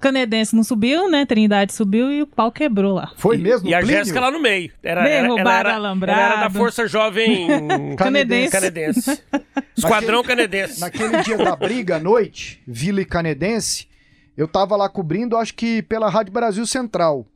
Canedense 0.00 0.54
não 0.54 0.62
subiu, 0.62 1.10
né? 1.10 1.24
Trindade 1.24 1.72
subiu 1.72 2.12
e 2.12 2.22
o 2.22 2.26
pau 2.26 2.52
quebrou 2.52 2.94
lá. 2.94 3.12
Foi 3.16 3.36
mesmo? 3.36 3.68
E 3.68 3.74
a? 3.74 3.80
Jéssica 3.80 4.20
lá 4.20 4.30
no 4.30 4.40
meio. 4.40 4.70
Era, 4.82 5.02
era, 5.02 5.10
ela, 5.10 5.28
Derrubaram 5.28 5.70
era, 5.70 6.12
ela 6.12 6.22
era 6.22 6.36
da 6.42 6.50
Força 6.50 6.86
Jovem 6.86 7.48
Canedense. 7.96 8.52
Canedense. 8.52 9.22
Esquadrão 9.76 10.22
Canedense. 10.22 10.80
Naquele 10.80 11.22
dia 11.22 11.38
da 11.38 11.56
briga 11.56 11.96
à 11.96 12.00
noite, 12.00 12.62
Vila 12.66 13.00
e 13.00 13.04
Canedense, 13.04 13.88
eu 14.36 14.46
tava 14.46 14.76
lá 14.76 14.88
cobrindo, 14.88 15.36
acho 15.36 15.54
que 15.54 15.82
pela 15.82 16.10
Rádio 16.10 16.32
Brasil 16.32 16.66
Central. 16.66 17.26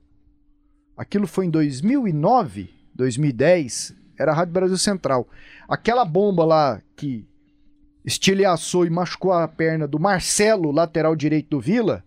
Aquilo 0.96 1.26
foi 1.26 1.46
em 1.46 1.50
2009, 1.50 2.68
2010, 2.94 3.94
era 4.18 4.32
a 4.32 4.34
Rádio 4.34 4.52
Brasil 4.52 4.76
Central. 4.76 5.26
Aquela 5.66 6.04
bomba 6.04 6.44
lá 6.44 6.82
que 6.94 7.24
estilhaçou 8.04 8.84
e 8.84 8.90
machucou 8.90 9.32
a 9.32 9.48
perna 9.48 9.86
do 9.88 9.98
Marcelo, 9.98 10.70
lateral 10.70 11.16
direito 11.16 11.48
do 11.48 11.60
Vila. 11.60 12.04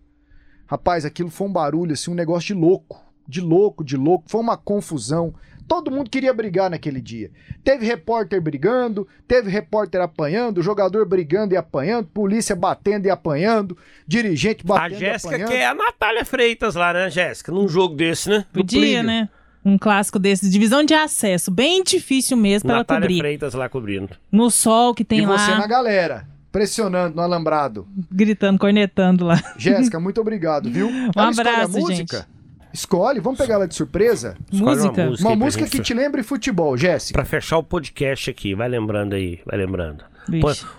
Rapaz, 0.74 1.04
aquilo 1.04 1.30
foi 1.30 1.46
um 1.46 1.52
barulho, 1.52 1.92
assim, 1.92 2.10
um 2.10 2.14
negócio 2.14 2.48
de 2.48 2.54
louco. 2.60 3.00
De 3.28 3.40
louco, 3.40 3.84
de 3.84 3.96
louco. 3.96 4.24
Foi 4.26 4.40
uma 4.40 4.56
confusão. 4.56 5.32
Todo 5.68 5.88
mundo 5.88 6.10
queria 6.10 6.34
brigar 6.34 6.68
naquele 6.68 7.00
dia. 7.00 7.30
Teve 7.62 7.86
repórter 7.86 8.42
brigando, 8.42 9.06
teve 9.26 9.48
repórter 9.48 10.00
apanhando, 10.00 10.60
jogador 10.62 11.06
brigando 11.06 11.54
e 11.54 11.56
apanhando, 11.56 12.08
polícia 12.08 12.56
batendo 12.56 13.06
e 13.06 13.10
apanhando, 13.10 13.78
dirigente 14.04 14.64
A 14.64 14.66
batendo 14.66 14.96
e 14.96 14.98
Jéssica 14.98 15.28
apanhando. 15.36 15.48
quer 15.48 15.66
a 15.66 15.74
Natália 15.74 16.24
Freitas 16.24 16.74
lá, 16.74 16.92
né, 16.92 17.08
Jéssica? 17.08 17.52
Num 17.52 17.68
jogo 17.68 17.94
desse, 17.94 18.28
né? 18.28 18.44
Podia, 18.52 18.80
Plínio. 18.80 19.02
né? 19.04 19.28
Um 19.64 19.78
clássico 19.78 20.18
desse. 20.18 20.50
Divisão 20.50 20.82
de 20.84 20.92
acesso. 20.92 21.52
Bem 21.52 21.84
difícil 21.84 22.36
mesmo 22.36 22.66
pra 22.66 22.72
ela 22.72 22.80
Natália 22.80 23.02
cobrir. 23.08 23.18
Freitas 23.20 23.54
lá 23.54 23.68
cobrindo. 23.68 24.10
No 24.30 24.50
sol 24.50 24.92
que 24.92 25.04
tem 25.04 25.20
E 25.20 25.24
você 25.24 25.52
lá, 25.52 25.58
na 25.60 25.66
galera, 25.68 26.26
pressionando 26.54 27.16
no 27.16 27.22
alambrado. 27.22 27.84
gritando, 28.08 28.60
cornetando 28.60 29.24
lá. 29.24 29.42
Jéssica, 29.58 29.98
muito 29.98 30.20
obrigado, 30.20 30.70
viu? 30.70 30.88
Um 31.16 31.20
abraço, 31.20 31.76
música? 31.76 32.28
Escolhe, 32.72 33.18
vamos 33.18 33.38
pegar 33.38 33.54
ela 33.54 33.66
de 33.66 33.74
surpresa? 33.74 34.36
Escolhe 34.52 34.62
uma 34.62 34.86
Música? 34.86 35.06
música. 35.06 35.28
Uma 35.28 35.36
música 35.36 35.64
gente 35.64 35.76
que 35.76 35.82
te 35.82 35.92
lembre 35.94 36.22
futebol, 36.22 36.76
Jéssica. 36.76 37.18
Pra 37.18 37.24
fechar 37.24 37.58
o 37.58 37.62
podcast 37.64 38.30
aqui. 38.30 38.54
Vai 38.54 38.68
lembrando 38.68 39.14
aí, 39.14 39.40
vai 39.44 39.58
lembrando. 39.58 40.04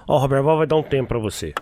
Ó, 0.08 0.16
o 0.16 0.18
Roberval 0.18 0.58
vai 0.60 0.68
dar 0.68 0.78
um 0.78 0.84
tempo 0.84 1.10
pra 1.10 1.20
você. 1.20 1.54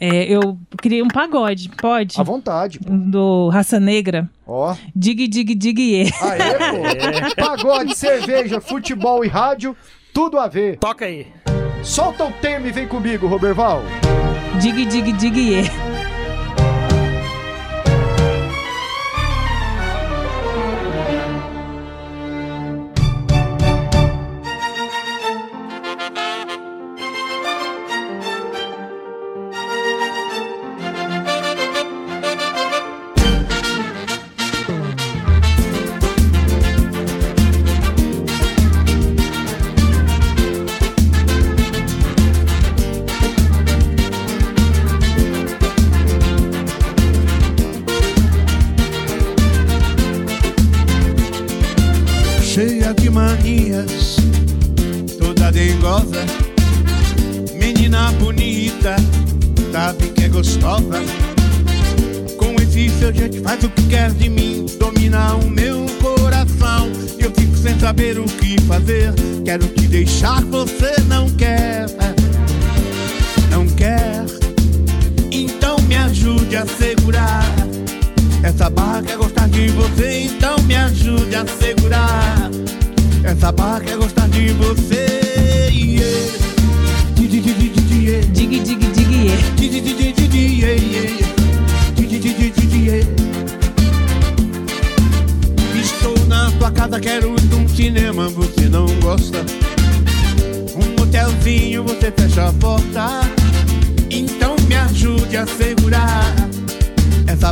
É, 0.00 0.24
eu 0.24 0.58
criei 0.78 1.02
um 1.02 1.08
pagode, 1.08 1.68
pode? 1.76 2.18
À 2.18 2.22
vontade. 2.22 2.78
pô. 2.80 2.90
Do 2.90 3.50
Raça 3.50 3.78
Negra. 3.78 4.30
Ó. 4.46 4.74
Dig, 4.96 5.28
dig, 5.28 5.54
dig, 5.54 5.78
ye. 5.80 6.10
Aê, 6.22 7.34
pô. 7.36 7.36
Pagode, 7.36 7.94
cerveja, 7.94 8.60
futebol 8.62 9.24
e 9.24 9.28
rádio, 9.28 9.76
tudo 10.12 10.38
a 10.38 10.48
ver. 10.48 10.78
Toca 10.78 11.04
aí. 11.04 11.26
Solta 11.84 12.24
o 12.24 12.32
tema 12.32 12.66
e 12.66 12.72
vem 12.72 12.88
comigo, 12.88 13.26
Roberval. 13.26 13.82
Dig, 14.58 14.86
dig, 14.86 15.12
dig, 15.12 15.36
ye. 15.36 15.93